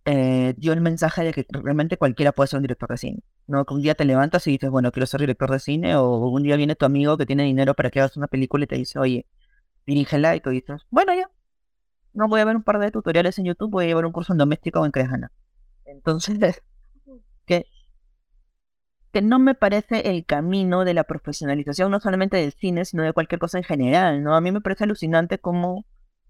eh, 0.05 0.53
dio 0.57 0.73
el 0.73 0.81
mensaje 0.81 1.23
de 1.23 1.33
que 1.33 1.45
realmente 1.49 1.97
cualquiera 1.97 2.31
puede 2.31 2.47
ser 2.47 2.57
un 2.57 2.63
director 2.63 2.89
de 2.89 2.97
cine, 2.97 3.19
¿no? 3.49 3.65
Que 3.65 3.73
un 3.73 3.81
día 3.81 3.95
te 3.95 4.05
levantas 4.05 4.45
y 4.47 4.51
dices, 4.51 4.69
bueno, 4.69 4.91
quiero 4.91 5.07
ser 5.07 5.21
director 5.21 5.51
de 5.51 5.59
cine, 5.59 5.95
o 5.95 6.17
un 6.27 6.43
día 6.43 6.55
viene 6.55 6.75
tu 6.75 6.85
amigo 6.85 7.17
que 7.17 7.25
tiene 7.25 7.43
dinero 7.43 7.73
para 7.73 7.89
que 7.89 7.99
hagas 7.99 8.15
una 8.15 8.27
película 8.27 8.63
y 8.65 8.67
te 8.67 8.75
dice, 8.75 8.99
oye, 8.99 9.25
dirígela, 9.85 10.35
y 10.35 10.41
tú 10.41 10.51
dices, 10.51 10.81
bueno, 10.89 11.13
ya, 11.15 11.29
no 12.13 12.27
voy 12.27 12.41
a 12.41 12.45
ver 12.45 12.55
un 12.55 12.63
par 12.63 12.79
de 12.79 12.91
tutoriales 12.91 13.38
en 13.39 13.45
YouTube, 13.45 13.71
voy 13.71 13.85
a 13.85 13.88
llevar 13.88 14.05
un 14.05 14.12
curso 14.12 14.33
en 14.33 14.38
doméstica 14.38 14.79
o 14.79 14.85
en 14.85 14.91
Crejana. 14.91 15.31
Entonces, 15.85 16.62
que, 17.45 17.65
que 19.12 19.21
no 19.21 19.39
me 19.39 19.55
parece 19.55 20.12
el 20.12 20.25
camino 20.25 20.85
de 20.85 20.93
la 20.93 21.03
profesionalización, 21.03 21.91
no 21.91 21.99
solamente 21.99 22.38
del 22.38 22.53
cine, 22.53 22.85
sino 22.85 23.03
de 23.03 23.13
cualquier 23.13 23.39
cosa 23.39 23.57
en 23.57 23.63
general, 23.63 24.23
¿no? 24.23 24.35
A 24.35 24.41
mí 24.41 24.51
me 24.51 24.62
parece 24.62 24.83
alucinante 24.83 25.39
cómo 25.39 25.85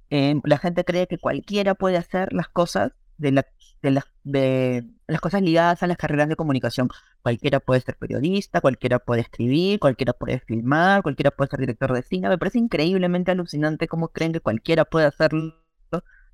eh, 0.10 0.36
la 0.46 0.58
gente 0.58 0.86
cree 0.86 1.08
que 1.08 1.18
cualquiera 1.18 1.76
puede 1.76 1.98
hacer 1.98 2.32
las 2.32 2.48
cosas 2.48 2.94
de, 3.20 3.32
la, 3.32 3.46
de, 3.82 3.92
las 3.92 4.06
de 4.24 4.86
las 5.08 5.22
cosas 5.22 5.42
ligadas 5.42 5.84
a 5.84 5.88
las 5.88 5.98
carreras 5.98 6.28
de 6.30 6.36
comunicación. 6.36 6.90
Cualquiera 7.22 7.60
puede 7.60 7.82
ser 7.82 7.98
periodista, 7.98 8.62
cualquiera 8.62 9.00
puede 9.00 9.22
escribir, 9.22 9.80
cualquiera 9.80 10.14
puede 10.14 10.40
filmar, 10.40 11.04
cualquiera 11.04 11.32
puede 11.32 11.50
ser 11.50 11.60
director 11.60 11.94
de 11.94 12.02
cine. 12.04 12.30
Me 12.30 12.38
parece 12.38 12.60
increíblemente 12.60 13.32
alucinante 13.32 13.88
cómo 13.88 14.10
creen 14.10 14.34
que 14.34 14.40
cualquiera 14.42 14.86
puede 14.86 15.06
hacerlo 15.06 15.56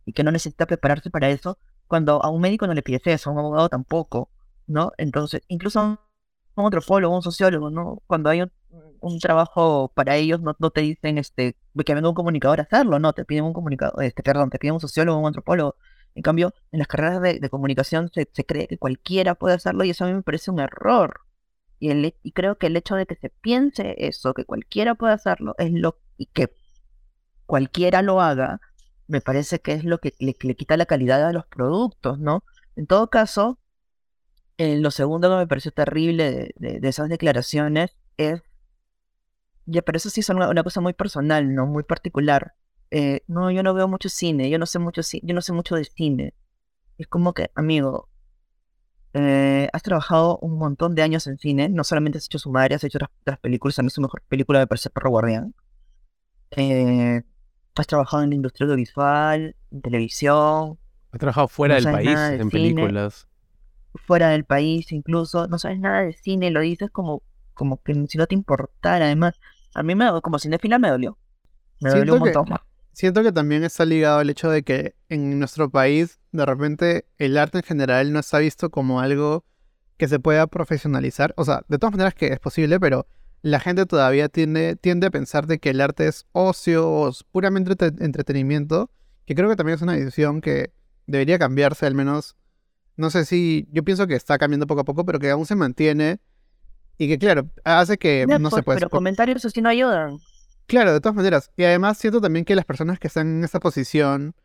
y 0.06 0.13
que 0.13 0.24
no 0.24 0.32
necesita 0.32 0.65
prepararse 0.67 1.10
para 1.10 1.30
eso, 1.30 1.58
cuando 1.88 2.24
a 2.24 2.30
un 2.30 2.41
médico 2.41 2.67
no 2.67 2.74
le 2.74 2.84
pides 2.84 3.02
eso, 3.06 3.30
a 3.30 3.34
un 3.34 3.39
abogado 3.39 3.69
tampoco, 3.69 4.30
¿no? 4.67 4.91
Entonces, 4.98 5.41
incluso 5.48 5.80
a 5.80 6.00
un 6.56 6.65
antropólogo, 6.65 7.15
un 7.15 7.21
sociólogo, 7.21 7.69
¿no? 7.69 8.02
Cuando 8.08 8.30
hay 8.30 8.41
un, 8.41 8.52
trabajo 9.19 9.91
para 9.95 10.15
ellos, 10.15 10.41
no, 10.41 10.56
no 10.60 10.71
te 10.71 10.82
dicen 10.82 11.17
este, 11.17 11.56
que 11.86 11.93
venga 11.93 12.10
un 12.10 12.15
comunicador 12.15 12.60
a 12.60 12.63
hacerlo, 12.63 13.00
no, 13.00 13.13
te 13.13 13.26
piden 13.26 13.45
un 13.45 13.54
comunicador, 13.54 14.04
este, 14.04 14.24
perdón, 14.24 14.50
te 14.50 14.60
piden 14.60 14.76
un 14.76 14.80
sociólogo, 14.80 15.19
un 15.19 15.28
antropólogo. 15.28 15.76
En 16.15 16.21
cambio, 16.21 16.54
en 16.71 16.80
las 16.80 16.88
carreras 16.88 17.21
de, 17.21 17.39
de 17.39 17.49
comunicación 17.49 18.10
se, 18.13 18.25
cree 18.45 18.67
que 18.67 18.78
cualquiera 18.78 19.36
puede 19.36 19.56
hacerlo 19.56 19.84
y 19.84 19.89
eso 19.89 20.06
a 20.06 20.08
mí 20.08 20.13
me 20.13 20.23
parece 20.23 20.49
un 20.49 20.60
error. 20.60 21.21
Y, 21.78 21.89
el, 21.89 22.15
y 22.23 22.32
creo 22.32 22.58
que 22.58 22.67
el 22.67 22.78
hecho 22.78 22.95
de 22.95 23.06
que 23.06 23.15
se 23.15 23.30
piense 23.30 23.95
eso, 23.97 24.34
que 24.34 24.45
cualquiera 24.45 24.95
puede 24.95 25.13
hacerlo, 25.13 25.56
es 25.58 25.71
lo 25.73 25.99
y 26.17 26.28
que 26.28 26.56
cualquiera 27.45 28.01
lo 28.01 28.21
haga, 28.21 28.62
me 29.08 29.19
parece 29.19 29.60
que 29.60 29.73
es 29.73 29.84
lo 29.84 29.99
que 29.99 30.15
le, 30.19 30.36
le 30.39 30.56
quita 30.56 30.78
la 30.78 30.86
calidad 30.86 31.25
a 31.28 31.34
los 31.34 31.45
productos, 31.45 32.17
¿no? 32.17 32.43
En 32.78 32.88
todo 32.88 33.10
caso, 33.10 33.60
eh, 34.58 34.78
lo 34.80 34.91
segundo 34.91 35.30
que 35.30 35.36
me 35.36 35.47
pareció 35.47 35.71
terrible 35.71 36.32
de, 36.32 36.54
de, 36.56 36.80
de 36.80 36.88
esas 36.88 37.10
declaraciones 37.10 37.95
es, 38.17 38.41
ya, 39.65 39.82
pero 39.82 39.97
eso 39.97 40.10
sí 40.10 40.21
es 40.21 40.30
una, 40.30 40.49
una 40.49 40.63
cosa 40.63 40.80
muy 40.80 40.93
personal, 40.93 41.54
¿no? 41.54 41.65
Muy 41.65 41.84
particular. 41.84 42.54
Eh, 42.97 43.23
no, 43.27 43.51
yo 43.51 43.62
no 43.62 43.73
veo 43.73 43.89
mucho 43.89 44.08
cine, 44.08 44.49
yo 44.49 44.58
no 44.58 44.65
sé 44.65 44.79
mucho 44.79 45.01
yo 45.21 45.34
no 45.34 45.41
sé 45.41 45.51
mucho 45.51 45.75
de 45.75 45.84
cine. 45.84 46.34
Es 46.97 47.08
como 47.08 47.34
que, 47.34 47.51
amigo, 47.53 48.08
eh, 49.13 49.67
has 49.73 49.84
trabajado 49.84 50.38
un 50.39 50.58
montón 50.58 50.95
de 50.95 51.01
años 51.01 51.27
en 51.27 51.38
cine, 51.38 51.67
no 51.67 51.84
solamente 51.84 52.17
has 52.19 52.25
hecho 52.25 52.39
su 52.39 52.51
madre, 52.51 52.75
has 52.75 52.84
hecho 52.86 52.97
otras, 52.97 53.12
otras 53.21 53.39
películas, 53.39 53.77
a 53.79 53.84
mí 53.84 53.89
su 53.89 53.99
mejor 54.01 54.21
película 54.29 54.60
me 54.60 54.67
parece 54.67 54.89
Perro 54.89 55.10
Guardián. 55.10 55.53
Eh, 56.51 57.21
has 57.75 57.88
trabajado 57.88 58.23
en 58.23 58.29
la 58.29 58.36
industria 58.36 58.65
audiovisual, 58.65 59.55
en 59.71 59.81
televisión. 59.81 60.77
Has 61.12 61.19
trabajado 61.19 61.47
fuera 61.49 61.75
no 61.79 61.81
del 61.81 61.91
país, 61.93 62.10
de 62.29 62.36
en 62.36 62.49
cine. 62.49 62.51
películas. 62.51 63.27
fuera 64.08 64.29
del 64.29 64.45
país 64.45 64.91
incluso, 64.93 65.47
no 65.47 65.58
sabes 65.58 65.79
nada 65.79 66.01
de 66.01 66.13
cine, 66.13 66.49
lo 66.51 66.62
dices 66.62 66.91
como, 66.91 67.23
como 67.53 67.81
que 67.81 67.93
si 68.08 68.17
no 68.17 68.27
te 68.27 68.36
importara, 68.36 69.05
además, 69.05 69.39
a 69.73 69.84
mí 69.84 69.95
me, 69.95 70.05
como 70.21 70.39
cinéfila 70.39 70.79
me 70.79 70.89
dolió, 70.89 71.17
me 71.81 71.89
Siento 71.91 71.99
dolió 71.99 72.13
un 72.15 72.23
que- 72.23 72.34
montón. 72.38 72.60
Siento 72.95 73.23
que 73.23 73.34
también 73.34 73.65
está 73.65 73.84
ligado 73.84 74.19
al 74.19 74.29
hecho 74.29 74.49
de 74.49 74.63
que 74.63 74.95
en 75.10 75.38
nuestro 75.38 75.69
país, 75.69 76.17
de 76.31 76.45
repente, 76.45 77.05
el 77.17 77.38
arte 77.38 77.58
en 77.58 77.63
general 77.65 78.13
no 78.13 78.19
está 78.19 78.39
visto 78.39 78.69
como 78.69 79.01
algo 79.01 79.43
que 79.97 80.08
se 80.08 80.17
pueda 80.17 80.47
profesionalizar. 80.47 81.34
O 81.36 81.43
sea, 81.43 81.65
de 81.67 81.77
todas 81.77 81.91
maneras 81.91 82.13
que 82.13 82.27
es 82.27 82.39
posible, 82.39 82.79
pero 82.79 83.05
la 83.41 83.60
gente 83.60 83.86
todavía 83.86 84.29
tiende, 84.29 84.77
tiende 84.77 85.08
a 85.08 85.12
pensar 85.12 85.45
de 85.45 85.60
que 85.60 85.71
el 85.71 85.81
arte 85.81 86.08
es 86.08 86.25
ocio 86.31 86.89
o 86.89 87.10
es 87.10 87.25
puramente 87.25 87.71
entre- 87.71 88.05
entretenimiento, 88.05 88.89
que 89.25 89.36
creo 89.36 89.49
que 89.49 89.58
también 89.58 89.75
es 89.75 89.81
una 89.81 89.93
decisión 89.93 90.39
que 90.39 90.71
debería 91.05 91.38
cambiarse, 91.38 91.86
al 91.86 91.95
menos. 91.95 92.38
No 92.95 93.10
sé 93.10 93.25
si. 93.25 93.67
Yo 93.73 93.84
pienso 93.84 94.08
que 94.08 94.15
está 94.15 94.38
cambiando 94.38 94.67
poco 94.67 94.81
a 94.81 94.86
poco, 94.86 95.05
pero 95.05 95.19
que 95.19 95.29
aún 95.29 95.45
se 95.45 95.55
mantiene. 95.55 96.21
Y 96.97 97.10
que, 97.10 97.19
claro, 97.19 97.49
hace 97.65 97.97
que 97.97 98.25
no 98.25 98.39
pues, 98.39 98.55
se 98.55 98.63
puede. 98.63 98.79
pero 98.79 98.89
comentarios 98.89 99.43
así 99.43 99.62
no 99.62 99.67
ayudan. 99.67 100.17
Claro, 100.67 100.93
de 100.93 100.99
todas 100.99 101.15
maneras. 101.15 101.51
Y 101.58 101.63
además 101.63 101.97
siento 101.97 102.21
también 102.21 102.45
que 102.45 102.56
las 102.56 102.65
personas 102.65 102.99
que 102.99 103.08
están 103.08 103.28
en 103.38 103.43
esta 103.43 103.60
posición 103.60 104.36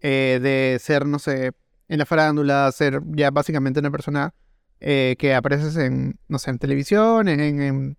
eh, 0.00 0.38
de 0.42 0.78
ser, 0.80 1.06
no 1.06 1.18
sé, 1.18 1.52
en 1.88 1.98
la 1.98 2.06
farándula, 2.06 2.70
ser 2.72 3.00
ya 3.06 3.30
básicamente 3.30 3.80
una 3.80 3.90
persona 3.90 4.34
eh, 4.80 5.16
que 5.18 5.34
apareces 5.34 5.76
en, 5.76 6.18
no 6.28 6.38
sé, 6.38 6.50
en 6.50 6.58
televisión, 6.58 7.28
en, 7.28 7.96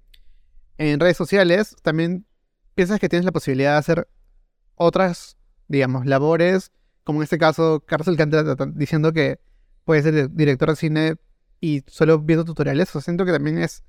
redes 0.78 1.18
sociales, 1.18 1.76
también 1.82 2.26
piensas 2.76 3.00
que 3.00 3.10
tienes 3.10 3.26
la 3.26 3.32
posibilidad 3.32 3.74
de 3.74 3.78
hacer 3.78 4.08
otras 4.76 5.38
digamos, 5.68 6.06
labores, 6.06 6.72
como 7.04 7.20
en 7.20 7.24
este 7.24 7.38
caso, 7.38 7.84
Carlos 7.86 8.08
Alcántara 8.08 8.56
diciendo 8.74 9.14
que 9.14 9.40
puede 9.84 10.02
ser 10.02 10.32
director 10.32 10.70
de 10.70 10.76
cine 10.76 11.16
y 11.60 11.84
solo 11.88 12.20
viendo 12.20 12.46
tutoriales. 12.46 12.90
O 12.90 12.92
sea, 12.94 13.02
siento 13.02 13.26
que 13.26 13.32
también 13.32 13.58
es 13.58 13.84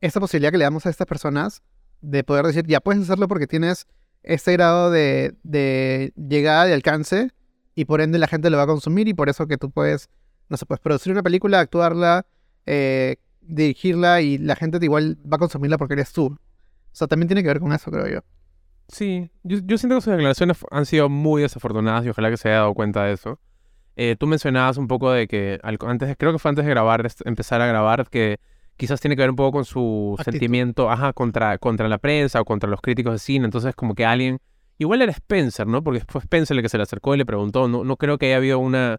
esta 0.00 0.20
posibilidad 0.20 0.50
que 0.50 0.58
le 0.58 0.64
damos 0.64 0.86
a 0.86 0.90
estas 0.90 1.06
personas 1.06 1.62
de 2.06 2.22
poder 2.22 2.46
decir, 2.46 2.64
ya 2.66 2.80
puedes 2.80 3.02
hacerlo 3.02 3.26
porque 3.26 3.46
tienes 3.46 3.86
este 4.22 4.52
grado 4.52 4.90
de, 4.90 5.34
de 5.42 6.12
llegada, 6.16 6.64
de 6.64 6.74
alcance, 6.74 7.30
y 7.74 7.84
por 7.84 8.00
ende 8.00 8.18
la 8.18 8.28
gente 8.28 8.48
lo 8.48 8.56
va 8.56 8.62
a 8.62 8.68
consumir, 8.68 9.08
y 9.08 9.14
por 9.14 9.28
eso 9.28 9.46
que 9.46 9.58
tú 9.58 9.70
puedes, 9.70 10.08
no 10.48 10.56
sé, 10.56 10.66
puedes 10.66 10.80
producir 10.80 11.12
una 11.12 11.22
película, 11.22 11.58
actuarla, 11.58 12.26
eh, 12.64 13.16
dirigirla, 13.40 14.20
y 14.20 14.38
la 14.38 14.54
gente 14.54 14.78
igual 14.82 15.18
va 15.30 15.36
a 15.36 15.38
consumirla 15.38 15.78
porque 15.78 15.94
eres 15.94 16.12
tú. 16.12 16.26
O 16.26 16.38
sea, 16.92 17.08
también 17.08 17.26
tiene 17.26 17.42
que 17.42 17.48
ver 17.48 17.60
con 17.60 17.72
eso, 17.72 17.90
creo 17.90 18.06
yo. 18.06 18.20
Sí, 18.88 19.30
yo, 19.42 19.58
yo 19.64 19.76
siento 19.76 19.96
que 19.96 20.02
sus 20.02 20.12
declaraciones 20.12 20.58
han 20.70 20.86
sido 20.86 21.08
muy 21.08 21.42
desafortunadas 21.42 22.06
y 22.06 22.10
ojalá 22.10 22.30
que 22.30 22.36
se 22.36 22.48
haya 22.48 22.58
dado 22.58 22.74
cuenta 22.74 23.04
de 23.04 23.14
eso. 23.14 23.40
Eh, 23.96 24.14
tú 24.18 24.28
mencionabas 24.28 24.76
un 24.76 24.86
poco 24.86 25.10
de 25.10 25.26
que 25.26 25.58
antes, 25.62 26.14
creo 26.16 26.32
que 26.32 26.38
fue 26.38 26.50
antes 26.50 26.64
de 26.64 26.70
grabar, 26.70 27.06
empezar 27.24 27.60
a 27.60 27.66
grabar, 27.66 28.08
que 28.08 28.38
quizás 28.76 29.00
tiene 29.00 29.16
que 29.16 29.22
ver 29.22 29.30
un 29.30 29.36
poco 29.36 29.52
con 29.52 29.64
su 29.64 30.14
Actitud. 30.18 30.32
sentimiento, 30.32 30.90
ajá, 30.90 31.12
contra, 31.12 31.58
contra 31.58 31.88
la 31.88 31.98
prensa 31.98 32.40
o 32.40 32.44
contra 32.44 32.68
los 32.68 32.80
críticos 32.80 33.14
de 33.14 33.18
cine. 33.18 33.44
Entonces, 33.44 33.74
como 33.74 33.94
que 33.94 34.04
alguien, 34.04 34.38
igual 34.78 35.02
era 35.02 35.12
Spencer, 35.12 35.66
¿no? 35.66 35.82
Porque 35.82 36.02
fue 36.06 36.20
Spencer 36.20 36.56
el 36.56 36.62
que 36.62 36.68
se 36.68 36.76
le 36.76 36.82
acercó 36.82 37.14
y 37.14 37.18
le 37.18 37.26
preguntó. 37.26 37.68
No, 37.68 37.84
no 37.84 37.96
creo 37.96 38.18
que 38.18 38.26
haya 38.26 38.36
habido 38.36 38.58
una, 38.58 38.98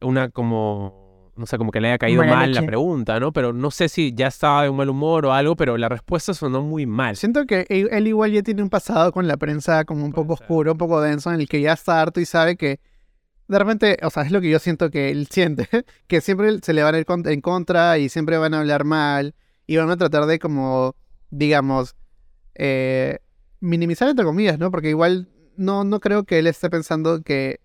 una 0.00 0.30
como, 0.30 1.32
no 1.36 1.46
sé, 1.46 1.58
como 1.58 1.70
que 1.70 1.80
le 1.80 1.88
haya 1.88 1.98
caído 1.98 2.24
mal 2.24 2.52
la 2.52 2.62
pregunta, 2.62 3.20
¿no? 3.20 3.32
Pero 3.32 3.52
no 3.52 3.70
sé 3.70 3.88
si 3.88 4.14
ya 4.14 4.28
estaba 4.28 4.62
de 4.62 4.70
un 4.70 4.76
mal 4.76 4.88
humor 4.88 5.26
o 5.26 5.32
algo, 5.32 5.56
pero 5.56 5.76
la 5.76 5.88
respuesta 5.88 6.32
sonó 6.34 6.62
muy 6.62 6.86
mal. 6.86 7.16
Siento 7.16 7.44
que 7.46 7.66
él, 7.68 7.88
él 7.92 8.06
igual 8.06 8.32
ya 8.32 8.42
tiene 8.42 8.62
un 8.62 8.70
pasado 8.70 9.12
con 9.12 9.28
la 9.28 9.36
prensa 9.36 9.84
como 9.84 10.04
un 10.04 10.12
poco 10.12 10.34
oscuro, 10.34 10.72
un 10.72 10.78
poco 10.78 11.00
denso, 11.00 11.32
en 11.32 11.40
el 11.40 11.48
que 11.48 11.60
ya 11.60 11.74
está 11.74 12.00
harto 12.00 12.20
y 12.20 12.24
sabe 12.24 12.56
que 12.56 12.80
de 13.48 13.58
repente, 13.58 13.96
o 14.02 14.10
sea, 14.10 14.22
es 14.24 14.30
lo 14.30 14.40
que 14.40 14.50
yo 14.50 14.58
siento 14.58 14.90
que 14.90 15.10
él 15.10 15.26
siente, 15.28 15.68
que 16.06 16.20
siempre 16.20 16.58
se 16.62 16.72
le 16.74 16.82
van 16.82 16.94
a 16.94 16.98
ir 16.98 17.06
en 17.08 17.40
contra 17.40 17.98
y 17.98 18.08
siempre 18.08 18.38
van 18.38 18.54
a 18.54 18.60
hablar 18.60 18.84
mal 18.84 19.34
y 19.66 19.76
van 19.76 19.90
a 19.90 19.96
tratar 19.96 20.26
de 20.26 20.38
como, 20.38 20.94
digamos, 21.30 21.96
eh, 22.54 23.18
minimizar 23.60 24.08
entre 24.08 24.24
comillas, 24.24 24.58
¿no? 24.58 24.70
Porque 24.70 24.90
igual 24.90 25.28
no, 25.56 25.84
no 25.84 26.00
creo 26.00 26.24
que 26.24 26.38
él 26.38 26.46
esté 26.46 26.70
pensando 26.70 27.22
que, 27.22 27.60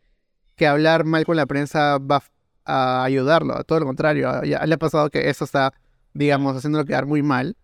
que 0.55 0.67
hablar 0.67 1.03
mal 1.03 1.25
con 1.25 1.35
la 1.35 1.45
prensa 1.45 1.97
va 1.97 2.23
a 2.65 3.03
ayudarlo, 3.03 3.61
todo 3.65 3.81
lo 3.81 3.85
contrario, 3.85 4.41
ya 4.43 4.65
le 4.65 4.75
ha 4.75 4.77
pasado 4.77 5.09
que 5.09 5.29
eso 5.29 5.43
está, 5.43 5.73
digamos, 6.13 6.55
haciéndolo 6.55 6.85
quedar 6.85 7.05
muy 7.05 7.21
mal 7.21 7.57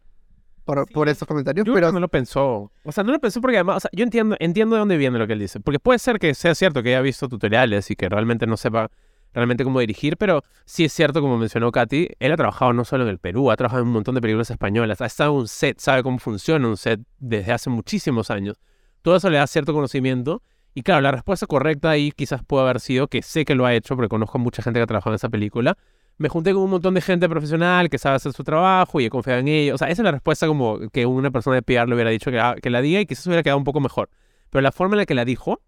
por, 0.76 0.88
Sí, 0.88 0.94
por 0.94 1.10
estos 1.10 1.28
comentarios, 1.28 1.66
Yo 1.66 1.74
creo 1.74 1.82
pero 1.82 1.88
que 1.88 1.94
no 1.94 2.00
lo 2.00 2.08
pensó. 2.08 2.72
O 2.84 2.92
sea, 2.92 3.04
no 3.04 3.12
lo 3.12 3.20
pensó 3.20 3.42
porque 3.42 3.58
además, 3.58 3.78
o 3.78 3.80
sea, 3.82 3.90
yo 3.94 4.04
entiendo, 4.04 4.36
entiendo 4.40 4.76
de 4.76 4.80
dónde 4.80 4.98
viene 4.98 5.18
lo 5.18 5.28
que 5.28 5.34
él 5.34 5.40
dice. 5.40 5.60
Porque 5.60 5.80
puede 5.80 6.00
ser 6.00 6.20
que 6.20 6.34
sea 6.34 6.56
cierto 6.56 6.84
que 6.84 6.90
haya 6.90 7.02
visto 7.02 7.28
tutoriales 7.28 7.90
y 7.92 7.96
que 7.96 8.10
realmente 8.10 8.46
no 8.48 8.58
sepa 8.58 8.90
realmente 9.34 9.64
cómo 9.64 9.80
dirigir, 9.80 10.18
pero 10.18 10.44
sí 10.66 10.86
es 10.86 10.94
cierto, 10.94 11.22
como 11.22 11.38
mencionó 11.38 11.72
Katy, 11.72 12.10
él 12.20 12.32
ha 12.32 12.38
trabajado 12.38 12.74
no 12.74 12.84
solo 12.84 13.04
en 13.04 13.10
el 13.10 13.20
Perú, 13.20 13.52
ha 13.52 13.58
trabajado 13.58 13.82
en 13.82 13.88
un 13.88 13.94
montón 13.94 14.16
de 14.16 14.22
películas 14.22 14.50
españolas, 14.50 15.02
ha 15.02 15.06
estado 15.06 15.34
en 15.34 15.40
un 15.42 15.48
set, 15.48 15.80
sabe 15.80 16.02
cómo 16.02 16.18
funciona 16.18 16.68
un 16.68 16.78
set 16.78 17.00
desde 17.20 17.52
hace 17.52 17.70
muchísimos 17.70 18.32
años. 18.32 18.58
Todo 19.02 19.16
eso 19.16 19.30
le 19.30 19.38
da 19.38 19.48
cierto 19.48 19.74
conocimiento. 19.74 20.42
Y 20.76 20.84
claro, 20.84 21.02
la 21.02 21.12
respuesta 21.12 21.48
correcta 21.48 21.90
ahí 21.90 22.12
quizás 22.12 22.44
puede 22.44 22.64
haber 22.64 22.80
sido 22.80 23.08
que 23.08 23.22
sé 23.22 23.44
que 23.44 23.56
lo 23.56 23.66
ha 23.66 23.74
hecho, 23.74 23.96
porque 23.96 24.10
conozco 24.10 24.38
a 24.38 24.42
mucha 24.42 24.62
gente 24.62 24.80
que 24.80 24.84
ha 24.84 24.88
trabajado 24.88 25.14
en 25.14 25.16
esa 25.16 25.30
película. 25.30 25.78
Me 26.20 26.28
junté 26.30 26.54
con 26.54 26.62
un 26.64 26.70
montón 26.70 26.94
de 26.94 27.02
gente 27.02 27.28
profesional 27.30 27.90
que 27.90 27.98
sabe 27.98 28.18
hacer 28.18 28.34
su 28.34 28.44
trabajo 28.44 29.00
y 29.00 29.06
he 29.06 29.10
confiado 29.10 29.40
en 29.40 29.48
ellos. 29.48 29.76
O 29.76 29.78
sea, 29.78 29.90
esa 29.90 30.02
es 30.02 30.04
la 30.04 30.12
respuesta 30.12 30.48
como 30.48 30.78
que 30.92 31.06
una 31.06 31.32
persona 31.32 31.56
de 31.56 31.62
PR 31.64 31.88
le 31.88 31.96
hubiera 31.96 32.10
dicho 32.12 32.30
que, 32.30 32.38
la- 32.38 32.56
que 32.62 32.70
la 32.70 32.82
diga 32.82 33.00
y 33.00 33.06
quizás 33.06 33.26
hubiera 33.26 33.42
quedado 33.42 33.58
un 33.58 33.64
poco 33.64 33.80
mejor. 33.80 34.10
Pero 34.50 34.62
la 34.62 34.72
forma 34.74 34.96
en 34.96 35.00
la 35.00 35.06
que 35.06 35.16
la 35.16 35.24
dijo 35.26 35.62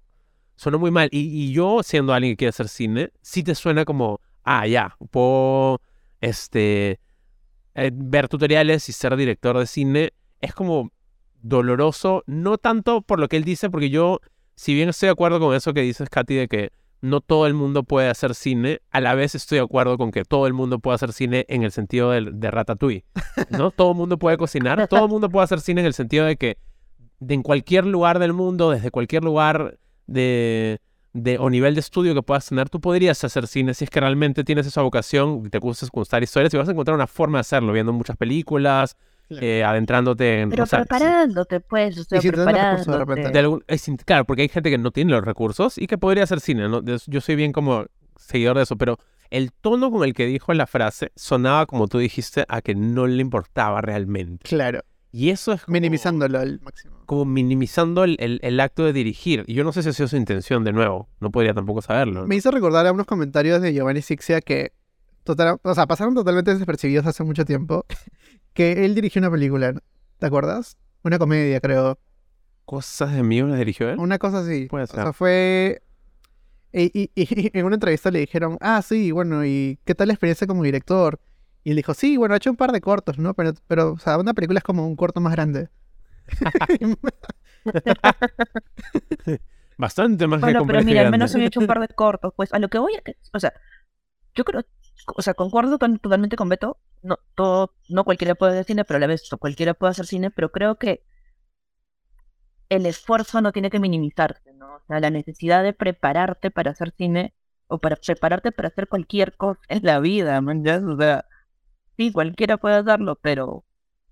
sonó 0.57 0.77
muy 0.77 0.91
mal. 0.91 1.07
Y, 1.11 1.19
y 1.19 1.53
yo, 1.53 1.81
siendo 1.83 2.13
alguien 2.13 2.33
que 2.33 2.37
quiere 2.37 2.49
hacer 2.49 2.67
cine, 2.67 3.11
sí 3.21 3.43
te 3.43 3.55
suena 3.55 3.85
como, 3.85 4.19
ah, 4.43 4.67
ya, 4.67 4.95
puedo 5.09 5.81
este, 6.19 6.99
eh, 7.73 7.91
ver 7.93 8.27
tutoriales 8.27 8.89
y 8.89 8.91
ser 8.91 9.15
director 9.15 9.57
de 9.57 9.65
cine. 9.67 10.11
Es 10.41 10.53
como 10.53 10.91
doloroso, 11.41 12.23
no 12.27 12.57
tanto 12.57 13.01
por 13.01 13.19
lo 13.19 13.27
que 13.29 13.37
él 13.37 13.43
dice, 13.45 13.69
porque 13.69 13.89
yo, 13.89 14.19
si 14.55 14.73
bien 14.73 14.89
estoy 14.89 15.07
de 15.07 15.11
acuerdo 15.11 15.39
con 15.39 15.55
eso 15.55 15.73
que 15.73 15.81
dices, 15.81 16.09
Katy, 16.09 16.35
de 16.35 16.47
que 16.47 16.71
no 17.01 17.19
todo 17.21 17.47
el 17.47 17.53
mundo 17.55 17.83
puede 17.83 18.09
hacer 18.09 18.35
cine, 18.35 18.81
a 18.91 19.01
la 19.01 19.15
vez 19.15 19.33
estoy 19.35 19.57
de 19.57 19.63
acuerdo 19.63 19.97
con 19.97 20.11
que 20.11 20.23
todo 20.23 20.45
el 20.47 20.53
mundo 20.53 20.79
puede 20.79 20.95
hacer 20.95 21.13
cine 21.13 21.45
en 21.49 21.63
el 21.63 21.71
sentido 21.71 22.11
de, 22.11 22.29
de 22.31 22.51
Ratatouille, 22.51 23.05
¿no? 23.49 23.71
todo 23.71 23.91
el 23.91 23.97
mundo 23.97 24.17
puede 24.19 24.37
cocinar, 24.37 24.87
todo 24.87 25.05
el 25.05 25.09
mundo 25.11 25.29
puede 25.29 25.43
hacer 25.45 25.61
cine 25.61 25.81
en 25.81 25.87
el 25.87 25.93
sentido 25.93 26.25
de 26.25 26.37
que 26.37 26.57
de 27.19 27.33
en 27.35 27.43
cualquier 27.43 27.85
lugar 27.85 28.19
del 28.19 28.33
mundo, 28.33 28.71
desde 28.71 28.89
cualquier 28.91 29.23
lugar 29.23 29.77
de, 30.07 30.79
de- 31.13 31.37
o 31.37 31.49
nivel 31.49 31.73
de 31.75 31.79
estudio 31.81 32.13
que 32.15 32.21
puedas 32.23 32.47
tener, 32.47 32.69
tú 32.69 32.79
podrías 32.81 33.23
hacer 33.23 33.47
cine 33.47 33.73
si 33.73 33.83
es 33.85 33.89
que 33.89 33.99
realmente 33.99 34.43
tienes 34.43 34.65
esa 34.67 34.81
vocación, 34.81 35.49
te 35.49 35.59
gustas 35.59 35.89
contar 35.91 36.23
historias 36.23 36.53
y 36.53 36.57
vas 36.57 36.67
a 36.67 36.71
encontrar 36.71 36.95
una 36.95 37.07
forma 37.07 37.37
de 37.37 37.41
hacerlo, 37.41 37.73
viendo 37.73 37.93
muchas 37.93 38.17
películas. 38.17 38.95
Eh, 39.39 39.63
adentrándote 39.63 40.41
en... 40.41 40.49
Pero 40.49 40.63
o 40.63 40.65
sea, 40.65 40.79
preparándote, 40.79 41.59
pues, 41.59 41.97
o 41.97 42.03
sea, 42.03 42.21
si 42.21 42.29
de 42.29 42.33
preparándote. 42.33 42.97
repente. 42.97 43.29
de 43.31 43.39
algún- 43.39 43.63
es 43.67 43.87
in- 43.87 43.97
claro, 43.97 44.25
porque 44.25 44.41
hay 44.43 44.49
gente 44.49 44.69
que 44.69 44.77
no 44.77 44.91
tiene 44.91 45.11
los 45.11 45.23
recursos 45.23 45.77
y 45.77 45.87
que 45.87 45.97
podría 45.97 46.23
hacer 46.23 46.39
cine, 46.39 46.67
¿no? 46.67 46.81
Yo 47.07 47.21
soy 47.21 47.35
bien 47.35 47.51
como 47.51 47.85
seguidor 48.17 48.57
de 48.57 48.63
eso, 48.63 48.75
pero 48.77 48.97
el 49.29 49.51
tono 49.53 49.91
con 49.91 50.03
el 50.03 50.13
que 50.13 50.25
dijo 50.25 50.53
la 50.53 50.67
frase 50.67 51.11
sonaba, 51.15 51.65
como 51.65 51.87
tú 51.87 51.97
dijiste, 51.99 52.45
a 52.49 52.61
que 52.61 52.75
no 52.75 53.07
le 53.07 53.21
importaba 53.21 53.81
realmente. 53.81 54.47
Claro, 54.47 54.81
Y 55.11 55.29
eso 55.29 55.53
es 55.53 55.63
como, 55.63 55.73
minimizándolo 55.73 56.39
al 56.39 56.59
máximo. 56.61 56.95
como 57.05 57.25
minimizando 57.25 58.03
el, 58.03 58.15
el- 58.19 58.39
el 58.43 58.59
acto 58.59 58.83
de 58.83 58.93
dirigir. 58.93 59.43
Y 59.47 59.53
yo 59.53 59.63
no 59.63 59.71
sé 59.73 59.83
si 59.83 59.89
ha 59.89 59.93
sido 59.93 60.07
su 60.07 60.15
intención 60.17 60.63
de 60.63 60.71
nuevo. 60.73 61.09
No 61.19 61.31
podría 61.31 61.53
tampoco 61.53 61.81
saberlo. 61.81 62.21
¿no? 62.21 62.27
Me 62.27 62.35
hizo 62.35 62.51
recordar 62.51 62.85
a 62.87 62.91
unos 62.91 63.05
comentarios 63.05 63.61
de 63.61 63.73
Giovanni 63.73 64.01
Sixia 64.01 64.39
que 64.41 64.71
total, 65.23 65.57
o 65.63 65.75
sea, 65.75 65.87
pasaron 65.87 66.13
totalmente 66.15 66.53
despercibidos 66.55 67.05
hace 67.05 67.23
mucho 67.23 67.45
tiempo. 67.45 67.85
Que 68.53 68.85
él 68.85 68.95
dirigió 68.95 69.19
una 69.19 69.31
película, 69.31 69.73
¿te 70.19 70.25
acuerdas? 70.25 70.77
Una 71.03 71.17
comedia, 71.19 71.59
creo. 71.61 71.99
¿Cosas 72.65 73.13
de 73.13 73.23
mí 73.23 73.41
las 73.41 73.57
dirigió 73.57 73.89
él? 73.89 73.99
Una 73.99 74.17
cosa 74.19 74.39
así. 74.39 74.67
Puede 74.67 74.85
O 74.85 74.87
sea, 74.87 75.13
fue... 75.13 75.81
Y, 76.73 76.89
y- 76.93 77.11
y 77.15 77.51
en 77.57 77.65
una 77.65 77.75
entrevista 77.75 78.11
le 78.11 78.19
dijeron, 78.19 78.57
ah, 78.61 78.81
sí, 78.81 79.11
bueno, 79.11 79.45
¿y 79.45 79.79
qué 79.85 79.93
tal 79.95 80.07
la 80.07 80.13
experiencia 80.13 80.47
como 80.47 80.63
director? 80.63 81.19
Y 81.63 81.71
él 81.71 81.75
dijo, 81.77 81.93
sí, 81.93 82.17
bueno, 82.17 82.33
he 82.33 82.37
hecho 82.37 82.49
un 82.49 82.55
par 82.57 82.71
de 82.71 82.81
cortos, 82.81 83.17
¿no? 83.19 83.33
Pero, 83.33 83.53
pero 83.67 83.93
o 83.93 83.99
sea, 83.99 84.17
una 84.17 84.33
película 84.33 84.59
es 84.59 84.63
como 84.63 84.87
un 84.87 84.95
corto 84.95 85.19
más 85.21 85.33
grande. 85.33 85.69
Bastante 89.77 90.27
más 90.27 90.39
que 90.39 90.45
Bueno, 90.45 90.65
pero 90.67 90.83
mira, 90.83 90.99
al 91.01 91.05
grande. 91.05 91.17
menos 91.17 91.35
han 91.35 91.41
hecho 91.41 91.59
un 91.59 91.67
par 91.67 91.79
de 91.79 91.87
cortos. 91.87 92.33
Pues 92.35 92.53
a 92.53 92.59
lo 92.59 92.69
que 92.69 92.77
voy 92.77 92.93
es 92.95 93.01
que, 93.03 93.15
o 93.33 93.39
sea, 93.39 93.53
yo 94.35 94.43
creo, 94.43 94.63
o 95.07 95.21
sea, 95.21 95.33
concuerdo 95.33 95.77
totalmente 95.77 96.35
con 96.35 96.49
Beto. 96.49 96.77
No, 97.01 97.17
todo, 97.35 97.73
no 97.89 98.03
cualquiera 98.03 98.35
puede 98.35 98.53
hacer 98.53 98.65
cine, 98.65 98.85
pero 98.85 98.97
a 98.97 98.99
la 98.99 99.07
vez 99.07 99.23
cualquiera 99.39 99.73
puede 99.73 99.91
hacer 99.91 100.05
cine, 100.05 100.31
pero 100.31 100.51
creo 100.51 100.77
que 100.77 101.03
el 102.69 102.85
esfuerzo 102.85 103.41
no 103.41 103.51
tiene 103.51 103.69
que 103.69 103.79
minimizarse, 103.79 104.53
¿no? 104.53 104.75
O 104.75 104.81
sea, 104.87 104.99
la 104.99 105.09
necesidad 105.09 105.63
de 105.63 105.73
prepararte 105.73 106.51
para 106.51 106.71
hacer 106.71 106.93
cine 106.97 107.33
o 107.67 107.79
para 107.79 107.95
prepararte 107.97 108.51
para 108.51 108.69
hacer 108.69 108.87
cualquier 108.87 109.35
cosa 109.35 109.59
en 109.67 109.83
la 109.83 109.99
vida, 109.99 110.39
¿me 110.41 110.53
entiendes? 110.53 110.93
O 110.93 110.97
sea, 110.97 111.25
sí, 111.97 112.11
cualquiera 112.11 112.57
puede 112.57 112.75
hacerlo, 112.75 113.17
pero 113.21 113.65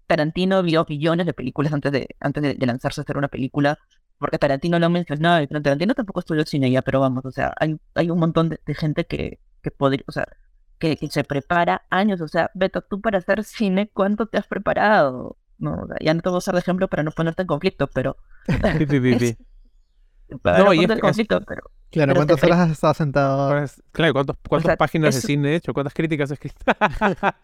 Tarantino 0.07 0.63
vio 0.63 0.85
millones 0.89 1.25
de 1.25 1.33
películas 1.33 1.73
antes 1.73 1.91
de, 1.91 2.07
antes 2.19 2.43
de, 2.43 2.65
lanzarse 2.65 3.01
a 3.01 3.03
hacer 3.03 3.17
una 3.17 3.27
película 3.29 3.79
porque 4.17 4.37
Tarantino 4.39 4.79
lo 4.79 4.89
mencionado, 4.89 5.41
y 5.41 5.47
Tarantino 5.47 5.95
tampoco 5.95 6.19
estudió 6.21 6.45
cine 6.45 6.71
ya, 6.71 6.81
pero 6.81 6.99
vamos, 6.99 7.25
o 7.25 7.31
sea, 7.31 7.53
hay, 7.59 7.77
hay 7.95 8.09
un 8.11 8.19
montón 8.19 8.49
de, 8.49 8.59
de 8.65 8.75
gente 8.75 9.05
que, 9.05 9.39
que 9.61 9.71
podría, 9.71 10.03
o 10.07 10.11
sea, 10.11 10.27
que, 10.79 10.97
que 10.97 11.09
se 11.09 11.23
prepara 11.23 11.83
años, 11.89 12.21
o 12.21 12.27
sea, 12.27 12.51
Beto, 12.55 12.81
tú 12.81 13.01
para 13.01 13.19
hacer 13.19 13.43
cine, 13.43 13.89
¿cuánto 13.93 14.27
te 14.27 14.37
has 14.37 14.47
preparado? 14.47 15.37
No, 15.57 15.73
o 15.73 15.87
ya 16.01 16.13
no 16.13 16.21
te 16.21 16.29
voy 16.29 16.37
a 16.37 16.39
usar 16.39 16.53
de 16.55 16.61
ejemplo 16.61 16.87
para 16.87 17.03
no 17.03 17.11
ponerte 17.11 17.41
en 17.43 17.47
conflicto, 17.47 17.87
pero... 17.87 18.17
Pi, 18.77 18.85
pi, 18.85 19.15
pi. 19.15 19.37
para 20.41 20.59
No, 20.59 20.65
no, 20.65 20.73
y 20.73 20.77
ponerte 20.77 20.93
es- 20.93 20.93
en 20.93 20.99
conflicto, 21.01 21.41
pero... 21.45 21.63
Claro, 21.91 22.13
Pero 22.13 22.15
¿cuántas 22.15 22.43
horas 22.43 22.59
has 22.59 22.71
estado 22.71 22.93
sentado? 22.93 23.49
Pues, 23.51 23.81
claro, 23.91 24.13
¿cuántos, 24.13 24.35
cuántas 24.47 24.73
sea, 24.73 24.75
páginas 24.75 25.15
de 25.15 25.19
es- 25.19 25.23
cine 25.23 25.53
he 25.53 25.55
hecho? 25.55 25.73
¿Cuántas 25.73 25.93
críticas 25.95 26.29
he 26.29 26.35
escrito? 26.35 26.63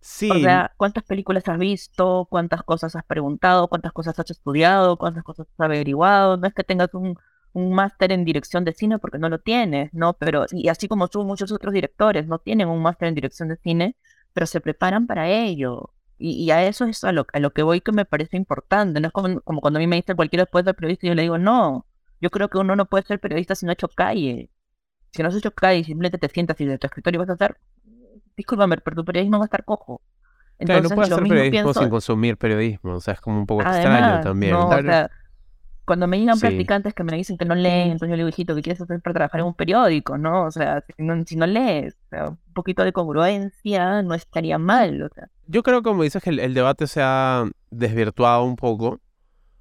sí, 0.00 0.28
O 0.28 0.38
sea, 0.38 0.72
¿cuántas 0.76 1.04
películas 1.04 1.48
has 1.48 1.58
visto? 1.58 2.26
¿Cuántas 2.30 2.62
cosas 2.62 2.94
has 2.96 3.04
preguntado? 3.04 3.68
¿Cuántas 3.68 3.92
cosas 3.92 4.18
has 4.18 4.30
estudiado? 4.30 4.96
¿Cuántas 4.96 5.24
cosas 5.24 5.46
has 5.52 5.60
averiguado? 5.60 6.36
No 6.36 6.46
es 6.46 6.54
que 6.54 6.62
tengas 6.64 6.94
un, 6.94 7.16
un 7.52 7.72
máster 7.74 8.12
en 8.12 8.24
dirección 8.24 8.64
de 8.64 8.72
cine 8.72 8.98
porque 8.98 9.18
no 9.18 9.28
lo 9.28 9.38
tienes, 9.40 9.92
¿no? 9.92 10.14
Pero, 10.14 10.46
y 10.52 10.68
así 10.68 10.88
como 10.88 11.08
tú, 11.08 11.24
muchos 11.24 11.52
otros 11.52 11.72
directores 11.74 12.26
no 12.26 12.38
tienen 12.38 12.68
un 12.68 12.82
máster 12.82 13.08
en 13.08 13.14
dirección 13.14 13.48
de 13.48 13.56
cine, 13.56 13.96
pero 14.32 14.46
se 14.46 14.60
preparan 14.60 15.06
para 15.06 15.28
ello. 15.28 15.92
Y, 16.18 16.44
y 16.44 16.50
a 16.50 16.64
eso 16.66 16.84
es 16.84 17.02
a 17.04 17.12
lo, 17.12 17.26
a 17.32 17.40
lo 17.40 17.50
que 17.52 17.62
voy 17.62 17.80
que 17.80 17.92
me 17.92 18.04
parece 18.04 18.36
importante. 18.36 19.00
No 19.00 19.08
es 19.08 19.12
como, 19.12 19.40
como 19.42 19.60
cuando 19.60 19.78
a 19.78 19.80
mí 19.80 19.86
me 19.86 19.96
dicen 19.96 20.16
cualquiera 20.16 20.46
puede 20.46 20.64
ser 20.66 20.74
periodista 20.76 21.06
y 21.06 21.08
yo 21.10 21.14
le 21.14 21.22
digo, 21.22 21.38
no, 21.38 21.86
yo 22.20 22.30
creo 22.30 22.48
que 22.48 22.58
uno 22.58 22.76
no 22.76 22.86
puede 22.86 23.04
ser 23.04 23.20
periodista 23.20 23.54
si 23.54 23.66
no 23.66 23.70
ha 23.70 23.74
hecho 23.74 23.88
calle. 23.88 24.50
Si 25.12 25.22
no 25.22 25.28
has 25.28 25.36
hecho 25.36 25.52
calle 25.52 25.80
y 25.80 25.84
simplemente 25.84 26.18
te 26.18 26.28
sientas 26.28 26.60
y 26.60 26.66
de 26.66 26.78
tu 26.78 26.86
escritorio 26.86 27.20
vas 27.20 27.30
a 27.30 27.34
hacer, 27.34 27.56
discúlpame, 28.36 28.78
pero 28.78 28.96
tu 28.96 29.04
periodismo 29.04 29.38
va 29.38 29.44
a 29.44 29.46
estar 29.46 29.64
cojo. 29.64 30.00
claro, 30.64 30.82
no 30.82 30.88
Entonces, 30.88 30.96
puedes 30.96 31.10
lo 31.10 31.14
hacer 31.16 31.24
mismo 31.24 31.28
periodismo 31.34 31.72
pienso- 31.72 31.80
sin 31.80 31.90
consumir 31.90 32.36
periodismo. 32.36 32.94
O 32.94 33.00
sea, 33.00 33.14
es 33.14 33.20
como 33.20 33.38
un 33.38 33.46
poco 33.46 33.62
extraño 33.62 34.20
también. 34.20 34.52
no, 34.52 34.68
o 34.68 34.82
sea, 34.82 35.10
Cuando 35.84 36.06
me 36.06 36.18
llegan 36.20 36.36
Sí. 36.36 36.42
practicantes 36.42 36.94
que 36.94 37.02
me 37.04 37.16
dicen 37.16 37.36
que 37.36 37.44
no 37.44 37.54
leen, 37.54 37.92
entonces 37.92 38.08
yo 38.10 38.16
le 38.16 38.18
digo, 38.18 38.28
hijito, 38.28 38.54
¿qué 38.54 38.62
quieres 38.62 38.80
hacer 38.80 39.00
para 39.00 39.14
trabajar 39.14 39.40
en 39.40 39.46
un 39.46 39.54
periódico? 39.54 40.18
¿No? 40.18 40.44
O 40.44 40.50
sea, 40.50 40.84
si 40.96 41.02
no, 41.02 41.24
si 41.26 41.36
no 41.36 41.46
lees, 41.46 41.94
o 41.94 42.08
sea, 42.10 42.28
un 42.28 42.38
poquito 42.54 42.84
de 42.84 42.92
congruencia 42.92 44.02
no 44.02 44.14
estaría 44.14 44.58
mal, 44.58 45.02
o 45.02 45.08
sea. 45.14 45.28
Yo 45.46 45.62
creo, 45.62 45.82
como 45.82 46.02
dices, 46.02 46.22
que 46.22 46.30
el, 46.30 46.38
el 46.38 46.54
debate 46.54 46.86
se 46.86 47.00
ha 47.02 47.44
desvirtuado 47.70 48.44
un 48.44 48.56
poco. 48.56 49.00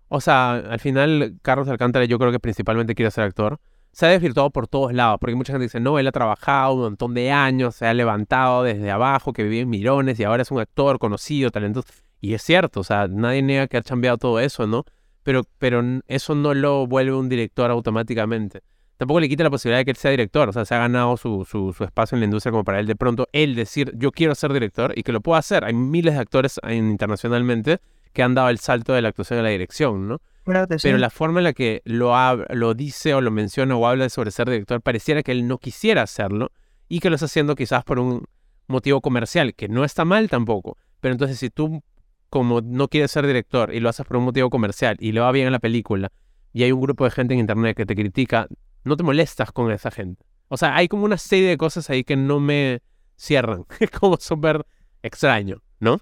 O 0.07 0.21
sea, 0.21 0.53
al 0.55 0.79
final, 0.79 1.37
Carlos 1.41 1.67
Alcántara, 1.67 2.05
yo 2.05 2.17
creo 2.19 2.31
que 2.31 2.39
principalmente 2.39 2.95
quiere 2.95 3.11
ser 3.11 3.23
actor. 3.25 3.59
Se 3.91 4.05
ha 4.05 4.09
desvirtuado 4.09 4.51
por 4.51 4.67
todos 4.67 4.93
lados, 4.93 5.17
porque 5.19 5.35
mucha 5.35 5.51
gente 5.53 5.63
dice, 5.63 5.79
no, 5.79 5.97
él 5.97 6.07
ha 6.07 6.11
trabajado 6.11 6.73
un 6.75 6.81
montón 6.81 7.13
de 7.15 7.31
años, 7.31 7.75
se 7.75 7.87
ha 7.87 7.93
levantado 7.93 8.63
desde 8.63 8.91
abajo, 8.91 9.33
que 9.33 9.43
vivía 9.43 9.61
en 9.61 9.69
Mirones 9.69 10.19
y 10.19 10.23
ahora 10.23 10.43
es 10.43 10.51
un 10.51 10.59
actor 10.59 10.99
conocido, 10.99 11.49
talentoso. 11.49 11.87
Y 12.21 12.33
es 12.35 12.43
cierto, 12.43 12.81
o 12.81 12.83
sea, 12.83 13.07
nadie 13.07 13.41
niega 13.41 13.67
que 13.67 13.77
ha 13.77 13.81
cambiado 13.81 14.17
todo 14.17 14.39
eso, 14.39 14.67
¿no? 14.67 14.83
Pero, 15.23 15.43
pero 15.57 15.83
eso 16.07 16.35
no 16.35 16.53
lo 16.53 16.87
vuelve 16.87 17.13
un 17.13 17.29
director 17.29 17.69
automáticamente. 17.71 18.61
Tampoco 18.97 19.19
le 19.21 19.29
quita 19.29 19.43
la 19.43 19.49
posibilidad 19.49 19.79
de 19.79 19.85
que 19.85 19.91
él 19.91 19.97
sea 19.97 20.11
director, 20.11 20.49
o 20.49 20.51
sea, 20.53 20.65
se 20.65 20.75
ha 20.75 20.79
ganado 20.79 21.15
su, 21.15 21.45
su, 21.49 21.71
su 21.71 21.83
espacio 21.85 22.15
en 22.15 22.19
la 22.19 22.25
industria 22.25 22.51
como 22.51 22.65
para 22.65 22.79
él 22.81 22.85
de 22.85 22.95
pronto, 22.97 23.27
él 23.31 23.55
decir, 23.55 23.93
yo 23.95 24.11
quiero 24.11 24.35
ser 24.35 24.51
director 24.51 24.91
y 24.97 25.03
que 25.03 25.13
lo 25.13 25.21
pueda 25.21 25.39
hacer. 25.39 25.63
Hay 25.63 25.73
miles 25.73 26.15
de 26.15 26.19
actores 26.19 26.59
en- 26.63 26.89
internacionalmente 26.91 27.79
que 28.11 28.23
han 28.23 28.33
dado 28.35 28.49
el 28.49 28.59
salto 28.59 28.93
de 28.93 29.01
la 29.01 29.09
actuación 29.09 29.39
a 29.39 29.43
la 29.43 29.49
dirección, 29.49 30.07
¿no? 30.07 30.19
Claro 30.43 30.67
Pero 30.81 30.97
la 30.97 31.09
forma 31.09 31.39
en 31.39 31.43
la 31.45 31.53
que 31.53 31.81
lo, 31.85 32.13
lo 32.49 32.73
dice 32.73 33.13
o 33.13 33.21
lo 33.21 33.29
menciona 33.31 33.75
o 33.75 33.87
habla 33.87 34.09
sobre 34.09 34.31
ser 34.31 34.49
director 34.49 34.81
pareciera 34.81 35.21
que 35.23 35.31
él 35.31 35.47
no 35.47 35.59
quisiera 35.59 36.01
hacerlo 36.01 36.51
y 36.89 36.99
que 36.99 37.09
lo 37.09 37.15
está 37.15 37.27
haciendo 37.27 37.55
quizás 37.55 37.83
por 37.83 37.99
un 37.99 38.25
motivo 38.67 38.99
comercial, 38.99 39.53
que 39.53 39.67
no 39.69 39.83
está 39.85 40.05
mal 40.05 40.27
tampoco. 40.29 40.77
Pero 40.99 41.13
entonces 41.13 41.37
si 41.39 41.49
tú 41.49 41.81
como 42.29 42.61
no 42.61 42.87
quieres 42.87 43.11
ser 43.11 43.25
director 43.27 43.73
y 43.73 43.79
lo 43.79 43.89
haces 43.89 44.05
por 44.05 44.17
un 44.17 44.25
motivo 44.25 44.49
comercial 44.49 44.97
y 44.99 45.11
le 45.11 45.19
va 45.21 45.31
bien 45.31 45.47
en 45.47 45.53
la 45.53 45.59
película 45.59 46.11
y 46.53 46.63
hay 46.63 46.71
un 46.71 46.81
grupo 46.81 47.03
de 47.05 47.11
gente 47.11 47.33
en 47.33 47.39
internet 47.41 47.75
que 47.77 47.85
te 47.85 47.95
critica, 47.95 48.47
no 48.83 48.97
te 48.97 49.03
molestas 49.03 49.51
con 49.51 49.71
esa 49.71 49.91
gente. 49.91 50.25
O 50.47 50.57
sea, 50.57 50.75
hay 50.75 50.87
como 50.87 51.05
una 51.05 51.17
serie 51.17 51.47
de 51.49 51.57
cosas 51.57 51.89
ahí 51.89 52.03
que 52.03 52.15
no 52.15 52.39
me 52.39 52.81
cierran. 53.15 53.65
Es 53.79 53.91
como 53.91 54.17
súper 54.17 54.65
extraño, 55.03 55.61
¿no? 55.79 55.99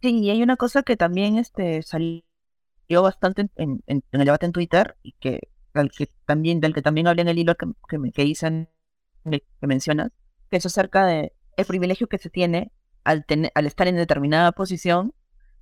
Sí, 0.00 0.18
y 0.18 0.30
hay 0.30 0.42
una 0.42 0.56
cosa 0.56 0.82
que 0.82 0.96
también 0.96 1.38
este, 1.38 1.82
salió 1.82 2.22
bastante 2.88 3.42
en, 3.56 3.82
en- 3.86 4.02
en 4.12 4.20
el 4.20 4.24
debate 4.26 4.46
en 4.46 4.52
Twitter 4.52 4.96
y 5.02 5.12
que, 5.20 5.40
también, 6.26 6.60
del 6.60 6.74
que 6.74 6.82
también 6.82 7.06
hablé 7.06 7.22
en 7.22 7.28
el 7.28 7.38
hilo 7.38 7.54
que, 7.54 7.66
que, 7.88 7.98
que 8.12 8.24
hice 8.24 8.68
que 9.24 9.66
mencionas, 9.66 10.10
que 10.50 10.56
es 10.56 10.66
acerca 10.66 11.06
de 11.06 11.32
el 11.56 11.64
privilegio 11.66 12.08
que 12.08 12.18
se 12.18 12.30
tiene 12.30 12.72
al, 13.04 13.24
tener, 13.24 13.52
al 13.54 13.66
estar 13.66 13.86
en 13.88 13.96
determinada 13.96 14.52
posición 14.52 15.14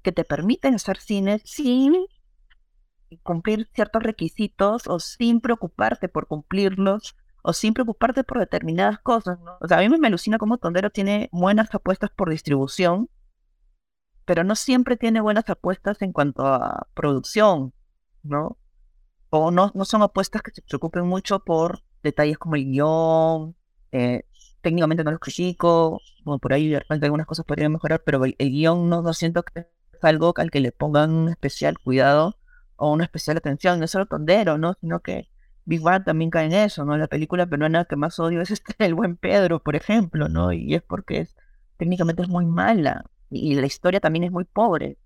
que 0.02 0.12
te 0.12 0.24
permiten 0.24 0.74
hacer 0.74 0.98
cine 0.98 1.40
sin 1.44 1.94
cumplir 3.22 3.68
ciertos 3.74 4.02
requisitos 4.02 4.86
o 4.86 5.00
sin 5.00 5.40
preocuparte 5.40 6.08
por 6.08 6.26
cumplirlos 6.26 7.16
o 7.42 7.52
sin 7.52 7.74
preocuparte 7.74 8.24
por 8.24 8.38
determinadas 8.38 8.98
cosas, 9.00 9.40
¿no? 9.40 9.56
O 9.60 9.68
sea, 9.68 9.78
a 9.78 9.80
mí 9.80 9.88
me 9.88 10.06
alucina 10.06 10.38
cómo 10.38 10.58
Tondero 10.58 10.90
tiene 10.90 11.28
buenas 11.32 11.74
apuestas 11.74 12.10
por 12.10 12.30
distribución, 12.30 13.08
pero 14.24 14.44
no 14.44 14.54
siempre 14.54 14.96
tiene 14.96 15.20
buenas 15.20 15.48
apuestas 15.48 16.02
en 16.02 16.12
cuanto 16.12 16.46
a 16.46 16.86
producción, 16.94 17.72
¿no? 18.22 18.58
O 19.30 19.50
no, 19.50 19.72
no 19.74 19.84
son 19.84 20.02
apuestas 20.02 20.42
que 20.42 20.52
se 20.52 20.62
preocupen 20.62 21.06
mucho 21.06 21.40
por 21.40 21.82
detalles 22.02 22.38
como 22.38 22.56
el 22.56 22.64
guion, 22.66 23.56
eh, 23.92 24.24
técnicamente 24.60 25.04
no 25.04 25.10
los 25.12 25.20
critico, 25.20 26.00
como 26.24 26.38
por 26.38 26.52
ahí 26.52 26.68
de 26.68 26.80
repente 26.80 27.06
algunas 27.06 27.26
cosas 27.26 27.46
podrían 27.46 27.72
mejorar, 27.72 28.02
pero 28.04 28.24
el, 28.24 28.36
el 28.38 28.50
guion 28.50 28.88
no, 28.88 29.02
no 29.02 29.14
siento 29.14 29.42
que 29.42 29.66
es 30.00 30.04
algo 30.04 30.32
al 30.36 30.50
que 30.50 30.60
le 30.60 30.72
pongan 30.72 31.10
un 31.12 31.28
especial 31.28 31.78
cuidado 31.78 32.36
o 32.76 32.92
una 32.92 33.04
especial 33.04 33.36
atención, 33.36 33.80
no 33.80 33.86
solo 33.86 34.06
Tondero, 34.06 34.58
¿no? 34.58 34.74
Sino 34.80 35.00
que 35.00 35.28
Big 35.64 35.82
Bang 35.82 36.04
también 36.04 36.30
cae 36.30 36.46
en 36.46 36.52
eso, 36.52 36.84
¿no? 36.84 36.96
La 36.96 37.08
película 37.08 37.46
peruana 37.46 37.84
que 37.84 37.96
más 37.96 38.18
odio 38.18 38.40
es 38.40 38.50
este, 38.50 38.74
El 38.84 38.94
Buen 38.94 39.16
Pedro, 39.16 39.60
por 39.62 39.76
ejemplo, 39.76 40.28
¿no? 40.28 40.52
Y 40.52 40.74
es 40.74 40.82
porque 40.82 41.20
es, 41.20 41.36
técnicamente 41.76 42.22
es 42.22 42.28
muy 42.28 42.46
mala 42.46 43.04
y, 43.30 43.54
la 43.54 43.66
historia 43.66 44.00
también 44.00 44.24
es 44.24 44.32
muy 44.32 44.44
pobre. 44.44 44.98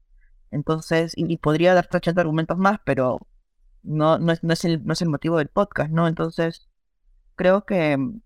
Entonces, 0.50 1.12
y, 1.16 1.32
y 1.32 1.36
podría 1.38 1.74
darte 1.74 1.96
80 1.98 2.20
argumentos 2.20 2.58
más, 2.58 2.78
pero 2.84 3.26
no, 3.82 4.18
no, 4.18 4.32
es, 4.32 4.42
no, 4.44 4.52
es 4.52 4.64
el, 4.64 4.84
no 4.84 4.92
es 4.92 5.02
el 5.02 5.08
motivo 5.08 5.38
del 5.38 5.48
podcast, 5.48 5.90
¿no? 5.90 6.08
Entonces, 6.08 6.68
creo 7.36 7.64
que 7.66 7.96
mm, 7.96 8.20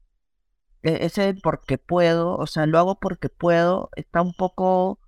e- 0.83 1.05
ese 1.07 1.35
porque 1.43 1.79
puedo, 1.79 2.37
o 2.37 2.47
sea, 2.47 2.67
lo 2.67 2.79
hago 2.79 2.99
porque 3.01 3.29
puedo, 3.29 3.91
está 3.97 4.23
un 4.23 4.35
poco 4.35 5.01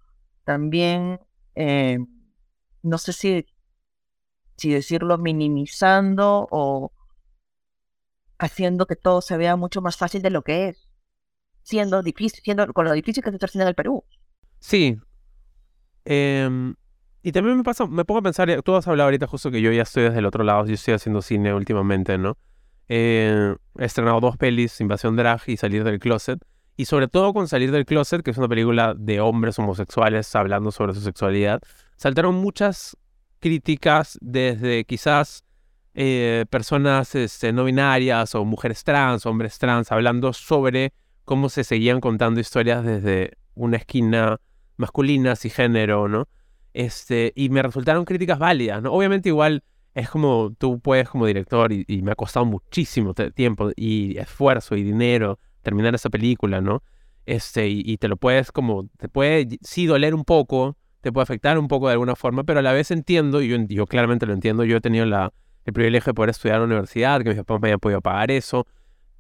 también, 0.45 1.21
eh, 1.61 1.99
no 2.83 2.97
sé 2.97 3.13
si, 3.13 3.47
si 4.57 4.73
decirlo 4.73 5.19
minimizando 5.19 6.49
o 6.51 6.91
haciendo 8.39 8.87
que 8.87 8.97
todo 8.97 9.21
se 9.21 9.37
vea 9.37 9.57
mucho 9.57 9.83
más 9.83 9.99
fácil 9.99 10.23
de 10.23 10.31
lo 10.31 10.43
que 10.43 10.69
es, 10.69 10.89
siendo 11.63 12.03
difícil, 12.03 12.41
siendo 12.43 12.73
con 12.73 12.87
lo 12.87 12.93
difícil 12.93 13.23
que 13.23 13.29
es 13.29 13.37
hacer 13.37 13.51
cine 13.51 13.65
en 13.65 13.69
el 13.69 13.75
Perú. 13.75 14.05
Sí. 14.59 14.97
Em, 16.07 16.75
y 17.23 17.33
también 17.33 17.59
me 17.59 17.63
pasa, 17.63 17.87
me 17.87 18.07
pongo 18.07 18.21
a 18.21 18.23
pensar, 18.23 18.63
tú 18.63 18.75
has 18.75 18.89
hablado 18.89 19.09
ahorita 19.09 19.27
justo 19.27 19.51
que 19.51 19.61
yo 19.61 19.71
ya 19.71 19.83
estoy 19.83 20.05
desde 20.05 20.21
el 20.21 20.27
otro 20.27 20.45
lado, 20.45 20.65
yo 20.65 20.73
estoy 20.73 20.95
haciendo 20.95 21.21
cine 21.21 21.53
últimamente, 21.53 22.17
¿no? 22.17 22.39
Eh, 22.89 23.55
he 23.79 23.85
estrenado 23.85 24.19
dos 24.21 24.39
pelis, 24.39 24.81
Invasión 24.81 25.15
Drag 25.15 25.43
y 25.47 25.59
Salir 25.59 25.85
del 25.85 25.99
Closet. 25.99 26.43
Y 26.81 26.87
sobre 26.87 27.09
todo 27.09 27.35
con 27.35 27.47
Salir 27.47 27.73
del 27.73 27.85
Closet, 27.85 28.23
que 28.23 28.31
es 28.31 28.39
una 28.39 28.49
película 28.49 28.95
de 28.97 29.21
hombres 29.21 29.59
homosexuales 29.59 30.35
hablando 30.35 30.73
sobre 30.73 30.95
su 30.95 31.03
sexualidad, 31.03 31.61
saltaron 31.97 32.37
muchas 32.37 32.97
críticas 33.39 34.17
desde 34.23 34.87
quizás 34.87 35.45
eh, 35.93 36.47
personas 36.49 37.15
este, 37.15 37.53
no 37.53 37.65
binarias 37.65 38.35
o 38.35 38.47
mujeres 38.47 38.83
trans, 38.83 39.27
hombres 39.27 39.59
trans, 39.59 39.93
hablando 39.93 40.33
sobre 40.33 40.95
cómo 41.27 41.51
se 41.51 41.65
seguían 41.65 42.01
contando 42.01 42.41
historias 42.41 42.83
desde 42.83 43.37
una 43.55 43.77
esquina 43.77 44.41
masculina, 44.79 45.37
género, 45.37 46.09
¿no? 46.09 46.29
Este, 46.73 47.35
y 47.37 47.51
me 47.51 47.63
resultaron 47.63 48.07
críticas 48.07 48.39
válidas, 48.39 48.83
¿no? 48.83 48.91
Obviamente 48.91 49.29
igual 49.29 49.63
es 49.93 50.09
como 50.09 50.55
tú 50.57 50.81
puedes 50.81 51.11
como 51.11 51.27
director 51.27 51.73
y, 51.73 51.85
y 51.87 52.01
me 52.01 52.13
ha 52.13 52.15
costado 52.15 52.47
muchísimo 52.47 53.13
tiempo 53.13 53.69
y 53.77 54.17
esfuerzo 54.17 54.77
y 54.77 54.83
dinero 54.83 55.39
terminar 55.63 55.95
esa 55.95 56.11
película, 56.11 56.61
¿no? 56.61 56.83
Este, 57.27 57.69
y, 57.69 57.83
y 57.85 57.97
te 57.99 58.09
lo 58.09 58.17
puedes 58.17 58.51
como, 58.53 58.89
te 58.99 59.09
puede 59.09 59.59
sí 59.63 59.87
doler 59.87 60.15
un 60.15 60.25
poco, 60.25 60.77
te 61.01 61.13
puede 61.13 61.23
afectar 61.25 61.59
un 61.59 61.69
poco 61.69 61.87
de 61.89 61.93
alguna 61.93 62.17
forma, 62.17 62.45
pero 62.45 62.61
a 62.61 62.63
la 62.63 62.73
vez 62.73 62.91
entiendo, 62.91 63.43
y 63.43 63.67
yo 63.69 63.87
claramente 63.87 64.27
lo 64.27 64.33
entiendo, 64.33 64.65
yo 64.65 64.77
he 64.79 64.81
tenido 64.81 65.07
la, 65.07 65.33
el 65.65 65.73
privilegio 65.73 66.11
de 66.11 66.15
poder 66.15 66.31
estudiar 66.31 66.57
en 66.57 66.63
la 66.63 66.67
universidad, 66.67 67.23
que 67.23 67.29
mis 67.31 67.39
papás 67.39 67.61
me 67.61 67.69
hayan 67.69 67.81
podido 67.81 68.01
pagar 68.01 68.31
eso, 68.31 68.67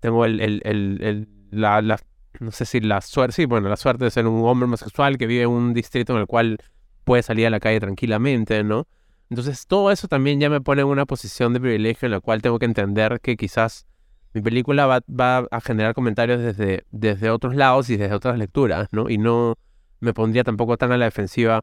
tengo 0.00 0.24
el, 0.24 0.40
el, 0.40 0.62
el, 0.64 0.98
el- 1.02 1.28
la, 1.50 1.82
la- 1.82 2.00
no 2.38 2.52
sé 2.52 2.64
si 2.64 2.80
la 2.80 3.00
suerte, 3.00 3.34
sí, 3.34 3.44
bueno, 3.44 3.68
la 3.68 3.76
suerte 3.76 4.04
de 4.04 4.10
ser 4.10 4.26
un 4.26 4.44
hombre 4.46 4.64
homosexual 4.66 5.18
que 5.18 5.26
vive 5.26 5.42
en 5.42 5.50
un 5.50 5.74
distrito 5.74 6.12
en 6.14 6.20
el 6.20 6.26
cual 6.26 6.58
puede 7.04 7.22
salir 7.22 7.46
a 7.46 7.50
la 7.50 7.60
calle 7.60 7.80
tranquilamente, 7.80 8.62
¿no? 8.62 8.86
Entonces 9.30 9.66
todo 9.66 9.90
eso 9.90 10.08
también 10.08 10.40
ya 10.40 10.48
me 10.50 10.60
pone 10.60 10.82
en 10.82 10.88
una 10.88 11.06
posición 11.06 11.52
de 11.52 11.60
privilegio 11.60 12.06
en 12.06 12.12
la 12.12 12.20
cual 12.20 12.40
tengo 12.42 12.58
que 12.58 12.66
entender 12.66 13.20
que 13.20 13.36
quizás 13.36 13.86
mi 14.34 14.40
película 14.42 14.86
va, 14.86 15.00
va 15.08 15.46
a 15.50 15.60
generar 15.60 15.94
comentarios 15.94 16.40
desde, 16.40 16.84
desde 16.90 17.30
otros 17.30 17.54
lados 17.56 17.90
y 17.90 17.96
desde 17.96 18.14
otras 18.14 18.38
lecturas, 18.38 18.88
¿no? 18.92 19.08
Y 19.10 19.18
no 19.18 19.56
me 20.00 20.14
pondría 20.14 20.44
tampoco 20.44 20.76
tan 20.76 20.92
a 20.92 20.96
la 20.96 21.06
defensiva 21.06 21.62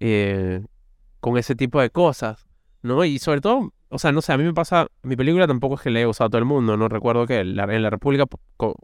eh, 0.00 0.64
con 1.20 1.38
ese 1.38 1.54
tipo 1.54 1.80
de 1.80 1.90
cosas, 1.90 2.46
¿no? 2.82 3.04
Y 3.04 3.18
sobre 3.18 3.40
todo, 3.40 3.72
o 3.88 3.98
sea, 3.98 4.12
no 4.12 4.20
sé, 4.22 4.32
a 4.32 4.36
mí 4.38 4.44
me 4.44 4.52
pasa, 4.54 4.86
mi 5.02 5.16
película 5.16 5.46
tampoco 5.46 5.76
es 5.76 5.80
que 5.80 5.90
le 5.90 6.00
haya 6.00 6.06
gustado 6.06 6.26
a 6.28 6.30
todo 6.30 6.38
el 6.40 6.44
mundo, 6.44 6.76
¿no? 6.76 6.88
Recuerdo 6.88 7.26
que 7.26 7.44
la- 7.44 7.64
en 7.64 7.82
la 7.82 7.90
República 7.90 8.26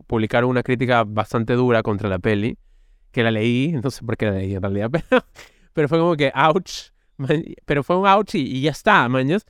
publicaron 0.07 0.51
una 0.51 0.63
crítica 0.63 1.05
bastante 1.05 1.55
dura 1.55 1.83
contra 1.83 2.09
la 2.09 2.19
peli, 2.19 2.57
que 3.13 3.23
la 3.23 3.31
leí, 3.31 3.73
no 3.73 3.91
sé 3.91 4.05
por 4.05 4.17
qué 4.17 4.27
la 4.27 4.33
leí 4.33 4.55
en 4.55 4.63
realidad, 4.63 4.91
pero, 5.11 5.25
pero 5.73 5.89
fue 5.89 5.99
como 5.99 6.17
que, 6.17 6.33
ouch, 6.35 6.91
man, 7.19 7.45
pero 7.67 7.83
fue 7.83 7.97
un 7.97 8.07
ouch 8.07 8.35
y, 8.35 8.41
y 8.41 8.63
ya 8.63 8.71
está, 8.71 9.09
mañas. 9.09 9.45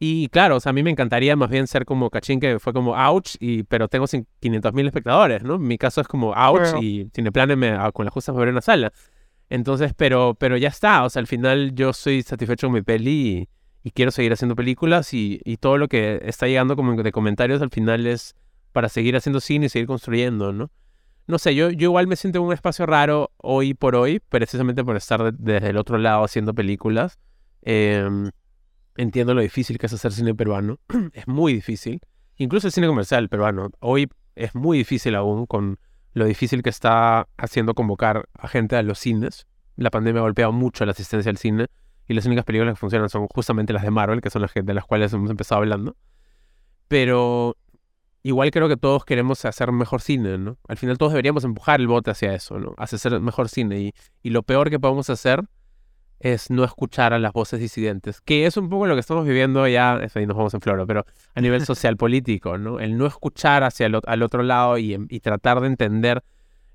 Y 0.00 0.28
claro, 0.28 0.56
o 0.56 0.60
sea, 0.60 0.70
a 0.70 0.72
mí 0.72 0.82
me 0.84 0.90
encantaría 0.90 1.34
más 1.34 1.50
bien 1.50 1.66
ser 1.66 1.84
como 1.84 2.08
Cachín, 2.10 2.38
que 2.38 2.58
fue 2.60 2.72
como 2.72 2.94
ouch, 2.94 3.34
y, 3.40 3.64
pero 3.64 3.88
tengo 3.88 4.06
500 4.06 4.72
mil 4.72 4.86
espectadores, 4.86 5.42
¿no? 5.42 5.58
Mi 5.58 5.76
caso 5.76 6.00
es 6.00 6.06
como 6.06 6.32
ouch 6.34 6.60
Claro. 6.62 6.82
y 6.82 7.10
Cineplanes 7.12 7.56
me, 7.56 7.70
ah, 7.70 7.90
con 7.92 8.04
la 8.04 8.10
justa 8.12 8.32
me 8.32 8.38
abrió 8.38 8.52
una 8.52 8.60
sala. 8.60 8.92
Entonces, 9.50 9.92
pero, 9.96 10.36
pero 10.38 10.56
ya 10.56 10.68
está, 10.68 11.04
o 11.04 11.10
sea, 11.10 11.20
al 11.20 11.26
final 11.26 11.74
yo 11.74 11.90
estoy 11.90 12.22
satisfecho 12.22 12.68
con 12.68 12.74
mi 12.74 12.82
peli 12.82 13.48
y, 13.82 13.88
y 13.88 13.90
quiero 13.90 14.10
seguir 14.12 14.32
haciendo 14.32 14.54
películas 14.54 15.12
y, 15.14 15.40
y 15.44 15.56
todo 15.56 15.78
lo 15.78 15.88
que 15.88 16.20
está 16.24 16.46
llegando 16.46 16.76
como 16.76 16.94
de 17.02 17.10
comentarios 17.12 17.60
al 17.62 17.70
final 17.70 18.06
es 18.06 18.36
para 18.72 18.88
seguir 18.88 19.16
haciendo 19.16 19.40
cine 19.40 19.66
y 19.66 19.68
seguir 19.68 19.86
construyendo, 19.88 20.52
¿no? 20.52 20.70
No 21.26 21.38
sé, 21.38 21.54
yo, 21.54 21.70
yo 21.70 21.86
igual 21.88 22.06
me 22.06 22.16
siento 22.16 22.38
en 22.38 22.44
un 22.44 22.52
espacio 22.52 22.86
raro 22.86 23.32
hoy 23.38 23.74
por 23.74 23.96
hoy, 23.96 24.20
precisamente 24.28 24.84
por 24.84 24.96
estar 24.96 25.24
de- 25.24 25.32
desde 25.38 25.70
el 25.70 25.76
otro 25.76 25.98
lado 25.98 26.22
haciendo 26.24 26.54
películas. 26.54 27.18
Em, 27.62 28.30
entiendo 28.98 29.32
lo 29.32 29.40
difícil 29.40 29.78
que 29.78 29.86
es 29.86 29.92
hacer 29.92 30.12
cine 30.12 30.34
peruano, 30.34 30.78
es 31.14 31.26
muy 31.26 31.54
difícil. 31.54 32.00
Incluso 32.36 32.66
el 32.66 32.72
cine 32.72 32.86
comercial 32.86 33.28
peruano, 33.28 33.70
hoy 33.80 34.08
es 34.34 34.54
muy 34.54 34.78
difícil 34.78 35.14
aún 35.14 35.46
con 35.46 35.78
lo 36.12 36.24
difícil 36.26 36.62
que 36.62 36.70
está 36.70 37.28
haciendo 37.36 37.74
convocar 37.74 38.28
a 38.34 38.48
gente 38.48 38.76
a 38.76 38.82
los 38.82 38.98
cines. 38.98 39.46
La 39.76 39.90
pandemia 39.90 40.20
ha 40.20 40.24
golpeado 40.24 40.52
mucho 40.52 40.84
la 40.84 40.92
asistencia 40.92 41.30
al 41.30 41.38
cine 41.38 41.66
y 42.08 42.14
las 42.14 42.26
únicas 42.26 42.44
películas 42.44 42.74
que 42.74 42.80
funcionan 42.80 43.08
son 43.08 43.26
justamente 43.28 43.72
las 43.72 43.82
de 43.82 43.90
Marvel, 43.90 44.20
que 44.20 44.30
son 44.30 44.42
las 44.42 44.52
que, 44.52 44.62
de 44.62 44.74
las 44.74 44.84
cuales 44.84 45.12
hemos 45.12 45.30
empezado 45.30 45.60
hablando. 45.60 45.96
Pero 46.88 47.56
igual 48.24 48.50
creo 48.50 48.68
que 48.68 48.76
todos 48.76 49.04
queremos 49.04 49.44
hacer 49.44 49.70
mejor 49.70 50.00
cine, 50.00 50.38
¿no? 50.38 50.58
Al 50.66 50.76
final 50.76 50.98
todos 50.98 51.12
deberíamos 51.12 51.44
empujar 51.44 51.80
el 51.80 51.86
bote 51.86 52.10
hacia 52.10 52.34
eso, 52.34 52.58
¿no? 52.58 52.74
Hacer 52.78 53.20
mejor 53.20 53.48
cine. 53.48 53.78
Y, 53.78 53.94
y 54.22 54.30
lo 54.30 54.42
peor 54.42 54.70
que 54.70 54.80
podemos 54.80 55.08
hacer 55.10 55.44
es 56.20 56.50
no 56.50 56.64
escuchar 56.64 57.12
a 57.12 57.18
las 57.18 57.32
voces 57.32 57.60
disidentes, 57.60 58.20
que 58.20 58.46
es 58.46 58.56
un 58.56 58.68
poco 58.68 58.86
lo 58.86 58.94
que 58.94 59.00
estamos 59.00 59.24
viviendo 59.24 59.66
ya, 59.68 60.00
ahí 60.14 60.26
nos 60.26 60.36
vamos 60.36 60.54
en 60.54 60.60
floro, 60.60 60.86
pero 60.86 61.04
a 61.34 61.40
nivel 61.40 61.64
social 61.66 61.96
político, 61.96 62.58
¿no? 62.58 62.80
El 62.80 62.98
no 62.98 63.06
escuchar 63.06 63.62
hacia 63.62 63.86
el 63.86 64.00
al 64.04 64.22
otro 64.22 64.42
lado 64.42 64.78
y, 64.78 64.94
y, 65.08 65.20
tratar 65.20 65.60
de 65.60 65.68
entender 65.68 66.24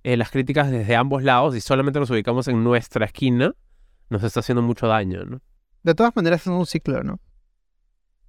eh, 0.04 0.18
las 0.18 0.32
críticas 0.32 0.72
desde 0.72 0.96
ambos 0.96 1.24
lados 1.24 1.56
y 1.56 1.62
solamente 1.62 2.00
nos 2.00 2.10
ubicamos 2.10 2.48
en 2.48 2.64
nuestra 2.64 3.06
esquina, 3.06 3.54
nos 4.10 4.24
está 4.24 4.40
haciendo 4.40 4.62
mucho 4.62 4.88
daño, 4.88 5.26
¿no? 5.26 5.42
De 5.84 5.94
todas 5.94 6.16
maneras 6.16 6.42
es 6.42 6.48
un 6.48 6.66
ciclo, 6.66 7.04
¿no? 7.04 7.20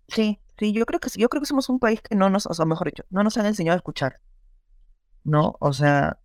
Sí, 0.08 0.40
sí, 0.58 0.72
yo 0.72 0.84
creo 0.86 0.98
que 0.98 1.08
yo 1.16 1.28
creo 1.28 1.40
que 1.40 1.46
somos 1.46 1.68
un 1.68 1.78
país 1.78 2.00
que 2.02 2.16
no 2.16 2.28
nos, 2.28 2.46
o 2.46 2.54
sea, 2.54 2.64
mejor 2.64 2.88
dicho, 2.88 3.04
no 3.10 3.22
nos 3.22 3.36
han 3.38 3.46
enseñado 3.46 3.74
a 3.74 3.78
escuchar. 3.78 4.20
¿No? 5.22 5.56
O 5.60 5.72
sea, 5.72 6.18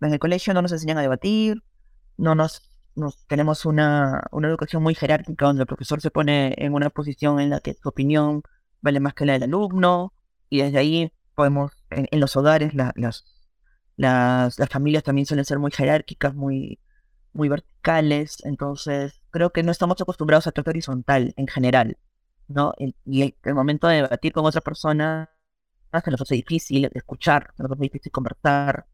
en 0.00 0.12
el 0.12 0.18
colegio 0.20 0.54
no 0.54 0.62
nos 0.62 0.70
enseñan 0.70 0.98
a 0.98 1.02
debatir, 1.02 1.64
no 2.16 2.34
nos 2.34 2.62
nos, 2.96 3.26
tenemos 3.26 3.64
una, 3.66 4.24
una, 4.32 4.48
educación 4.48 4.82
muy 4.82 4.94
jerárquica 4.94 5.46
donde 5.46 5.62
el 5.62 5.66
profesor 5.66 6.00
se 6.00 6.10
pone 6.10 6.54
en 6.58 6.74
una 6.74 6.90
posición 6.90 7.40
en 7.40 7.50
la 7.50 7.60
que 7.60 7.74
su 7.74 7.88
opinión 7.88 8.42
vale 8.80 9.00
más 9.00 9.14
que 9.14 9.26
la 9.26 9.34
del 9.34 9.44
alumno 9.44 10.12
y 10.48 10.62
desde 10.62 10.78
ahí 10.78 11.12
podemos, 11.34 11.72
en, 11.90 12.20
los 12.20 12.36
hogares, 12.36 12.74
las, 12.74 12.92
las, 12.96 13.24
las, 13.96 14.68
familias 14.70 15.04
también 15.04 15.26
suelen 15.26 15.44
ser 15.44 15.58
muy 15.58 15.70
jerárquicas, 15.70 16.34
muy, 16.34 16.80
muy 17.32 17.48
verticales, 17.48 18.38
entonces 18.44 19.20
creo 19.30 19.52
que 19.52 19.62
no 19.62 19.72
estamos 19.72 20.00
acostumbrados 20.00 20.46
a 20.46 20.52
tratar 20.52 20.72
horizontal 20.72 21.34
en 21.36 21.46
general, 21.46 21.98
¿no? 22.48 22.72
y 22.78 23.22
el, 23.22 23.36
el, 23.42 23.54
momento 23.54 23.88
de 23.88 23.96
debatir 23.96 24.32
con 24.32 24.46
otra 24.46 24.60
persona 24.60 25.30
se 26.04 26.10
nos 26.10 26.20
hace 26.20 26.34
difícil 26.34 26.90
escuchar, 26.94 27.52
se 27.56 27.62
nos 27.62 27.72
hace 27.72 27.82
difícil 27.82 28.12
conversar, 28.12 28.86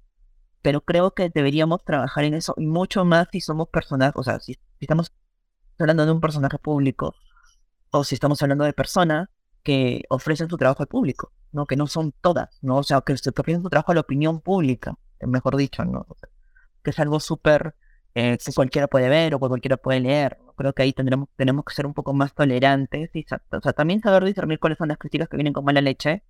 pero 0.62 0.80
creo 0.80 1.12
que 1.12 1.28
deberíamos 1.28 1.84
trabajar 1.84 2.24
en 2.24 2.34
eso 2.34 2.54
y 2.56 2.66
mucho 2.66 3.04
más 3.04 3.28
si 3.32 3.40
somos 3.40 3.68
personajes, 3.68 4.14
o 4.16 4.22
sea, 4.22 4.40
si, 4.40 4.58
estamos 4.80 5.12
hablando 5.78 6.06
de 6.06 6.12
un 6.12 6.20
personaje 6.20 6.58
público 6.58 7.14
o 7.90 8.04
si 8.04 8.14
estamos 8.14 8.40
hablando 8.42 8.64
de 8.64 8.72
personas 8.72 9.28
que 9.62 10.02
ofrecen 10.08 10.48
su 10.48 10.56
trabajo 10.56 10.82
al 10.82 10.88
público, 10.88 11.32
¿no? 11.52 11.66
Que 11.66 11.76
no 11.76 11.86
son 11.86 12.12
todas, 12.20 12.58
¿no? 12.62 12.78
O 12.78 12.82
sea, 12.82 13.00
que 13.02 13.16
se 13.16 13.30
ofrecen 13.30 13.62
su 13.62 13.70
trabajo 13.70 13.92
a 13.92 13.94
la 13.96 14.00
opinión 14.00 14.40
pública, 14.40 14.96
mejor 15.20 15.56
dicho, 15.56 15.84
¿no? 15.84 16.06
que 16.82 16.90
es 16.90 16.98
algo 16.98 17.20
súper 17.20 17.76
eh, 18.14 18.38
que 18.44 18.52
cualquiera 18.52 18.88
puede 18.88 19.08
ver 19.08 19.34
o 19.34 19.40
que 19.40 19.48
cualquiera 19.48 19.76
puede 19.76 20.00
leer. 20.00 20.38
Creo 20.56 20.72
que 20.72 20.82
ahí 20.82 20.92
tendremos, 20.92 21.28
tenemos 21.36 21.64
que 21.64 21.74
ser 21.74 21.86
un 21.86 21.94
poco 21.94 22.12
más 22.12 22.34
tolerantes 22.34 23.10
y 23.14 23.24
o 23.24 23.60
sea, 23.60 23.72
también 23.72 24.00
saber 24.00 24.24
discernir 24.24 24.58
cuáles 24.58 24.78
son 24.78 24.88
las 24.88 24.98
críticas 24.98 25.28
que 25.28 25.36
vienen 25.36 25.52
con 25.52 25.64
mala 25.64 25.80
leche 25.80 26.22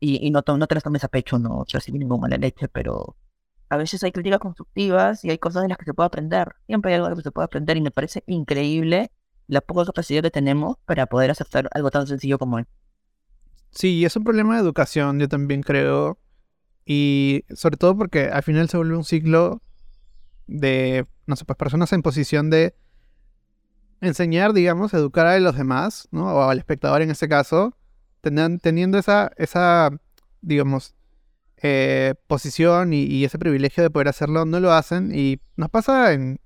y, 0.00 0.26
y 0.26 0.30
no, 0.30 0.42
no 0.46 0.66
te 0.66 0.74
las 0.74 0.84
tomes 0.84 1.04
a 1.04 1.08
pecho, 1.08 1.38
no 1.38 1.64
vienen 1.88 2.08
con 2.08 2.20
mala 2.20 2.36
leche, 2.36 2.68
pero 2.68 3.16
a 3.72 3.78
veces 3.78 4.04
hay 4.04 4.12
críticas 4.12 4.38
constructivas 4.38 5.24
y 5.24 5.30
hay 5.30 5.38
cosas 5.38 5.62
de 5.62 5.68
las 5.70 5.78
que 5.78 5.86
se 5.86 5.94
puede 5.94 6.06
aprender. 6.06 6.56
Siempre 6.66 6.92
hay 6.92 6.96
algo 6.96 7.08
de 7.08 7.16
que 7.16 7.22
se 7.22 7.30
puede 7.30 7.46
aprender 7.46 7.78
y 7.78 7.80
me 7.80 7.90
parece 7.90 8.22
increíble 8.26 9.10
la 9.46 9.62
poca 9.62 9.86
capacidad 9.86 10.22
que 10.22 10.30
tenemos 10.30 10.76
para 10.84 11.06
poder 11.06 11.30
aceptar 11.30 11.70
algo 11.72 11.90
tan 11.90 12.06
sencillo 12.06 12.38
como 12.38 12.58
él. 12.58 12.66
Sí, 13.70 14.04
es 14.04 14.14
un 14.14 14.24
problema 14.24 14.56
de 14.56 14.60
educación, 14.60 15.18
yo 15.18 15.26
también 15.26 15.62
creo. 15.62 16.18
Y 16.84 17.46
sobre 17.54 17.78
todo 17.78 17.96
porque 17.96 18.26
al 18.26 18.42
final 18.42 18.68
se 18.68 18.76
vuelve 18.76 18.94
un 18.94 19.04
ciclo 19.04 19.62
de, 20.46 21.06
no 21.24 21.34
sé, 21.36 21.46
pues 21.46 21.56
personas 21.56 21.94
en 21.94 22.02
posición 22.02 22.50
de 22.50 22.74
enseñar, 24.02 24.52
digamos, 24.52 24.92
educar 24.92 25.26
a 25.26 25.40
los 25.40 25.56
demás, 25.56 26.08
¿no? 26.10 26.26
O 26.26 26.42
al 26.42 26.58
espectador 26.58 27.00
en 27.00 27.10
este 27.10 27.26
caso, 27.26 27.74
teniendo 28.20 28.98
esa, 28.98 29.32
esa, 29.38 29.88
digamos, 30.42 30.94
eh, 31.62 32.14
posición 32.26 32.92
y, 32.92 33.24
ese 33.24 33.38
privilegio 33.38 33.82
de 33.82 33.90
poder 33.90 34.08
hacerlo, 34.08 34.44
no 34.44 34.60
lo 34.60 34.72
hacen. 34.72 35.12
Y 35.14 35.40
nos 35.56 35.70
pasa 35.70 36.12
en, 36.12 36.40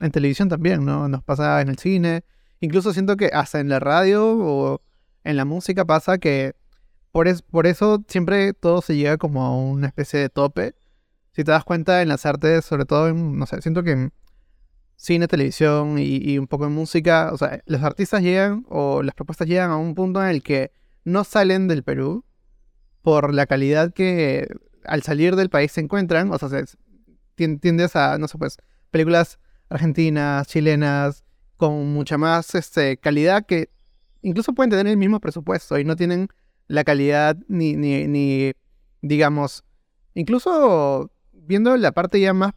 en 0.00 0.10
televisión 0.12 0.48
también, 0.48 0.84
¿no? 0.84 1.08
Nos 1.08 1.22
pasa 1.24 1.60
en 1.60 1.68
el 1.68 1.78
cine. 1.78 2.24
Incluso 2.60 2.92
siento 2.92 3.16
que 3.16 3.30
hasta 3.32 3.60
en 3.60 3.68
la 3.68 3.80
radio 3.80 4.36
o 4.38 4.80
en 5.24 5.36
la 5.36 5.44
música 5.44 5.84
pasa 5.84 6.18
que 6.18 6.54
por, 7.12 7.28
es, 7.28 7.42
por 7.42 7.66
eso 7.66 8.04
siempre 8.08 8.52
todo 8.52 8.82
se 8.82 8.96
llega 8.96 9.16
como 9.18 9.44
a 9.44 9.56
una 9.56 9.88
especie 9.88 10.20
de 10.20 10.28
tope. 10.28 10.74
Si 11.32 11.44
te 11.44 11.50
das 11.50 11.64
cuenta 11.64 12.02
en 12.02 12.08
las 12.08 12.26
artes, 12.26 12.64
sobre 12.64 12.84
todo 12.84 13.08
en, 13.08 13.38
no 13.38 13.46
sé, 13.46 13.60
siento 13.62 13.82
que 13.82 13.92
en 13.92 14.12
cine, 14.96 15.28
televisión 15.28 15.98
y, 15.98 16.16
y 16.16 16.38
un 16.38 16.46
poco 16.46 16.66
en 16.66 16.72
música, 16.72 17.30
o 17.32 17.38
sea, 17.38 17.62
los 17.66 17.82
artistas 17.82 18.22
llegan 18.22 18.64
o 18.68 19.02
las 19.02 19.14
propuestas 19.14 19.48
llegan 19.48 19.70
a 19.70 19.76
un 19.76 19.94
punto 19.94 20.22
en 20.22 20.28
el 20.28 20.42
que 20.42 20.72
no 21.04 21.24
salen 21.24 21.68
del 21.68 21.82
Perú 21.84 22.24
por 23.08 23.32
la 23.32 23.46
calidad 23.46 23.94
que 23.94 24.46
al 24.84 25.02
salir 25.02 25.34
del 25.34 25.48
país 25.48 25.72
se 25.72 25.80
encuentran, 25.80 26.30
o 26.30 26.38
sea, 26.38 26.62
tiendes 27.36 27.96
a, 27.96 28.18
no 28.18 28.28
sé, 28.28 28.36
pues, 28.36 28.58
películas 28.90 29.38
argentinas, 29.70 30.46
chilenas, 30.46 31.24
con 31.56 31.90
mucha 31.94 32.18
más 32.18 32.54
este, 32.54 32.98
calidad 32.98 33.46
que 33.46 33.70
incluso 34.20 34.52
pueden 34.52 34.68
tener 34.68 34.88
el 34.88 34.98
mismo 34.98 35.20
presupuesto 35.20 35.78
y 35.78 35.84
no 35.84 35.96
tienen 35.96 36.28
la 36.66 36.84
calidad 36.84 37.38
ni, 37.48 37.76
ni, 37.76 38.06
ni 38.06 38.52
digamos, 39.00 39.64
incluso 40.12 41.10
viendo 41.32 41.78
la 41.78 41.92
parte 41.92 42.20
ya 42.20 42.34
más, 42.34 42.52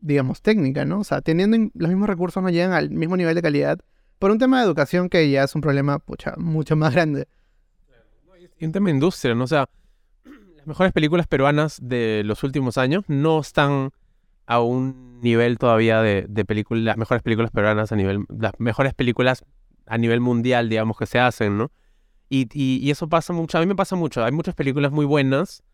digamos, 0.00 0.40
técnica, 0.40 0.86
¿no? 0.86 1.00
O 1.00 1.04
sea, 1.04 1.20
teniendo 1.20 1.70
los 1.74 1.90
mismos 1.90 2.08
recursos 2.08 2.42
no 2.42 2.48
llegan 2.48 2.72
al 2.72 2.88
mismo 2.88 3.18
nivel 3.18 3.34
de 3.34 3.42
calidad 3.42 3.78
por 4.18 4.30
un 4.30 4.38
tema 4.38 4.58
de 4.58 4.64
educación 4.64 5.10
que 5.10 5.30
ya 5.30 5.44
es 5.44 5.54
un 5.54 5.60
problema, 5.60 5.98
pucha, 5.98 6.32
mucho 6.38 6.76
más 6.76 6.94
grande. 6.94 7.28
Y 8.58 8.64
un 8.64 8.72
tema 8.72 8.86
de 8.86 8.94
industria, 8.94 9.34
¿no? 9.34 9.44
O 9.44 9.48
sea, 9.48 9.68
las 10.62 10.68
mejores 10.68 10.92
películas 10.92 11.26
peruanas 11.26 11.80
de 11.82 12.22
los 12.24 12.44
últimos 12.44 12.78
años 12.78 13.02
no 13.08 13.40
están 13.40 13.90
a 14.46 14.60
un 14.60 15.20
nivel 15.20 15.58
todavía 15.58 16.02
de, 16.02 16.44
películas, 16.44 16.84
las 16.84 16.96
mejores 16.96 17.20
películas 17.20 17.50
peruanas 17.50 17.90
a 17.90 17.96
nivel, 17.96 18.26
las 18.28 18.52
mejores 18.58 18.94
películas 18.94 19.44
a 19.86 19.98
nivel 19.98 20.20
mundial, 20.20 20.68
digamos, 20.68 20.96
que 20.96 21.06
se 21.06 21.18
hacen, 21.18 21.58
¿no? 21.58 21.72
Y, 22.28 22.48
y, 22.52 22.88
eso 22.92 23.08
pasa 23.08 23.32
mucho, 23.32 23.58
a 23.58 23.60
mí 23.60 23.66
me 23.66 23.74
pasa 23.74 23.96
mucho, 23.96 24.24
hay 24.24 24.30
muchas 24.30 24.54
películas 24.54 24.92
muy 24.92 25.04
buenas 25.04 25.64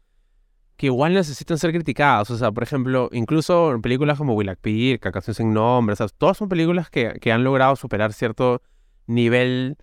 que 0.78 0.86
igual 0.86 1.12
necesitan 1.12 1.58
ser 1.58 1.72
criticadas, 1.72 2.30
o 2.30 2.38
sea, 2.38 2.50
por 2.50 2.62
ejemplo, 2.62 3.10
incluso 3.12 3.78
películas 3.82 4.16
como 4.16 4.34
Willac 4.34 4.58
Pirca, 4.58 5.12
Canción 5.12 5.34
sin 5.34 5.52
Nombre, 5.52 5.92
o 5.92 5.96
sea, 5.96 6.08
todas 6.08 6.38
son 6.38 6.48
películas 6.48 6.88
que, 6.88 7.18
que 7.20 7.30
han 7.30 7.44
logrado 7.44 7.76
superar 7.76 8.14
cierto 8.14 8.62
nivel 9.06 9.76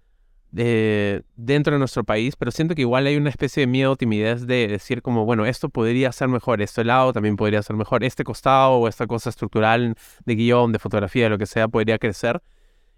dentro 0.55 1.73
de 1.73 1.79
nuestro 1.79 2.05
país, 2.05 2.37
pero 2.37 2.49
siento 2.49 2.75
que 2.75 2.81
igual 2.81 3.05
hay 3.07 3.17
una 3.17 3.29
especie 3.29 3.61
de 3.61 3.67
miedo, 3.67 3.97
timidez 3.97 4.47
de 4.47 4.67
decir 4.67 5.01
como, 5.01 5.25
bueno, 5.25 5.45
esto 5.45 5.67
podría 5.67 6.11
ser 6.13 6.29
mejor, 6.29 6.61
este 6.61 6.85
lado 6.85 7.11
también 7.11 7.35
podría 7.35 7.61
ser 7.61 7.75
mejor, 7.75 8.05
este 8.05 8.23
costado 8.23 8.71
o 8.71 8.87
esta 8.87 9.05
cosa 9.05 9.29
estructural 9.29 9.95
de 10.25 10.35
guion, 10.35 10.71
de 10.71 10.79
fotografía, 10.79 11.25
de 11.25 11.29
lo 11.31 11.37
que 11.37 11.45
sea, 11.45 11.67
podría 11.67 11.97
crecer. 11.97 12.41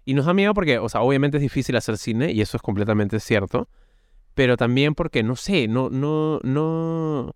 Y 0.04 0.14
nos 0.14 0.26
da 0.26 0.34
miedo 0.34 0.54
porque, 0.54 0.78
o 0.78 0.88
sea, 0.88 1.00
obviamente 1.00 1.38
es 1.38 1.42
difícil 1.42 1.76
hacer 1.76 1.98
cine 1.98 2.30
y 2.32 2.40
eso 2.40 2.56
es 2.56 2.62
completamente 2.62 3.18
cierto, 3.18 3.68
pero 4.34 4.56
también 4.56 4.94
porque, 4.94 5.24
no 5.24 5.34
sé, 5.34 5.66
no, 5.66 5.90
no, 5.90 6.38
no, 6.44 7.34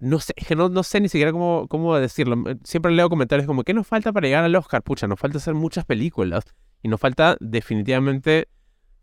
no 0.00 0.18
sé, 0.18 0.34
que 0.34 0.56
no, 0.56 0.68
no 0.68 0.82
sé 0.82 1.00
ni 1.00 1.08
siquiera 1.08 1.30
cómo, 1.30 1.68
cómo 1.68 1.96
decirlo. 1.96 2.42
Siempre 2.64 2.90
leo 2.90 3.08
comentarios 3.08 3.46
como, 3.46 3.62
¿qué 3.62 3.72
nos 3.72 3.86
falta 3.86 4.12
para 4.12 4.26
llegar 4.26 4.42
al 4.42 4.56
Oscar? 4.56 4.82
Pucha, 4.82 5.06
nos 5.06 5.20
falta 5.20 5.38
hacer 5.38 5.54
muchas 5.54 5.84
películas 5.84 6.44
y 6.82 6.88
nos 6.88 6.98
falta 6.98 7.36
definitivamente 7.38 8.48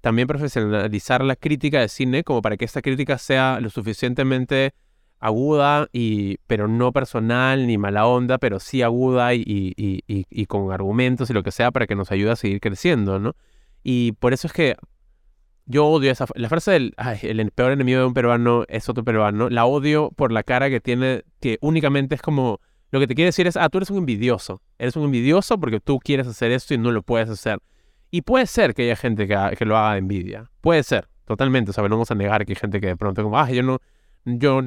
también 0.02 0.28
profesionalizar 0.28 1.24
la 1.24 1.36
crítica 1.36 1.80
de 1.80 1.88
cine 1.88 2.24
como 2.24 2.41
para 2.41 2.58
que 2.58 2.66
esta 2.66 2.82
crítica 2.82 3.18
sea 3.18 3.60
lo 3.62 3.70
suficientemente 3.70 4.74
aguda, 5.20 5.88
y, 5.93 6.38
pero 6.47 6.68
no 6.68 6.91
personal 6.91 7.68
ni 7.68 7.78
mala 7.78 8.08
onda, 8.08 8.39
pero 8.39 8.60
sí 8.60 8.82
aguda 8.82 9.36
y, 9.36 9.43
y, 9.45 10.04
y, 10.08 10.45
con 10.47 10.72
argumentos 10.72 11.30
y 11.30 11.34
lo 11.34 11.43
que 11.43 11.52
sea 11.52 11.72
para 11.72 11.86
que 11.86 11.95
nos 11.95 12.12
ayude 12.12 12.32
a 12.32 12.36
seguir 12.36 12.60
creciendo, 12.60 13.20
¿no? 13.20 13.36
Y 13.84 14.14
por 14.14 14.34
eso 14.34 14.47
es 14.47 14.54
que 14.54 14.76
yo 15.68 15.86
odio 15.86 16.12
esa 16.12 16.26
la 16.36 16.49
frase 16.49 16.72
del 16.72 16.95
el 17.22 17.52
peor 17.52 17.72
enemigo 17.72 17.99
de 17.99 18.06
un 18.06 18.16
peruano 18.16 18.66
es 18.68 18.89
otro 18.89 19.04
peruano, 19.04 19.49
la 19.49 19.66
odio 19.66 20.10
por 20.10 20.32
la 20.32 20.41
cara 20.41 20.72
que 20.72 20.82
tiene, 20.82 21.24
que 21.39 21.60
únicamente 21.62 22.16
es 22.16 22.22
como 22.24 22.60
lo 22.89 22.99
que 22.99 23.08
te 23.08 23.16
quiere 23.16 23.28
decir 23.28 23.45
es, 23.45 23.56
ah, 23.58 23.70
tú 23.70 23.78
eres 23.78 23.91
un 23.91 23.97
envidioso, 23.99 24.62
eres 24.80 24.95
un 24.95 25.04
envidioso 25.04 25.60
porque 25.60 25.80
tú 25.80 25.99
quieres 25.99 26.28
hacer 26.28 26.52
esto 26.52 26.74
y 26.74 26.78
no 26.80 26.91
lo 26.91 27.04
puedes 27.04 27.30
hacer. 27.30 27.60
Y 28.12 28.24
puede 28.24 28.45
ser 28.45 28.74
que 28.74 28.84
haya 28.84 28.97
gente 28.97 29.28
que, 29.28 29.66
lo 29.66 29.78
haga 29.78 29.93
de 29.93 29.99
envidia. 29.99 30.51
Puede 30.59 30.84
ser, 30.84 31.07
totalmente. 31.26 31.72
O 31.72 31.74
sea, 31.74 31.84
no 31.86 31.91
vamos 31.91 32.12
a 32.12 32.16
negar 32.16 32.45
que 32.45 32.51
hay 32.51 32.57
gente 32.57 32.82
que 32.82 32.88
de 32.88 32.97
pronto 32.97 33.24
como, 33.24 33.39
ah, 33.39 33.49
yo 33.49 33.64
no, 33.64 33.80
yo, 34.26 34.62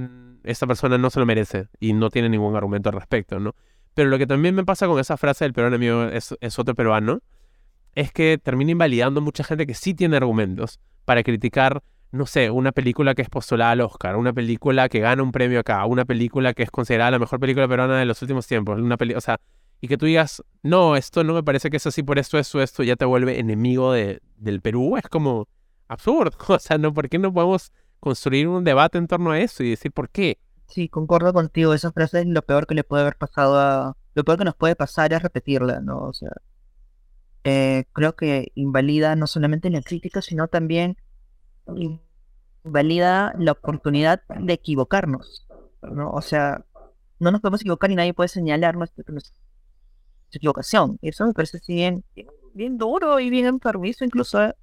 esta 0.45 0.67
persona 0.67 0.97
no 0.97 1.11
se 1.11 1.21
lo 1.21 1.27
merece 1.27 1.69
y 1.79 1.93
no 1.93 2.09
tiene 2.09 2.31
ningún 2.31 2.57
argumento 2.57 2.89
al 2.89 2.95
respecto, 2.95 3.39
¿no? 3.39 3.55
Pero 3.93 4.09
lo 4.09 4.19
que 4.19 4.27
también 4.27 4.55
me 4.55 4.65
pasa 4.65 4.87
con 4.87 4.99
esa 4.99 5.19
frase 5.19 5.45
del 5.45 5.53
peruano 5.53 5.79
mío 5.79 6.09
es, 6.09 6.35
es 6.41 6.59
otro 6.59 6.75
peruano, 6.75 7.21
es 7.95 8.13
que 8.13 8.39
termina 8.43 8.73
invalidando 8.73 9.21
mucha 9.21 9.45
gente 9.45 9.67
que 9.67 9.75
sí 9.75 9.95
tiene 9.95 10.17
argumentos 10.17 10.81
para 11.05 11.23
criticar, 11.23 11.83
no 12.11 12.27
sé, 12.27 12.51
una 12.51 12.73
película 12.73 13.15
que 13.15 13.23
es 13.23 13.29
postulada 13.29 13.73
al 13.73 13.83
Oscar, 13.83 14.17
una 14.17 14.33
película 14.33 14.89
que 14.89 15.01
gana 15.01 15.23
un 15.23 15.33
premio 15.33 15.61
acá, 15.61 15.85
una 15.85 16.07
película 16.07 16.55
que 16.55 16.63
es 16.63 16.71
considerada 16.71 17.13
la 17.13 17.19
mejor 17.19 17.39
película 17.39 17.69
peruana 17.69 17.99
de 17.99 18.07
los 18.07 18.21
últimos 18.23 18.47
tiempos, 18.47 18.81
una 18.81 18.97
peli 18.97 19.15
o 19.15 19.21
sea, 19.21 19.39
y 19.85 19.87
que 19.87 19.99
tú 19.99 20.07
digas, 20.07 20.43
no, 20.63 20.97
esto 20.97 21.25
no 21.25 21.35
me 21.35 21.43
parece 21.43 21.69
que 21.69 21.77
es 21.77 21.87
así 21.87 22.03
por 22.03 22.19
esto, 22.19 22.39
esto, 22.39 22.63
esto, 22.63 22.83
ya 22.83 22.97
te 22.97 23.05
vuelve 23.05 23.39
enemigo 23.39 23.93
de, 23.93 24.23
del 24.39 24.63
Perú, 24.63 24.97
es 24.97 25.07
como 25.11 25.47
absurdo. 25.89 26.31
O 26.49 26.59
sea, 26.59 26.79
¿no? 26.79 26.95
¿por 26.95 27.11
qué 27.11 27.19
no 27.19 27.35
podemos 27.35 27.71
construir 28.01 28.49
un 28.49 28.65
debate 28.65 28.97
en 28.97 29.07
torno 29.09 29.31
a 29.33 29.41
eso 29.41 29.63
y 29.63 29.69
decir 29.69 29.93
por 29.93 30.09
qué? 30.09 30.39
Sí, 30.69 30.89
concuerdo 30.89 31.35
contigo. 31.35 31.75
Esa 31.75 31.93
frase 31.93 32.21
es 32.21 32.27
lo 32.27 32.41
peor 32.41 32.67
que 32.67 32.75
le 32.75 32.83
puede 32.83 33.03
haber 33.03 33.17
pasado 33.17 33.59
a. 33.59 33.99
Lo 34.15 34.25
peor 34.25 34.39
que 34.39 34.45
nos 34.47 34.57
puede 34.57 34.75
pasar 34.75 35.13
es 35.13 35.23
repetirla, 35.23 35.81
¿no? 35.81 35.99
O 35.99 36.15
sea. 36.15 36.31
eh, 37.45 37.85
creo 37.93 38.17
que 38.17 38.53
invalida 38.55 39.17
no 39.17 39.27
solamente 39.27 39.69
la 39.71 39.83
crítica, 39.83 40.23
sino 40.23 40.49
también 40.49 40.97
invalida 42.65 43.35
la 43.39 43.53
oportunidad 43.53 44.23
de 44.29 44.53
equivocarnos, 44.55 45.47
¿no? 45.83 46.11
O 46.11 46.23
sea, 46.23 46.65
no 47.19 47.31
nos 47.31 47.41
podemos 47.41 47.61
equivocar 47.61 47.91
y 47.91 47.97
nadie 47.97 48.15
puede 48.15 48.29
señalar 48.29 48.77
nuestra, 48.77 49.05
nuestra 49.09 49.35
equivocación. 50.39 50.99
Y 51.03 51.09
eso 51.11 51.27
me 51.27 51.33
parece 51.33 51.59
así 51.59 51.75
bien, 51.75 52.05
bien, 52.55 52.79
duro 52.79 53.21
y 53.21 53.31
bien 53.31 53.47
enfermizo, 53.47 54.05
incluso. 54.05 54.43
¿eh? 54.43 54.55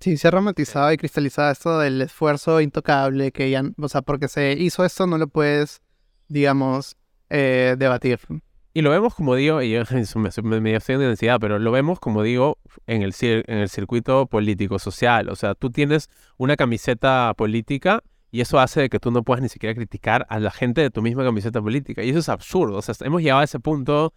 Sí, 0.00 0.16
se 0.16 0.28
ha 0.28 0.30
romantizado 0.30 0.92
y 0.92 0.96
cristalizado 0.96 1.50
esto 1.50 1.78
del 1.80 2.00
esfuerzo 2.02 2.60
intocable 2.60 3.32
que 3.32 3.50
ya, 3.50 3.62
o 3.80 3.88
sea, 3.88 4.02
porque 4.02 4.28
se 4.28 4.52
hizo 4.52 4.84
esto 4.84 5.06
no 5.06 5.18
lo 5.18 5.26
puedes, 5.26 5.80
digamos, 6.28 6.96
eh, 7.30 7.74
debatir. 7.78 8.20
Y 8.74 8.82
lo 8.82 8.90
vemos, 8.90 9.12
como 9.14 9.34
digo, 9.34 9.60
y 9.60 9.72
yo 9.72 9.80
eso 9.82 10.18
me, 10.20 10.30
me, 10.42 10.60
me 10.60 10.76
estoy 10.76 10.98
de 10.98 11.06
densidad, 11.06 11.38
pero 11.40 11.58
lo 11.58 11.72
vemos, 11.72 11.98
como 11.98 12.22
digo, 12.22 12.58
en 12.86 13.02
el, 13.02 13.12
cir- 13.12 13.42
en 13.48 13.58
el 13.58 13.68
circuito 13.68 14.26
político, 14.26 14.78
social. 14.78 15.28
O 15.30 15.36
sea, 15.36 15.54
tú 15.56 15.70
tienes 15.70 16.08
una 16.36 16.54
camiseta 16.56 17.34
política 17.36 18.04
y 18.30 18.40
eso 18.42 18.60
hace 18.60 18.82
de 18.82 18.88
que 18.90 19.00
tú 19.00 19.10
no 19.10 19.24
puedas 19.24 19.42
ni 19.42 19.48
siquiera 19.48 19.74
criticar 19.74 20.26
a 20.28 20.38
la 20.38 20.52
gente 20.52 20.80
de 20.80 20.90
tu 20.90 21.02
misma 21.02 21.24
camiseta 21.24 21.60
política. 21.60 22.04
Y 22.04 22.10
eso 22.10 22.20
es 22.20 22.28
absurdo. 22.28 22.76
O 22.76 22.82
sea, 22.82 22.94
hemos 23.00 23.20
llegado 23.20 23.40
a 23.40 23.44
ese 23.44 23.58
punto 23.58 24.12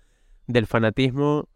del 0.51 0.67
fanatismo 0.67 1.47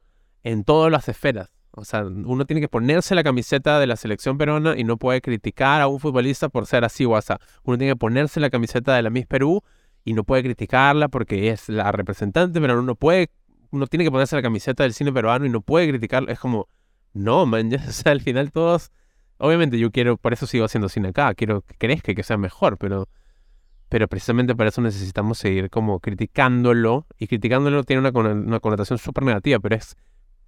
en 0.44 0.64
todas 0.64 0.92
las 0.92 1.10
esferas. 1.10 1.52
O 1.72 1.84
sea, 1.84 2.04
uno 2.06 2.46
tiene 2.46 2.62
que 2.62 2.70
ponerse 2.70 3.16
la 3.16 3.24
camiseta 3.24 3.80
de 3.80 3.88
la 3.88 3.98
selección 3.98 4.38
peruana 4.38 4.76
y 4.78 4.86
no 4.86 4.98
puede 4.98 5.22
criticar 5.22 5.82
a 5.82 5.88
un 5.88 6.00
futbolista 6.00 6.48
por 6.48 6.68
ser 6.68 6.86
así 6.86 7.04
o 7.04 7.18
así. 7.18 7.34
Uno 7.64 7.78
tiene 7.78 7.94
que 7.94 7.98
ponerse 7.98 8.40
la 8.40 8.50
camiseta 8.50 8.96
de 8.96 9.02
la 9.02 9.10
Miss 9.10 9.26
Perú 9.26 9.62
y 10.06 10.14
no 10.14 10.24
puede 10.24 10.44
criticarla 10.44 11.10
porque 11.10 11.50
es 11.50 11.68
la 11.68 11.92
representante, 11.92 12.62
pero 12.62 12.80
uno 12.80 12.96
puede, 12.96 13.30
uno 13.72 13.88
tiene 13.88 14.06
que 14.06 14.12
ponerse 14.12 14.38
la 14.38 14.42
camiseta 14.42 14.84
del 14.84 14.94
cine 14.94 15.12
peruano 15.12 15.46
y 15.46 15.50
no 15.50 15.62
puede 15.62 15.90
criticarlo. 15.90 16.32
Es 16.32 16.40
como, 16.40 16.70
no, 17.12 17.46
man, 17.46 17.70
ya, 17.72 17.80
sea, 17.92 18.14
al 18.14 18.22
final 18.22 18.52
todos, 18.52 18.92
obviamente 19.38 19.78
yo 19.78 19.92
quiero, 19.92 20.16
por 20.16 20.32
eso 20.32 20.48
sigo 20.48 20.64
haciendo 20.64 20.88
cine 20.88 21.10
acá, 21.10 21.34
quiero 21.34 21.62
que 21.62 21.76
crezca 21.76 22.14
que 22.14 22.24
sea 22.24 22.38
mejor, 22.38 22.78
pero, 22.78 23.10
pero 23.90 24.08
precisamente 24.08 24.56
para 24.56 24.70
eso 24.70 24.82
necesitamos 24.82 25.38
seguir 25.38 25.70
como 25.70 26.00
criticándolo 26.00 27.06
y 27.18 27.28
criticándolo 27.28 27.84
tiene 27.84 28.08
una, 28.08 28.12
una 28.34 28.60
connotación 28.60 28.98
súper 29.00 29.24
negativa, 29.24 29.60
pero 29.60 29.76
es 29.76 29.96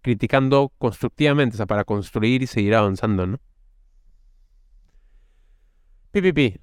criticando 0.01 0.71
constructivamente, 0.77 1.55
o 1.55 1.57
sea, 1.57 1.65
para 1.65 1.83
construir 1.83 2.41
y 2.43 2.47
seguir 2.47 2.75
avanzando, 2.75 3.27
¿no? 3.27 3.39
Pi, 6.11 6.21
pi, 6.21 6.33
pi. 6.33 6.59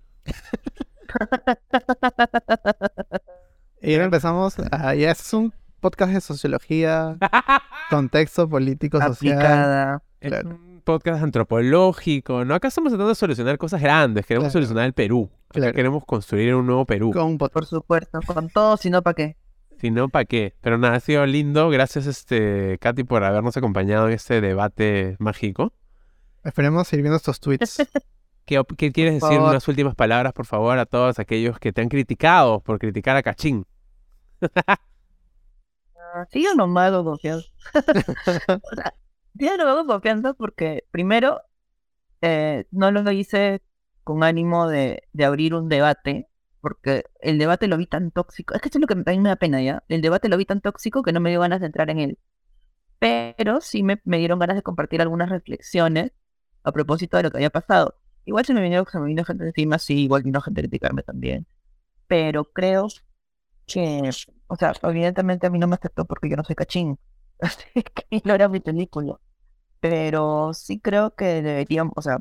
Y 3.83 3.93
ahora 3.95 4.05
empezamos, 4.07 4.57
a, 4.73 4.95
ya 4.95 5.11
es 5.11 5.33
un 5.35 5.53
podcast 5.81 6.13
de 6.15 6.21
sociología, 6.23 7.17
contexto 7.91 8.49
político, 8.49 9.01
social. 9.01 9.35
Aplicada. 9.35 10.03
Es 10.21 10.31
Claro. 10.31 10.49
un 10.51 10.81
podcast 10.83 11.23
antropológico, 11.23 12.45
¿no? 12.47 12.55
Acá 12.55 12.69
estamos 12.69 12.91
tratando 12.93 13.11
de 13.11 13.15
solucionar 13.15 13.59
cosas 13.59 13.83
grandes, 13.83 14.25
queremos 14.25 14.45
Claro. 14.47 14.53
solucionar 14.53 14.87
el 14.87 14.95
Perú. 14.95 15.31
Claro. 15.55 15.73
queremos 15.73 16.05
construir 16.05 16.55
un 16.55 16.67
nuevo 16.67 16.85
Perú. 16.85 17.13
Con. 17.13 17.39
Por 17.39 17.65
supuesto, 17.65 18.19
con 18.27 18.49
todo, 18.49 18.77
si 18.77 18.91
no, 18.91 19.03
¿para 19.03 19.15
qué? 19.15 19.37
Si 19.79 19.91
no, 19.91 20.09
¿para 20.09 20.25
qué? 20.25 20.55
Pero 20.61 20.79
nada, 20.79 20.97
ha 20.97 21.01
sido 21.01 21.25
lindo. 21.27 21.69
Gracias, 21.71 22.07
este, 22.07 22.79
Katy, 22.81 23.05
por 23.05 23.23
habernos 23.23 23.57
acompañado 23.57 24.09
en 24.09 24.15
este 24.15 24.41
debate 24.41 25.17
mágico. 25.19 25.73
Esperemos 26.43 26.93
ir 26.93 27.03
viendo 27.03 27.17
estos 27.17 27.39
tweets. 27.39 27.77
¿Qué, 28.47 28.63
quieres 28.93 29.23
decir? 29.23 29.39
Unas 29.39 29.67
últimas 29.69 29.95
palabras, 29.95 30.33
por 30.33 30.45
favor, 30.45 30.79
a 30.79 30.87
todos 30.87 31.19
aquellos 31.19 31.59
que 31.59 31.73
te 31.73 31.81
han 31.81 31.89
criticado 31.89 32.61
por 32.61 32.79
criticar 32.79 33.17
a 33.17 33.23
Cachín. 33.23 33.65
Sigan 36.31 36.57
nomás 36.57 36.93
con 36.93 37.05
confianza. 37.05 37.49
o 37.75 38.75
sea, 38.75 38.95
sigan 39.39 39.59
nomás 39.59 39.77
con 39.77 39.87
confianza 39.87 40.35
porque, 40.35 40.85
primero, 40.91 41.41
eh, 42.21 42.67
no 42.71 42.91
lo 42.91 43.11
hice 43.13 43.63
con 44.05 44.23
ánimo 44.25 44.69
de, 44.69 45.05
de 45.13 45.25
abrir 45.25 45.55
un 45.55 45.69
debate, 45.69 46.29
porque 46.61 47.05
el 47.21 47.39
debate 47.39 47.69
lo 47.69 47.77
vi 47.77 47.87
tan 47.87 48.11
tóxico. 48.11 48.55
Es 48.55 48.61
que 48.63 48.69
esto 48.69 48.79
es 48.79 48.83
lo 48.83 48.87
que 48.87 48.95
mí 48.97 49.19
me 49.21 49.29
da 49.31 49.37
pena, 49.37 49.63
¿ya? 49.63 49.85
El 49.89 50.03
debate 50.03 50.29
lo 50.29 50.37
vi 50.37 50.47
tan 50.47 50.61
tóxico 50.61 51.03
que 51.03 51.13
no 51.13 51.21
me 51.21 51.31
dio 51.31 51.41
ganas 51.41 51.61
de 51.61 51.67
entrar 51.67 51.91
en 51.91 52.01
él. 52.01 52.19
Pero 52.99 53.61
sí 53.61 53.83
me, 53.83 54.01
me 54.05 54.19
dieron 54.19 54.39
ganas 54.39 54.57
de 54.57 54.63
compartir 54.63 55.01
algunas 55.03 55.29
reflexiones 55.31 56.13
a 56.63 56.73
propósito 56.73 57.17
de 57.17 57.25
lo 57.25 57.31
que 57.31 57.39
había 57.39 57.51
pasado. 57.51 57.97
Igual 58.25 58.47
se 58.47 58.55
me 58.55 58.63
vino, 58.63 58.85
se 58.91 58.99
me 58.99 59.07
vino 59.07 59.25
gente 59.25 59.45
encima, 59.45 59.79
sí, 59.79 60.05
igual 60.05 60.23
vino 60.23 60.41
gente 60.41 60.61
a 60.61 60.65
criticarme 60.65 61.03
también. 61.03 61.47
Pero 62.09 62.45
creo 62.45 62.89
que, 63.67 64.11
o 64.49 64.57
sea, 64.57 64.73
evidentemente 64.83 65.47
a 65.47 65.51
mí 65.51 65.59
no 65.59 65.67
me 65.69 65.75
aceptó 65.77 66.05
porque 66.05 66.29
yo 66.29 66.37
no 66.37 66.45
soy 66.45 66.57
cachín. 66.57 66.99
Así 67.41 67.67
que 67.83 68.23
no 68.25 68.35
era 68.35 68.49
mi 68.49 68.61
película. 68.61 69.19
Pero 69.81 70.55
sí 70.55 70.81
creo 70.81 71.15
que 71.15 71.43
deberíamos, 71.43 71.95
o 71.97 72.03
sea, 72.03 72.21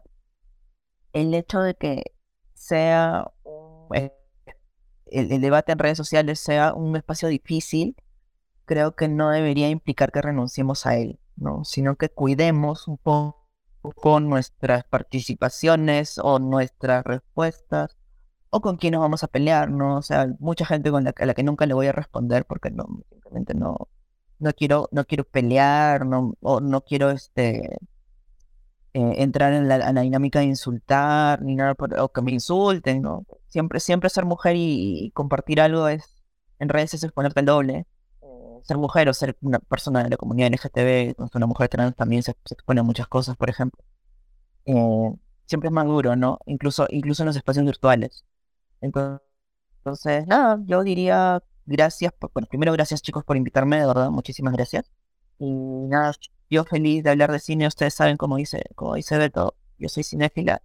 el 1.13 1.33
hecho 1.33 1.61
de 1.61 1.75
que 1.75 2.03
sea 2.53 3.31
eh, 3.93 4.11
el, 5.07 5.31
el 5.31 5.41
debate 5.41 5.71
en 5.71 5.79
redes 5.79 5.97
sociales 5.97 6.39
sea 6.39 6.73
un 6.73 6.95
espacio 6.95 7.27
difícil, 7.27 7.95
creo 8.65 8.95
que 8.95 9.07
no 9.07 9.29
debería 9.29 9.69
implicar 9.69 10.11
que 10.11 10.21
renunciemos 10.21 10.85
a 10.85 10.97
él, 10.97 11.19
¿no? 11.35 11.63
Sino 11.63 11.95
que 11.95 12.09
cuidemos 12.09 12.87
un 12.87 12.97
poco 12.97 13.43
con 13.95 14.29
nuestras 14.29 14.85
participaciones 14.85 16.17
o 16.17 16.39
nuestras 16.39 17.03
respuestas 17.03 17.97
o 18.49 18.61
con 18.61 18.77
quién 18.77 18.93
nos 18.93 19.01
vamos 19.01 19.23
a 19.23 19.27
pelear, 19.27 19.69
¿no? 19.69 19.97
O 19.97 20.01
sea, 20.01 20.27
mucha 20.39 20.65
gente 20.65 20.91
con 20.91 21.03
la, 21.03 21.13
a 21.17 21.25
la 21.25 21.33
que 21.33 21.43
nunca 21.43 21.65
le 21.65 21.73
voy 21.73 21.87
a 21.87 21.91
responder 21.91 22.45
porque 22.45 22.71
no, 22.71 22.85
simplemente 23.09 23.53
no, 23.55 23.89
no 24.39 24.53
quiero, 24.53 24.89
no 24.91 25.05
quiero 25.05 25.23
pelear, 25.25 26.05
no, 26.05 26.35
o 26.41 26.61
no 26.61 26.81
quiero 26.81 27.09
este 27.11 27.77
eh, 28.93 29.15
entrar 29.23 29.53
en 29.53 29.67
la, 29.67 29.91
dinámica 30.01 30.39
de 30.39 30.45
insultar, 30.45 31.41
ni 31.41 31.55
nada 31.55 31.75
o 31.99 32.09
que 32.09 32.21
me 32.21 32.31
insulten, 32.31 33.01
¿no? 33.01 33.25
Siempre, 33.47 33.79
siempre 33.79 34.09
ser 34.09 34.25
mujer 34.25 34.55
y, 34.55 35.11
compartir 35.13 35.61
algo 35.61 35.87
es, 35.87 36.23
en 36.59 36.69
redes 36.69 36.93
es 36.93 37.03
exponerte 37.03 37.39
al 37.39 37.45
doble. 37.47 37.87
Eh, 38.21 38.25
Ser 38.63 38.77
mujer 38.77 39.09
o 39.09 39.13
ser 39.13 39.37
una 39.41 39.59
persona 39.59 40.03
de 40.03 40.09
la 40.11 40.17
comunidad 40.17 40.49
LGTB, 40.53 41.15
una 41.35 41.47
mujer 41.47 41.69
trans 41.69 41.95
también 41.95 42.23
se, 42.23 42.35
se 42.45 42.53
expone 42.53 42.81
a 42.81 42.83
muchas 42.83 43.07
cosas, 43.07 43.35
por 43.37 43.49
ejemplo. 43.49 43.83
Eh, 44.65 45.11
siempre 45.45 45.69
es 45.69 45.73
más 45.73 45.85
duro, 45.85 46.15
¿no? 46.15 46.39
Incluso, 46.45 46.87
incluso 46.89 47.23
en 47.23 47.27
los 47.27 47.35
espacios 47.35 47.65
virtuales. 47.65 48.25
Entonces, 48.81 50.27
nada, 50.27 50.59
yo 50.65 50.83
diría 50.83 51.43
gracias, 51.65 52.13
bueno, 52.33 52.47
primero 52.49 52.73
gracias 52.73 53.01
chicos 53.01 53.23
por 53.23 53.37
invitarme, 53.37 53.79
de 53.79 53.87
verdad, 53.87 54.09
muchísimas 54.09 54.53
gracias. 54.53 54.85
Y 55.39 55.51
nada, 55.51 56.13
yo 56.49 56.63
feliz 56.65 57.03
de 57.03 57.09
hablar 57.11 57.31
de 57.31 57.39
cine, 57.39 57.67
ustedes 57.67 57.93
saben 57.93 58.17
cómo 58.17 58.37
dice, 58.37 58.63
como 58.75 58.95
dice 58.95 59.17
Beto, 59.17 59.55
yo 59.77 59.89
soy 59.89 60.03
cinéfila. 60.03 60.61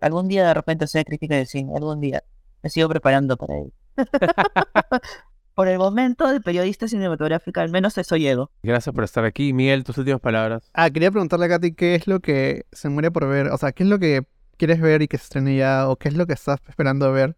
Algún 0.00 0.28
día 0.28 0.46
de 0.46 0.54
repente 0.54 0.86
sea 0.86 1.04
crítica 1.04 1.34
de 1.36 1.46
cine, 1.46 1.72
algún 1.76 2.00
día. 2.00 2.22
Me 2.62 2.70
sigo 2.70 2.88
preparando 2.88 3.36
para 3.36 3.56
ello. 3.58 3.72
Por 5.54 5.68
el 5.68 5.78
momento, 5.78 6.26
de 6.32 6.40
periodista 6.40 6.88
cinematográfica, 6.88 7.62
al 7.62 7.70
menos 7.70 7.96
eso 7.96 8.16
llego. 8.16 8.50
Gracias 8.64 8.92
por 8.92 9.04
estar 9.04 9.24
aquí. 9.24 9.52
Miguel, 9.52 9.84
tus 9.84 9.96
últimas 9.98 10.20
palabras. 10.20 10.68
Ah, 10.74 10.90
quería 10.90 11.12
preguntarle 11.12 11.46
a 11.46 11.48
Katy 11.50 11.74
qué 11.74 11.94
es 11.94 12.08
lo 12.08 12.18
que 12.18 12.66
se 12.72 12.88
muere 12.88 13.12
por 13.12 13.28
ver. 13.28 13.46
O 13.52 13.56
sea, 13.56 13.70
qué 13.70 13.84
es 13.84 13.88
lo 13.88 14.00
que 14.00 14.26
quieres 14.56 14.80
ver 14.80 15.02
y 15.02 15.06
que 15.06 15.16
se 15.16 15.22
estrene 15.24 15.56
ya. 15.56 15.88
O 15.88 15.94
qué 15.96 16.08
es 16.08 16.14
lo 16.14 16.26
que 16.26 16.32
estás 16.32 16.58
esperando 16.68 17.12
ver 17.12 17.36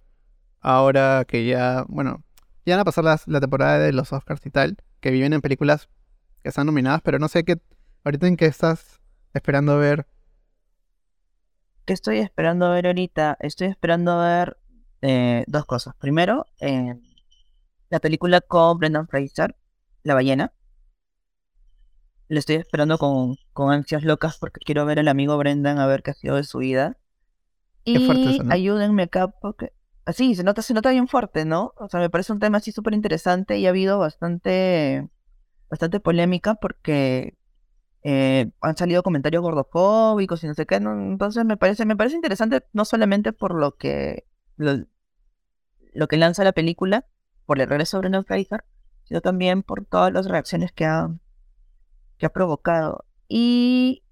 ahora 0.60 1.26
que 1.28 1.44
ya, 1.46 1.84
bueno, 1.88 2.24
ya 2.64 2.76
van 2.76 2.80
a 2.80 2.84
pasar 2.86 3.04
las- 3.04 3.28
la 3.28 3.38
temporada 3.38 3.78
de 3.80 3.92
los 3.92 4.10
Oscars 4.14 4.40
y 4.46 4.50
tal. 4.50 4.78
Que 5.00 5.10
viven 5.10 5.34
en 5.34 5.42
películas 5.42 5.90
que 6.46 6.50
están 6.50 6.66
nominadas, 6.66 7.02
pero 7.02 7.18
no 7.18 7.26
sé 7.26 7.42
qué. 7.42 7.60
Ahorita 8.04 8.28
en 8.28 8.36
qué 8.36 8.46
estás 8.46 9.00
esperando 9.34 9.78
ver. 9.78 10.06
¿Qué 11.84 11.92
estoy 11.92 12.18
esperando 12.18 12.70
ver 12.70 12.86
ahorita? 12.86 13.36
Estoy 13.40 13.66
esperando 13.66 14.20
ver 14.20 14.56
eh, 15.02 15.42
dos 15.48 15.66
cosas. 15.66 15.96
Primero, 15.96 16.46
eh, 16.60 16.94
la 17.90 17.98
película 17.98 18.40
con 18.40 18.78
Brendan 18.78 19.08
Fraser, 19.08 19.56
La 20.04 20.14
ballena. 20.14 20.52
Le 22.28 22.38
estoy 22.38 22.56
esperando 22.56 22.96
con, 22.96 23.34
con 23.52 23.72
ansias 23.72 24.04
locas 24.04 24.38
porque 24.38 24.60
quiero 24.60 24.86
ver 24.86 25.00
al 25.00 25.08
amigo 25.08 25.36
Brendan 25.36 25.80
a 25.80 25.86
ver 25.88 26.04
qué 26.04 26.12
ha 26.12 26.14
sido 26.14 26.36
de 26.36 26.44
su 26.44 26.58
vida. 26.58 26.96
Qué 27.84 27.98
fuerte 27.98 28.22
Y 28.22 28.34
eso, 28.36 28.44
¿no? 28.44 28.54
ayúdenme 28.54 29.02
acá 29.02 29.26
porque... 29.26 29.72
Así, 30.04 30.36
se 30.36 30.44
nota, 30.44 30.62
se 30.62 30.74
nota 30.74 30.90
bien 30.90 31.08
fuerte, 31.08 31.44
¿no? 31.44 31.72
O 31.76 31.88
sea, 31.88 31.98
me 31.98 32.08
parece 32.08 32.32
un 32.32 32.38
tema 32.38 32.58
así 32.58 32.70
súper 32.70 32.94
interesante 32.94 33.58
y 33.58 33.66
ha 33.66 33.70
habido 33.70 33.98
bastante, 33.98 35.08
bastante 35.68 36.00
polémica 36.00 36.54
porque 36.54 37.36
eh, 38.02 38.50
han 38.60 38.76
salido 38.76 39.02
comentarios 39.02 39.42
gordofóbicos 39.42 40.44
y 40.44 40.46
no 40.46 40.54
sé 40.54 40.66
qué, 40.66 40.80
¿no? 40.80 40.92
Entonces 40.92 41.44
me 41.44 41.56
parece, 41.56 41.84
me 41.84 41.96
parece 41.96 42.16
interesante 42.16 42.64
no 42.72 42.84
solamente 42.84 43.32
por 43.32 43.54
lo 43.54 43.76
que 43.76 44.26
lo, 44.56 44.84
lo 45.92 46.08
que 46.08 46.16
lanza 46.16 46.44
la 46.44 46.52
película, 46.52 47.06
por 47.46 47.60
el 47.60 47.68
regreso 47.68 47.96
de 47.96 48.00
Brendan 48.02 48.24
Fraser, 48.24 48.64
sino 49.04 49.20
también 49.20 49.62
por 49.62 49.84
todas 49.84 50.12
las 50.12 50.26
reacciones 50.26 50.72
que 50.72 50.84
ha, 50.84 51.08
que 52.18 52.26
ha 52.26 52.30
provocado. 52.30 53.04
Y 53.28 54.04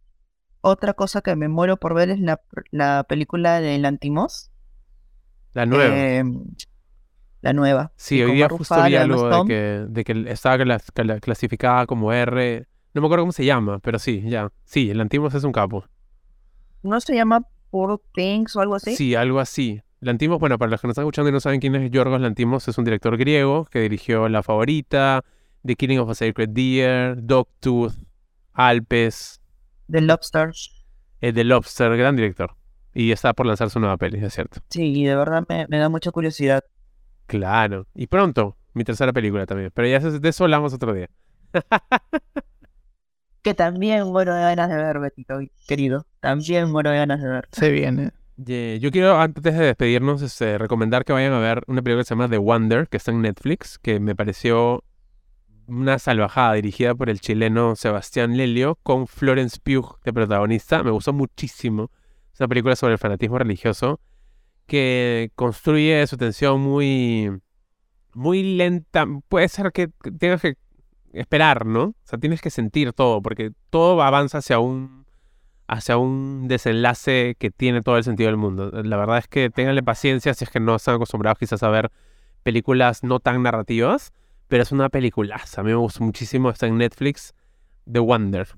otra 0.61 0.94
cosa 0.94 1.20
que 1.20 1.36
me 1.36 1.48
muero 1.48 1.76
por 1.76 1.94
ver 1.94 2.11
es 2.11 2.20
la, 2.20 2.40
la 2.70 3.05
película 3.09 3.61
de 3.61 3.78
Lantimos. 3.78 4.50
La 5.52 5.66
nueva. 5.66 5.96
em, 5.96 6.46
la 7.45 7.53
nueva. 7.53 7.92
sí, 7.97 8.20
hoy 8.22 8.32
día 8.32 8.49
justo 8.49 8.74
vi 8.84 8.97
algo 8.97 9.28
de 9.28 9.45
que, 9.47 9.86
de 9.88 10.05
que 10.05 10.24
estaba 10.32 10.57
clas- 10.59 10.92
cla- 10.92 11.20
clasificada 11.20 11.86
como 11.86 12.12
R. 12.12 12.66
No 12.95 13.01
me 13.01 13.07
acuerdo 13.07 13.22
cómo 13.24 13.32
se 13.32 13.45
llama, 13.45 13.78
pero 13.80 13.99
sí, 13.99 14.22
ya. 14.26 14.51
Sí, 14.64 14.90
el 14.90 14.99
Lantimos 14.99 15.34
es 15.34 15.45
un 15.45 15.53
capo. 15.53 15.84
¿No 16.82 17.01
se 17.01 17.14
llama 17.14 17.42
Poor 17.70 18.01
Things 18.14 18.55
o 18.57 18.61
algo 18.61 18.74
así? 18.76 18.95
Sí, 18.97 19.14
algo 19.14 19.40
así. 19.40 19.80
Lantimos, 20.01 20.38
bueno, 20.38 20.59
para 20.59 20.70
los 20.70 20.80
que 20.80 20.86
nos 20.86 20.92
están 20.92 21.05
escuchando 21.05 21.30
y 21.30 21.32
no 21.32 21.40
saben 21.40 21.61
quién 21.61 21.74
es 21.76 21.90
Yorgos 21.90 22.20
Lantimos, 22.20 22.66
es 22.68 22.76
un 22.78 22.84
director 22.84 23.16
griego 23.16 23.64
que 23.66 23.80
dirigió 23.80 24.28
La 24.28 24.42
Favorita, 24.42 25.24
The 25.64 25.76
Killing 25.76 25.99
of 25.99 26.11
a 26.11 26.14
Sacred 26.14 26.51
Deer, 26.51 27.16
Dogtooth, 27.22 27.95
Alpes, 28.53 29.40
The 29.90 30.01
Lobsters. 30.01 30.84
eh, 31.20 31.32
The 31.32 31.45
Lobster, 31.45 31.97
gran 31.97 32.16
director. 32.16 32.55
Y 32.95 33.11
está 33.11 33.32
por 33.32 33.47
lanzar 33.47 33.70
su 33.70 33.80
nueva 33.80 33.97
peli, 33.97 34.24
es 34.24 34.34
cierto. 34.34 34.61
Sí, 34.70 34.92
y 35.01 35.05
de 35.05 35.16
verdad 35.16 35.45
me, 35.49 35.66
me 35.68 35.78
da 35.78 35.88
mucha 35.88 36.11
curiosidad. 36.12 36.62
Claro. 37.27 37.87
Y 37.95 38.07
pronto, 38.07 38.57
mi 38.75 38.85
tercera 38.85 39.12
película 39.12 39.47
también. 39.47 39.70
Pero 39.72 39.89
ya 39.89 40.01
de 40.01 40.29
eso 40.29 40.45
hablamos 40.45 40.72
otro 40.75 40.93
día. 40.93 41.09
Que 43.45 43.53
también 43.53 44.07
muero 44.07 44.35
de 44.35 44.41
ganas 44.41 44.70
de 44.70 44.77
ver, 44.77 44.99
Betito, 45.01 45.39
querido. 45.68 46.07
También 46.20 46.72
muero 46.72 46.89
de 46.89 46.97
ganas 46.97 47.20
de 47.20 47.29
ver. 47.29 47.47
Se 47.53 47.70
viene. 47.70 48.11
Yo 48.37 48.91
quiero, 48.91 49.20
antes 49.20 49.43
de 49.43 49.53
despedirnos, 49.53 50.22
este, 50.22 50.57
recomendar 50.57 51.05
que 51.05 51.12
vayan 51.12 51.35
a 51.35 51.41
ver 51.41 51.62
una 51.66 51.83
película 51.83 52.01
que 52.01 52.09
se 52.09 52.14
llama 52.14 52.31
The 52.31 52.39
Wonder, 52.39 52.89
que 52.89 52.97
está 52.97 53.11
en 53.11 53.20
Netflix, 53.20 53.79
que 53.79 54.01
me 54.01 54.16
pareció 54.16 54.83
una 55.66 55.99
salvajada 55.99 56.55
dirigida 56.55 56.95
por 56.95 57.11
el 57.11 57.20
chileno 57.20 57.77
Sebastián 57.77 58.35
Lelio, 58.39 58.79
con 58.83 59.07
Florence 59.07 59.59
Pugh 59.62 59.99
de 60.03 60.14
protagonista. 60.14 60.83
Me 60.83 60.91
gustó 60.91 61.12
muchísimo. 61.12 61.91
Es 62.33 62.41
una 62.41 62.49
película 62.49 62.77
sobre 62.77 62.95
el 62.95 62.99
fanatismo 62.99 63.39
religioso 63.39 64.01
que 64.66 65.30
construye 65.34 66.06
su 66.06 66.16
tensión 66.16 66.60
muy, 66.60 67.30
muy 68.14 68.56
lenta. 68.56 69.06
Puede 69.28 69.48
ser 69.48 69.72
que 69.72 69.88
tengas 70.18 70.40
que 70.40 70.56
esperar, 71.12 71.66
¿no? 71.66 71.82
O 71.82 71.94
sea, 72.04 72.18
tienes 72.18 72.40
que 72.40 72.50
sentir 72.50 72.92
todo, 72.92 73.22
porque 73.22 73.52
todo 73.70 74.02
avanza 74.02 74.38
hacia 74.38 74.58
un 74.58 75.04
hacia 75.66 75.96
un 75.96 76.46
desenlace 76.46 77.36
que 77.38 77.50
tiene 77.50 77.80
todo 77.80 77.96
el 77.96 78.04
sentido 78.04 78.28
del 78.28 78.36
mundo. 78.36 78.70
La 78.70 78.96
verdad 78.96 79.18
es 79.18 79.28
que 79.28 79.50
ténganle 79.50 79.82
paciencia 79.82 80.34
si 80.34 80.44
es 80.44 80.50
que 80.50 80.60
no 80.60 80.76
están 80.76 80.96
acostumbrados 80.96 81.38
quizás 81.38 81.62
a 81.62 81.70
ver 81.70 81.90
películas 82.42 83.02
no 83.02 83.20
tan 83.20 83.42
narrativas, 83.42 84.12
pero 84.48 84.62
es 84.62 84.72
una 84.72 84.90
peliculaza. 84.90 85.62
A 85.62 85.64
mí 85.64 85.70
me 85.70 85.76
gustó 85.76 86.04
muchísimo, 86.04 86.50
está 86.50 86.66
en 86.66 86.78
Netflix, 86.78 87.34
The 87.90 88.00
Wonder. 88.00 88.48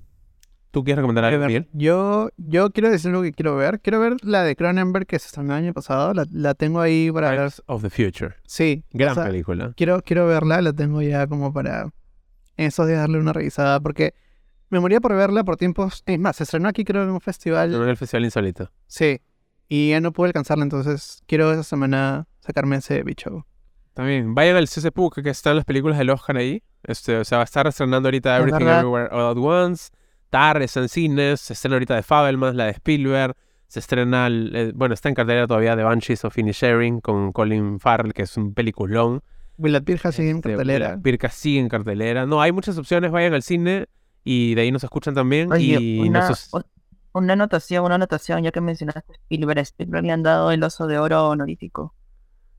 ¿Tú 0.77 0.83
quieres 0.83 0.97
recomendar 0.97 1.25
algo, 1.25 1.43
Miguel? 1.43 1.67
Yo, 1.73 2.29
yo 2.37 2.69
quiero 2.69 2.91
decir 2.91 3.09
lo 3.09 3.23
que 3.23 3.31
quiero 3.31 3.55
ver. 3.55 3.79
Quiero 3.79 3.99
ver 3.99 4.17
la 4.21 4.43
de 4.43 4.55
Cronenberg 4.55 5.07
que 5.07 5.17
se 5.17 5.25
estrenó 5.25 5.53
el 5.57 5.63
año 5.63 5.73
pasado. 5.73 6.13
La, 6.13 6.27
la 6.31 6.53
tengo 6.53 6.79
ahí 6.79 7.09
para 7.11 7.31
ver. 7.31 7.51
Of 7.65 7.81
the 7.81 7.89
Future. 7.89 8.35
Sí. 8.45 8.83
Gran 8.91 9.13
o 9.13 9.15
sea, 9.15 9.25
película. 9.25 9.73
quiero, 9.75 10.03
quiero 10.03 10.27
verla. 10.27 10.61
La 10.61 10.73
tengo 10.73 11.01
ya 11.01 11.25
como 11.25 11.51
para 11.51 11.89
en 12.57 12.67
esos 12.67 12.85
días 12.85 12.99
darle 12.99 13.17
una 13.17 13.33
revisada. 13.33 13.79
Porque 13.79 14.13
me 14.69 14.79
moría 14.79 15.01
por 15.01 15.15
verla 15.15 15.43
por 15.43 15.57
tiempos. 15.57 16.03
Es 16.05 16.19
más, 16.19 16.35
se 16.35 16.43
estrenó 16.43 16.69
aquí 16.69 16.83
creo 16.83 17.01
en 17.01 17.09
un 17.09 17.21
festival. 17.21 17.73
En 17.73 17.89
el 17.89 17.97
Festival 17.97 18.25
Insólito. 18.25 18.71
Sí. 18.85 19.19
Y 19.67 19.89
ya 19.89 19.99
no 19.99 20.11
pude 20.11 20.27
alcanzarla. 20.27 20.63
Entonces 20.63 21.23
quiero 21.25 21.51
esa 21.51 21.63
semana 21.63 22.27
sacarme 22.41 22.75
ese 22.75 23.01
bicho. 23.01 23.47
También, 23.95 24.35
vayan 24.35 24.57
al 24.57 24.67
CCPUC, 24.67 25.23
que 25.23 25.31
están 25.31 25.55
las 25.55 25.65
películas 25.65 25.97
del 25.97 26.11
Oscar 26.11 26.37
ahí. 26.37 26.61
Este, 26.83 27.17
o 27.17 27.25
sea, 27.25 27.39
va 27.39 27.41
a 27.41 27.45
estar 27.45 27.65
estrenando 27.65 28.09
ahorita 28.09 28.37
Everything. 28.37 28.67
Everywhere 28.67 29.09
All 29.11 29.31
at 29.31 29.37
Once. 29.37 29.89
Tar 30.29 30.61
está 30.61 30.81
en 30.81 30.89
cines. 30.89 31.41
Se 31.41 31.53
estrena 31.53 31.75
ahorita 31.75 31.95
de 31.95 32.03
Fabelmans, 32.03 32.55
la 32.55 32.65
de 32.65 32.71
Spielberg. 32.71 33.35
Se 33.67 33.79
estrena, 33.79 34.27
el- 34.27 34.55
eh, 34.55 34.71
bueno, 34.75 34.93
está 34.93 35.09
en 35.09 35.15
cartelera 35.15 35.45
todavía 35.47 35.75
The 35.75 35.83
Banshees 35.83 36.23
of 36.25 36.37
Inisherin 36.37 37.01
con 37.01 37.31
Colin 37.31 37.79
Farrell, 37.79 38.13
que 38.13 38.21
es 38.23 38.37
un 38.37 38.53
peliculón. 38.53 39.21
Willard 39.57 39.83
Pirja 39.83 40.11
sigue 40.11 40.29
en 40.29 40.37
Este, 40.37 40.49
cartelera. 40.51 40.97
Pirca 41.01 41.29
sigue 41.29 41.59
en 41.59 41.67
cartelera. 41.69 42.25
No, 42.25 42.41
hay 42.41 42.51
muchas 42.51 42.77
opciones. 42.77 43.11
Vayan 43.11 43.33
al 43.33 43.41
cine 43.43 43.87
y 44.23 44.55
de 44.55 44.61
ahí 44.61 44.71
nos 44.71 44.83
escuchan 44.83 45.15
también. 45.15 45.51
Oye, 45.51 45.77
y 45.81 45.99
una, 46.07 46.29
nos- 46.29 46.49
una 47.13 47.33
anotación, 47.33 47.83
una 47.83 47.95
anotación, 47.95 48.43
ya 48.43 48.51
que 48.51 48.61
mencionaste 48.61 49.13
Spielberg. 49.13 49.59
A 49.59 49.61
Spielberg 49.63 50.05
le 50.05 50.11
han 50.11 50.23
dado 50.23 50.51
el 50.51 50.61
oso 50.63 50.85
de 50.87 50.99
oro 50.99 51.29
honorífico. 51.29 51.93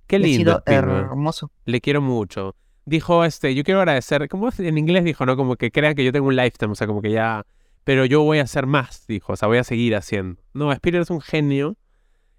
Qué 0.09 0.17
Y 0.17 0.19
ha 0.19 0.23
lindo. 0.27 0.39
sido 0.39 0.63
hermoso. 0.67 1.51
Le 1.65 1.81
quiero 1.81 2.01
mucho. 2.03 2.55
Dijo, 2.85 3.25
este, 3.25 3.55
yo 3.55 3.63
quiero 3.65 3.81
agradecer, 3.81 4.27
como 4.29 4.49
en 4.59 4.79
inglés 4.79 5.05
dijo, 5.05 5.25
¿no? 5.27 5.37
Como 5.37 5.57
que 5.57 5.71
crean 5.71 5.95
que 5.95 6.03
yo 6.05 6.11
tengo 6.13 6.27
un 6.29 6.37
lifetime, 6.37 6.73
o 6.73 6.75
sea, 6.75 6.87
como 6.87 7.03
que 7.03 7.11
ya, 7.13 7.45
pero 7.89 8.05
yo 8.05 8.21
voy 8.23 8.39
a 8.39 8.43
hacer 8.43 8.67
más, 8.67 9.07
dijo, 9.07 9.33
o 9.33 9.37
sea, 9.37 9.49
voy 9.49 9.57
a 9.57 9.65
seguir 9.65 9.97
haciendo. 9.97 10.39
No, 10.53 10.71
Spielberg 10.73 11.05
es 11.05 11.11
un 11.11 11.23
genio, 11.23 11.79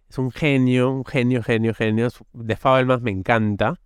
es 0.08 0.20
un 0.20 0.30
genio, 0.30 0.92
un 0.92 1.04
genio, 1.04 1.42
genio, 1.42 1.74
genio. 1.74 2.10
De 2.34 2.56
Fabelmans 2.56 3.02
me 3.02 3.10
encanta. 3.10 3.82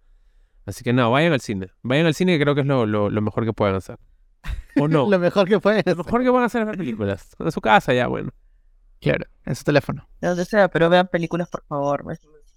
Así 0.66 0.84
que 0.84 0.92
no, 0.92 1.10
vayan 1.10 1.32
al 1.32 1.40
cine. 1.40 1.68
Vayan 1.82 2.06
al 2.06 2.16
cine 2.16 2.38
que 2.38 2.44
creo 2.44 2.54
que 2.54 2.60
es 2.62 2.68
lo, 2.68 2.86
lo- 2.86 3.10
lo 3.10 3.22
mejor 3.22 3.46
que 3.46 3.54
pueden 3.54 3.76
hacer. 3.76 3.98
O 4.78 4.90
no. 4.90 5.10
Lo 5.10 5.18
mejor 5.20 5.48
que 5.48 5.58
puede. 5.62 5.84
Lo 5.86 5.96
mejor 6.04 6.22
que 6.24 6.30
pueden 6.32 6.44
hacer 6.46 6.64
es 6.64 6.68
ver 6.68 6.78
películas. 6.78 7.30
En 7.40 7.50
su 7.54 7.62
casa 7.62 7.94
ya, 7.94 8.08
bueno. 8.08 8.32
Claro, 9.00 9.26
en 9.46 9.56
su 9.56 9.64
teléfono. 9.64 10.06
De 10.20 10.28
donde 10.28 10.44
sea, 10.44 10.68
pero 10.68 10.90
vean 10.90 11.08
películas, 11.08 11.48
por 11.50 11.64
favor. 11.64 12.04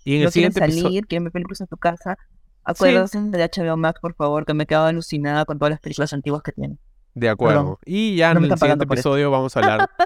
Y 0.05 0.17
en 0.17 0.23
no 0.23 0.27
el 0.27 0.33
quieren 0.33 0.33
siguiente 0.33 0.59
salir, 0.59 0.79
episodio... 0.79 1.03
quieren 1.09 1.23
ver 1.25 1.33
películas 1.33 1.61
en 1.61 1.69
su 1.69 1.77
casa. 1.77 2.19
Acuérdense 2.65 3.21
de 3.21 3.39
HBO 3.55 3.77
Max, 3.77 4.01
por 4.01 4.15
favor, 4.17 4.45
que 4.47 4.53
me 4.55 4.65
he 4.65 4.67
quedado 4.67 4.87
alucinada 4.87 5.45
con 5.45 5.61
todas 5.61 5.71
las 5.71 5.79
películas 5.81 6.13
antiguas 6.13 6.43
que 6.43 6.51
tiene. 6.51 6.79
De 7.17 7.29
acuerdo. 7.31 7.61
Perdón. 7.61 7.77
Y 7.87 8.15
ya 8.17 8.35
No 8.35 8.45
en 8.45 8.53
el 8.53 8.59
siguiente 8.59 8.85
episodio 8.85 9.31
vamos 9.31 9.57
a 9.57 9.61
hablar... 9.61 9.91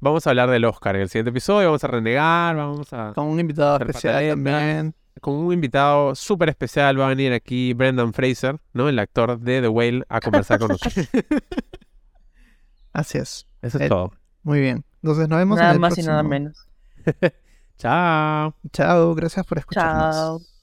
Vamos 0.00 0.26
a 0.26 0.30
hablar 0.30 0.50
del 0.50 0.66
Oscar. 0.66 0.96
En 0.96 1.02
el 1.02 1.08
siguiente 1.08 1.30
episodio 1.30 1.68
vamos 1.68 1.82
a 1.82 1.86
renegar, 1.86 2.54
vamos 2.56 2.92
a... 2.92 3.12
Con 3.14 3.24
un 3.24 3.40
invitado 3.40 3.78
especial 3.78 4.28
también. 4.28 4.94
con 5.22 5.32
un 5.34 5.50
invitado 5.50 6.14
súper 6.14 6.50
especial. 6.50 7.00
Va 7.00 7.06
a 7.06 7.08
venir 7.08 7.32
aquí 7.32 7.72
Brendan 7.72 8.12
Fraser, 8.12 8.60
¿no? 8.74 8.90
El 8.90 8.98
actor 8.98 9.38
de 9.38 9.62
The 9.62 9.68
Whale, 9.68 10.04
a 10.10 10.20
conversar 10.20 10.58
con 10.58 10.68
nosotros. 10.68 11.08
Así 12.92 13.16
es. 13.16 13.46
Eso 13.62 13.78
es 13.78 13.84
Eh, 13.84 13.88
todo. 13.88 14.12
Muy 14.42 14.60
bien. 14.60 14.84
Entonces 15.02 15.26
nos 15.26 15.38
vemos 15.38 15.56
en 15.56 15.62
Nada 15.62 15.72
el 15.72 15.80
más 15.80 15.96
y 15.96 16.02
nada 16.02 16.22
menos. 16.22 16.68
Chao. 17.78 18.54
Chao, 18.72 19.14
gracias 19.14 19.46
por 19.46 19.56
escucharnos. 19.56 20.14
Chao. 20.14 20.53